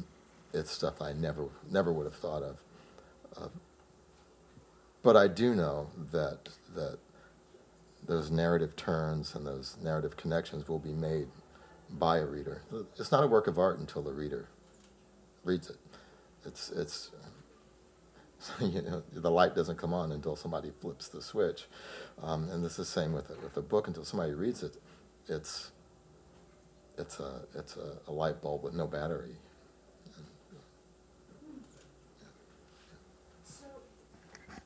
it's 0.52 0.70
stuff 0.70 1.00
I 1.00 1.12
never 1.12 1.48
never 1.70 1.92
would 1.92 2.04
have 2.04 2.14
thought 2.16 2.42
of. 2.42 2.62
Uh, 3.36 3.48
but 5.02 5.16
I 5.16 5.28
do 5.28 5.54
know 5.54 5.88
that 6.12 6.50
that 6.74 6.98
those 8.06 8.30
narrative 8.30 8.76
turns 8.76 9.34
and 9.34 9.46
those 9.46 9.76
narrative 9.82 10.16
connections 10.16 10.68
will 10.68 10.78
be 10.78 10.92
made 10.92 11.28
by 11.91 12.18
a 12.18 12.24
reader. 12.24 12.62
It's 12.99 13.12
not 13.12 13.24
a 13.24 13.26
work 13.26 13.47
of 13.47 13.59
art 13.59 13.78
until 13.78 14.03
the 14.03 14.12
reader 14.12 14.49
reads 15.45 15.70
it. 15.70 15.76
It's 16.45 16.70
it's 16.70 17.11
you 18.61 18.82
know 18.82 19.03
the 19.12 19.30
light 19.30 19.55
doesn't 19.55 19.76
come 19.76 19.93
on 19.93 20.12
until 20.12 20.36
somebody 20.36 20.70
flips 20.70 21.09
the 21.09 21.22
switch, 21.22 21.66
um, 22.22 22.49
and 22.51 22.64
this 22.64 22.72
is 22.72 22.76
the 22.78 22.84
same 22.84 23.12
with 23.12 23.30
a, 23.30 23.34
with 23.43 23.57
a 23.57 23.62
book. 23.62 23.89
Until 23.89 24.05
somebody 24.05 24.32
reads 24.32 24.62
it, 24.62 24.76
it's 25.28 25.72
it's 26.97 27.18
a 27.18 27.43
it's 27.55 27.76
a, 27.76 27.99
a 28.07 28.12
light 28.12 28.41
bulb 28.41 28.62
with 28.62 28.74
no 28.74 28.86
battery. 28.86 29.36
So, 33.45 33.64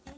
the, 0.05 0.13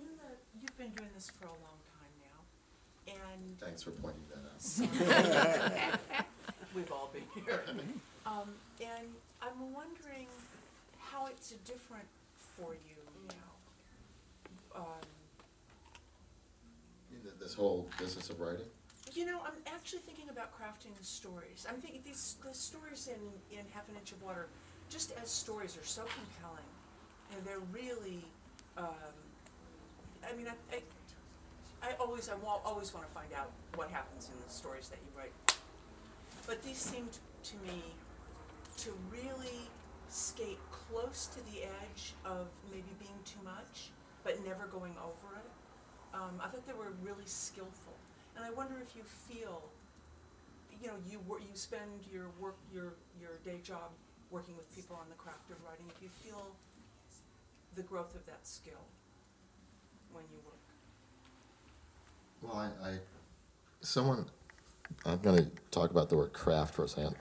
you've 0.60 0.76
been 0.76 0.90
doing 0.90 1.10
this 1.14 1.30
for 1.30 1.46
a 1.46 1.50
long 1.50 1.78
time 1.86 2.10
now, 2.20 3.12
and 3.14 3.58
Thanks 3.60 3.82
for 3.82 3.92
pointing 3.92 4.24
that 4.30 5.90
out. 5.90 6.00
we've 6.74 6.90
all 6.92 7.10
been 7.12 7.22
here. 7.44 7.62
Um, 8.26 8.54
and 8.80 9.08
I'm 9.42 9.74
wondering 9.74 10.28
how 10.98 11.26
it's 11.26 11.50
different 11.66 12.06
for 12.56 12.72
you 12.72 12.96
now. 13.28 14.80
Um, 14.80 15.06
This 17.38 17.52
whole 17.52 17.86
business 17.98 18.30
of 18.30 18.40
writing. 18.40 18.64
you 19.12 19.26
know, 19.26 19.40
I'm 19.44 19.52
actually 19.74 19.98
thinking 20.00 20.30
about 20.30 20.52
crafting 20.58 20.96
stories. 21.02 21.66
I'm 21.68 21.76
thinking 21.82 22.00
these 22.02 22.36
the 22.42 22.54
stories 22.54 23.08
in 23.08 23.20
in 23.58 23.66
Half 23.74 23.90
an 23.90 23.96
Inch 23.96 24.12
of 24.12 24.22
Water, 24.22 24.48
just 24.88 25.12
as 25.22 25.28
stories, 25.30 25.76
are 25.76 25.84
so 25.84 26.04
compelling, 26.04 26.70
and 27.36 27.44
they're 27.44 27.66
really. 27.72 28.24
Um, 28.78 29.12
I 30.26 30.34
mean, 30.34 30.46
I, 30.48 30.76
I, 30.76 31.90
I 31.90 31.92
always 32.00 32.30
I 32.30 32.36
wa- 32.36 32.62
always 32.64 32.94
want 32.94 33.06
to 33.06 33.12
find 33.12 33.28
out 33.36 33.50
what 33.74 33.90
happens 33.90 34.30
in 34.32 34.34
the 34.46 34.50
stories 34.50 34.88
that 34.88 34.98
you 35.04 35.12
write. 35.18 35.32
But 36.46 36.62
these 36.62 36.76
seemed 36.76 37.18
to 37.44 37.56
me 37.66 37.82
to 38.78 38.92
really 39.10 39.60
skate 40.08 40.58
close 40.70 41.26
to 41.34 41.40
the 41.52 41.62
edge 41.64 42.14
of 42.24 42.48
maybe 42.70 42.92
being 42.98 43.18
too 43.24 43.42
much, 43.42 43.90
but 44.22 44.44
never 44.44 44.66
going 44.66 44.94
over 45.02 45.38
it. 45.38 45.50
Um, 46.14 46.40
I 46.42 46.48
thought 46.48 46.66
they 46.66 46.74
were 46.74 46.92
really 47.02 47.26
skillful, 47.26 47.94
and 48.36 48.44
I 48.44 48.50
wonder 48.50 48.74
if 48.80 48.94
you 48.94 49.02
feel, 49.02 49.62
you 50.80 50.88
know, 50.88 50.94
you 51.08 51.18
wor- 51.26 51.40
you 51.40 51.54
spend 51.54 52.06
your 52.12 52.30
work 52.38 52.56
your 52.72 52.94
your 53.20 53.38
day 53.44 53.58
job 53.62 53.90
working 54.30 54.56
with 54.56 54.72
people 54.74 54.96
on 54.96 55.08
the 55.08 55.16
craft 55.16 55.50
of 55.50 55.56
writing. 55.64 55.86
If 55.88 56.02
you 56.02 56.08
feel 56.08 56.54
the 57.74 57.82
growth 57.82 58.14
of 58.14 58.24
that 58.26 58.46
skill 58.46 58.84
when 60.12 60.24
you 60.30 60.38
work. 60.44 60.54
Well, 62.42 62.56
I, 62.56 62.90
I 62.90 62.98
someone 63.80 64.26
I'm 65.04 65.18
going 65.18 65.36
to 65.44 65.50
talk 65.70 65.90
about 65.90 66.08
the 66.08 66.16
word 66.16 66.32
craft 66.32 66.74
for 66.74 66.84
a 66.84 66.88
second. 66.88 67.16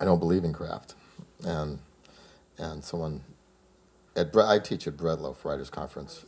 I 0.00 0.04
don't 0.04 0.18
believe 0.18 0.44
in 0.44 0.52
craft, 0.52 0.94
and 1.44 1.78
and 2.58 2.84
someone 2.84 3.22
at 4.14 4.32
Bre- 4.32 4.42
I 4.42 4.58
teach 4.58 4.86
at 4.86 4.96
Breadloaf 4.96 5.44
Writers 5.44 5.70
Conference 5.70 6.24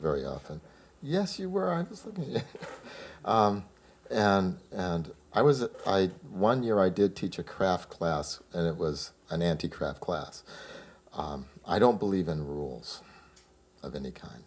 very 0.00 0.24
often. 0.24 0.60
Yes, 1.02 1.38
you 1.38 1.48
were. 1.48 1.72
I 1.72 1.82
was 1.82 2.04
looking 2.04 2.24
at 2.24 2.30
you. 2.30 2.42
um, 3.24 3.64
and 4.10 4.58
and 4.72 5.12
I 5.32 5.42
was 5.42 5.66
I 5.86 6.10
one 6.30 6.62
year 6.62 6.80
I 6.80 6.88
did 6.88 7.14
teach 7.14 7.38
a 7.38 7.42
craft 7.42 7.90
class, 7.90 8.40
and 8.52 8.66
it 8.66 8.76
was 8.76 9.12
an 9.30 9.42
anti-craft 9.42 10.00
class. 10.00 10.42
Um, 11.12 11.46
I 11.66 11.78
don't 11.78 11.98
believe 11.98 12.28
in 12.28 12.46
rules 12.46 13.02
of 13.82 13.94
any 13.94 14.10
kind. 14.10 14.44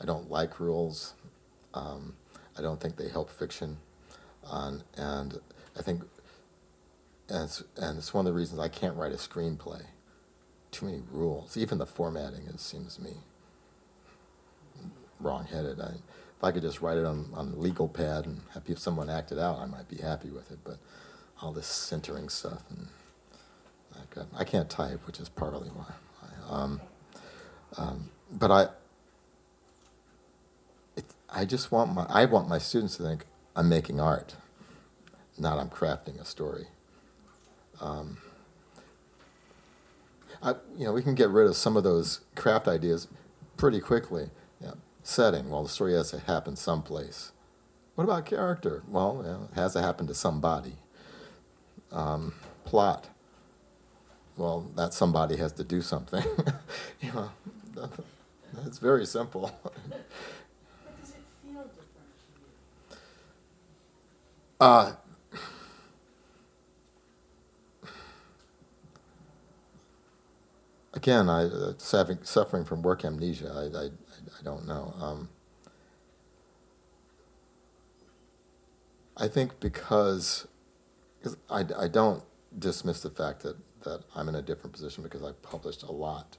I 0.00 0.04
don't 0.04 0.30
like 0.30 0.60
rules. 0.60 1.14
Um, 1.72 2.16
I 2.58 2.62
don't 2.62 2.80
think 2.80 2.96
they 2.96 3.08
help 3.08 3.30
fiction. 3.30 3.78
Um, 4.50 4.82
and 4.96 5.40
I 5.78 5.82
think, 5.82 6.02
and 7.28 7.44
it's, 7.44 7.62
and 7.76 7.98
it's 7.98 8.12
one 8.12 8.26
of 8.26 8.32
the 8.32 8.38
reasons 8.38 8.60
I 8.60 8.68
can't 8.68 8.96
write 8.96 9.12
a 9.12 9.16
screenplay. 9.16 9.82
Too 10.70 10.86
many 10.86 11.02
rules. 11.10 11.56
Even 11.56 11.78
the 11.78 11.86
formatting 11.86 12.46
is, 12.46 12.60
seems 12.60 12.96
to 12.96 13.02
me 13.02 13.14
wrong-headed. 15.20 15.80
I, 15.80 15.94
if 16.36 16.42
I 16.42 16.52
could 16.52 16.62
just 16.62 16.80
write 16.80 16.98
it 16.98 17.06
on, 17.06 17.30
on 17.34 17.60
legal 17.60 17.88
pad 17.88 18.26
and 18.26 18.42
have 18.52 18.78
someone 18.78 19.08
act 19.08 19.32
it 19.32 19.38
out, 19.38 19.58
I 19.58 19.66
might 19.66 19.88
be 19.88 19.96
happy 19.96 20.30
with 20.30 20.50
it. 20.50 20.58
But 20.64 20.78
all 21.40 21.52
this 21.52 21.66
centering 21.66 22.28
stuff, 22.28 22.62
and 22.70 22.88
I, 23.94 24.14
got, 24.14 24.26
I 24.36 24.44
can't 24.44 24.68
type, 24.68 25.06
which 25.06 25.20
is 25.20 25.28
partly 25.28 25.68
why. 25.68 25.92
I, 26.22 26.52
um, 26.52 26.80
um, 27.76 28.10
but 28.30 28.50
I, 28.50 28.68
it, 30.96 31.04
I 31.28 31.44
just 31.44 31.72
want 31.72 31.92
my 31.92 32.06
I 32.08 32.24
want 32.26 32.48
my 32.48 32.58
students 32.58 32.96
to 32.96 33.02
think 33.02 33.24
I'm 33.56 33.68
making 33.68 34.00
art, 34.00 34.36
not 35.38 35.58
I'm 35.58 35.68
crafting 35.68 36.20
a 36.20 36.24
story. 36.24 36.66
Um, 37.80 38.18
I, 40.42 40.54
you 40.76 40.84
know, 40.84 40.92
we 40.92 41.02
can 41.02 41.14
get 41.14 41.30
rid 41.30 41.46
of 41.46 41.56
some 41.56 41.76
of 41.76 41.84
those 41.84 42.20
craft 42.34 42.68
ideas 42.68 43.08
pretty 43.56 43.80
quickly. 43.80 44.30
Yeah. 44.60 44.72
Setting, 45.02 45.50
well, 45.50 45.62
the 45.62 45.68
story 45.68 45.94
has 45.94 46.10
to 46.10 46.20
happen 46.20 46.56
someplace. 46.56 47.32
What 47.94 48.04
about 48.04 48.26
character? 48.26 48.82
Well, 48.88 49.48
it 49.52 49.54
has 49.54 49.74
to 49.74 49.82
happen 49.82 50.06
to 50.08 50.14
somebody. 50.14 50.74
Um, 51.92 52.34
plot, 52.64 53.08
well, 54.36 54.66
that 54.74 54.92
somebody 54.92 55.36
has 55.36 55.52
to 55.52 55.64
do 55.64 55.80
something. 55.80 56.24
you 57.00 57.12
know, 57.12 57.30
it's 58.66 58.78
very 58.78 59.06
simple. 59.06 59.50
But 60.84 61.00
does 61.00 61.10
it 61.10 61.16
feel 61.42 61.62
different 61.62 61.88
to 62.18 62.96
you? 62.96 62.96
Uh, 64.64 64.92
again, 70.94 71.28
I 71.28 71.42
uh, 71.42 71.74
suffering, 71.76 72.20
suffering 72.22 72.64
from 72.64 72.80
work 72.80 73.04
amnesia. 73.04 73.52
I, 73.54 73.78
I, 73.78 73.84
I 73.88 74.42
don't 74.42 74.66
know. 74.66 74.94
Um, 74.98 75.28
I 79.18 79.28
think 79.28 79.60
because, 79.60 80.48
I, 81.50 81.66
I 81.78 81.88
don't 81.88 82.22
dismiss 82.58 83.02
the 83.02 83.10
fact 83.10 83.42
that, 83.42 83.56
that 83.82 84.04
I'm 84.16 84.30
in 84.30 84.34
a 84.34 84.40
different 84.40 84.72
position 84.72 85.02
because 85.02 85.22
I've 85.22 85.42
published 85.42 85.82
a 85.82 85.92
lot 85.92 86.38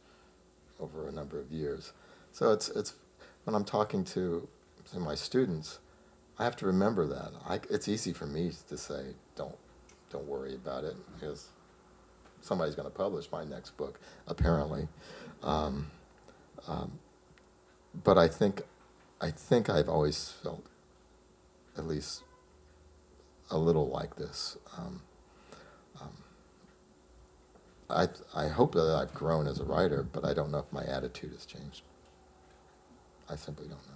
over 0.80 1.08
a 1.08 1.12
number 1.12 1.40
of 1.40 1.52
years. 1.52 1.94
So 2.32 2.52
it's, 2.54 2.70
it's 2.70 2.96
when 3.44 3.56
I'm 3.56 3.66
talking 3.66 4.04
to 4.06 4.48
say, 4.86 4.98
my 4.98 5.14
students, 5.14 5.78
I 6.38 6.44
have 6.44 6.56
to 6.58 6.66
remember 6.66 7.08
that. 7.08 7.32
I, 7.48 7.60
it's 7.70 7.88
easy 7.88 8.12
for 8.14 8.26
me 8.26 8.52
to 8.68 8.78
say, 8.78 9.14
don't, 9.36 9.56
don't 10.10 10.28
worry 10.28 10.54
about 10.54 10.84
it, 10.84 10.96
because 11.14 11.50
somebody's 12.42 12.76
going 12.76 12.90
to 12.90 12.96
publish 12.96 13.32
my 13.32 13.46
next 13.46 13.78
book, 13.78 14.00
apparently. 14.28 14.88
Um, 15.42 15.92
um, 16.68 17.00
but 18.04 18.18
I 18.18 18.28
think, 18.28 18.64
I 19.22 19.32
think 19.32 19.70
I've 19.70 19.88
always 19.88 20.34
felt, 20.44 20.66
at 21.78 21.88
least, 21.88 22.24
a 23.50 23.58
little 23.58 23.88
like 23.88 24.16
this. 24.18 24.58
Um, 24.78 25.02
um, 26.02 26.18
I, 27.90 28.08
I 28.34 28.48
hope 28.50 28.74
that 28.74 28.94
I've 28.94 29.14
grown 29.14 29.48
as 29.48 29.60
a 29.60 29.64
writer, 29.64 30.04
but 30.04 30.26
I 30.26 30.34
don't 30.34 30.52
know 30.52 30.60
if 30.60 30.74
my 30.74 30.84
attitude 30.84 31.32
has 31.32 31.46
changed. 31.46 31.84
I 33.30 33.36
simply 33.36 33.68
don't 33.68 33.86
know. 33.88 33.96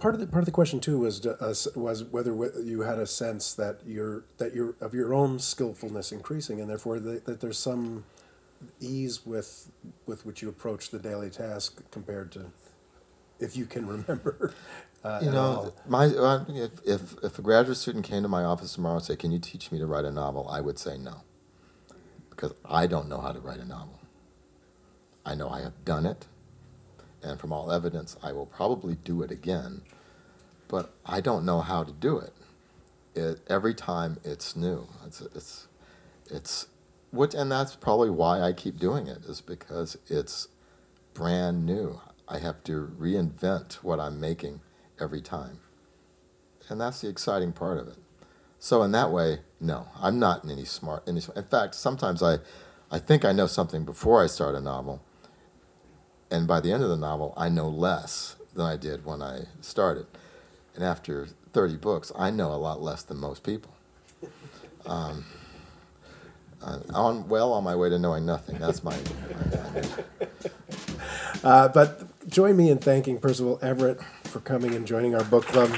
Part 0.00 0.14
of 0.14 0.20
the 0.20 0.26
part 0.26 0.42
of 0.42 0.46
the 0.46 0.52
question 0.52 0.80
too 0.80 0.98
was 1.00 1.24
uh, 1.26 1.54
was 1.74 2.04
whether 2.04 2.32
you 2.62 2.82
had 2.82 2.98
a 2.98 3.06
sense 3.06 3.52
that 3.54 3.80
your 3.84 4.24
that 4.38 4.54
your 4.54 4.74
of 4.80 4.94
your 4.94 5.12
own 5.12 5.38
skillfulness 5.38 6.12
increasing, 6.12 6.60
and 6.60 6.70
therefore 6.70 7.00
that, 7.00 7.24
that 7.26 7.40
there's 7.40 7.58
some 7.58 8.04
ease 8.80 9.26
with 9.26 9.70
with 10.06 10.24
which 10.24 10.40
you 10.42 10.48
approach 10.48 10.90
the 10.90 10.98
daily 10.98 11.30
task 11.30 11.82
compared 11.90 12.30
to 12.32 12.46
if 13.40 13.56
you 13.56 13.66
can 13.66 13.86
remember. 13.96 14.54
Uh, 15.02 15.20
You 15.22 15.30
know, 15.30 15.72
my 15.86 16.06
uh, 16.06 16.44
if, 16.48 16.70
if 16.84 17.14
if 17.24 17.38
a 17.38 17.42
graduate 17.42 17.76
student 17.76 18.04
came 18.04 18.22
to 18.22 18.28
my 18.28 18.44
office 18.44 18.74
tomorrow 18.74 18.96
and 18.96 19.04
said, 19.04 19.18
"Can 19.18 19.32
you 19.32 19.38
teach 19.40 19.72
me 19.72 19.78
to 19.78 19.86
write 19.86 20.04
a 20.04 20.12
novel?" 20.12 20.48
I 20.48 20.60
would 20.60 20.78
say 20.78 20.96
no, 20.98 21.22
because 22.30 22.52
I 22.64 22.86
don't 22.86 23.08
know 23.08 23.20
how 23.20 23.32
to 23.32 23.40
write 23.40 23.60
a 23.60 23.64
novel. 23.64 24.00
I 25.26 25.34
know 25.34 25.48
I 25.48 25.60
have 25.60 25.84
done 25.84 26.06
it, 26.06 26.26
and 27.22 27.40
from 27.40 27.52
all 27.52 27.70
evidence, 27.70 28.16
I 28.22 28.32
will 28.32 28.46
probably 28.46 28.96
do 28.96 29.22
it 29.22 29.30
again, 29.30 29.82
but 30.68 30.92
I 31.04 31.20
don't 31.20 31.44
know 31.44 31.60
how 31.60 31.84
to 31.84 31.92
do 31.92 32.18
it. 32.18 32.32
It 33.14 33.40
every 33.48 33.74
time 33.74 34.18
it's 34.24 34.54
new. 34.54 34.88
It's 35.04 35.20
it's 35.20 35.68
it's 36.30 36.66
which, 37.10 37.34
and 37.34 37.50
that's 37.50 37.74
probably 37.74 38.10
why 38.10 38.40
I 38.40 38.52
keep 38.52 38.78
doing 38.78 39.06
it 39.06 39.24
is 39.24 39.40
because 39.40 39.96
it's 40.08 40.48
brand 41.14 41.64
new. 41.64 42.00
I 42.28 42.38
have 42.38 42.62
to 42.64 42.92
reinvent 42.98 43.74
what 43.76 43.98
I'm 43.98 44.20
making 44.20 44.60
every 45.00 45.22
time. 45.22 45.60
And 46.68 46.80
that's 46.80 47.00
the 47.00 47.08
exciting 47.08 47.52
part 47.52 47.78
of 47.78 47.88
it. 47.88 47.96
So 48.58 48.82
in 48.82 48.92
that 48.92 49.10
way, 49.10 49.40
no, 49.60 49.88
I'm 49.98 50.18
not 50.18 50.44
in 50.44 50.50
any 50.50 50.64
smart. 50.64 51.04
Any, 51.08 51.22
in 51.34 51.44
fact, 51.44 51.74
sometimes 51.74 52.22
I, 52.22 52.38
I 52.90 52.98
think 52.98 53.24
I 53.24 53.32
know 53.32 53.46
something 53.46 53.84
before 53.84 54.22
I 54.22 54.26
start 54.26 54.54
a 54.54 54.60
novel, 54.60 55.02
and 56.30 56.46
by 56.46 56.60
the 56.60 56.72
end 56.72 56.82
of 56.82 56.88
the 56.88 56.96
novel, 56.96 57.34
I 57.36 57.48
know 57.48 57.68
less 57.68 58.36
than 58.54 58.66
I 58.66 58.76
did 58.76 59.04
when 59.04 59.22
I 59.22 59.46
started. 59.60 60.06
And 60.74 60.84
after 60.84 61.26
30 61.52 61.76
books, 61.76 62.12
I 62.16 62.30
know 62.30 62.52
a 62.52 62.56
lot 62.56 62.80
less 62.82 63.02
than 63.02 63.18
most 63.18 63.42
people. 63.42 63.72
Um, 64.86 65.24
uh, 66.62 66.80
on 66.92 67.28
well 67.28 67.52
on 67.52 67.62
my 67.62 67.76
way 67.76 67.88
to 67.88 67.98
knowing 67.98 68.26
nothing. 68.26 68.58
That's 68.58 68.82
my. 68.82 68.96
my, 68.96 69.80
my 69.80 70.26
Uh, 71.44 71.68
but 71.68 72.28
join 72.28 72.56
me 72.56 72.68
in 72.68 72.78
thanking 72.78 73.16
Percival 73.18 73.60
Everett 73.62 74.02
for 74.24 74.40
coming 74.40 74.74
and 74.74 74.84
joining 74.84 75.14
our 75.14 75.22
book 75.22 75.46
club. 75.46 75.70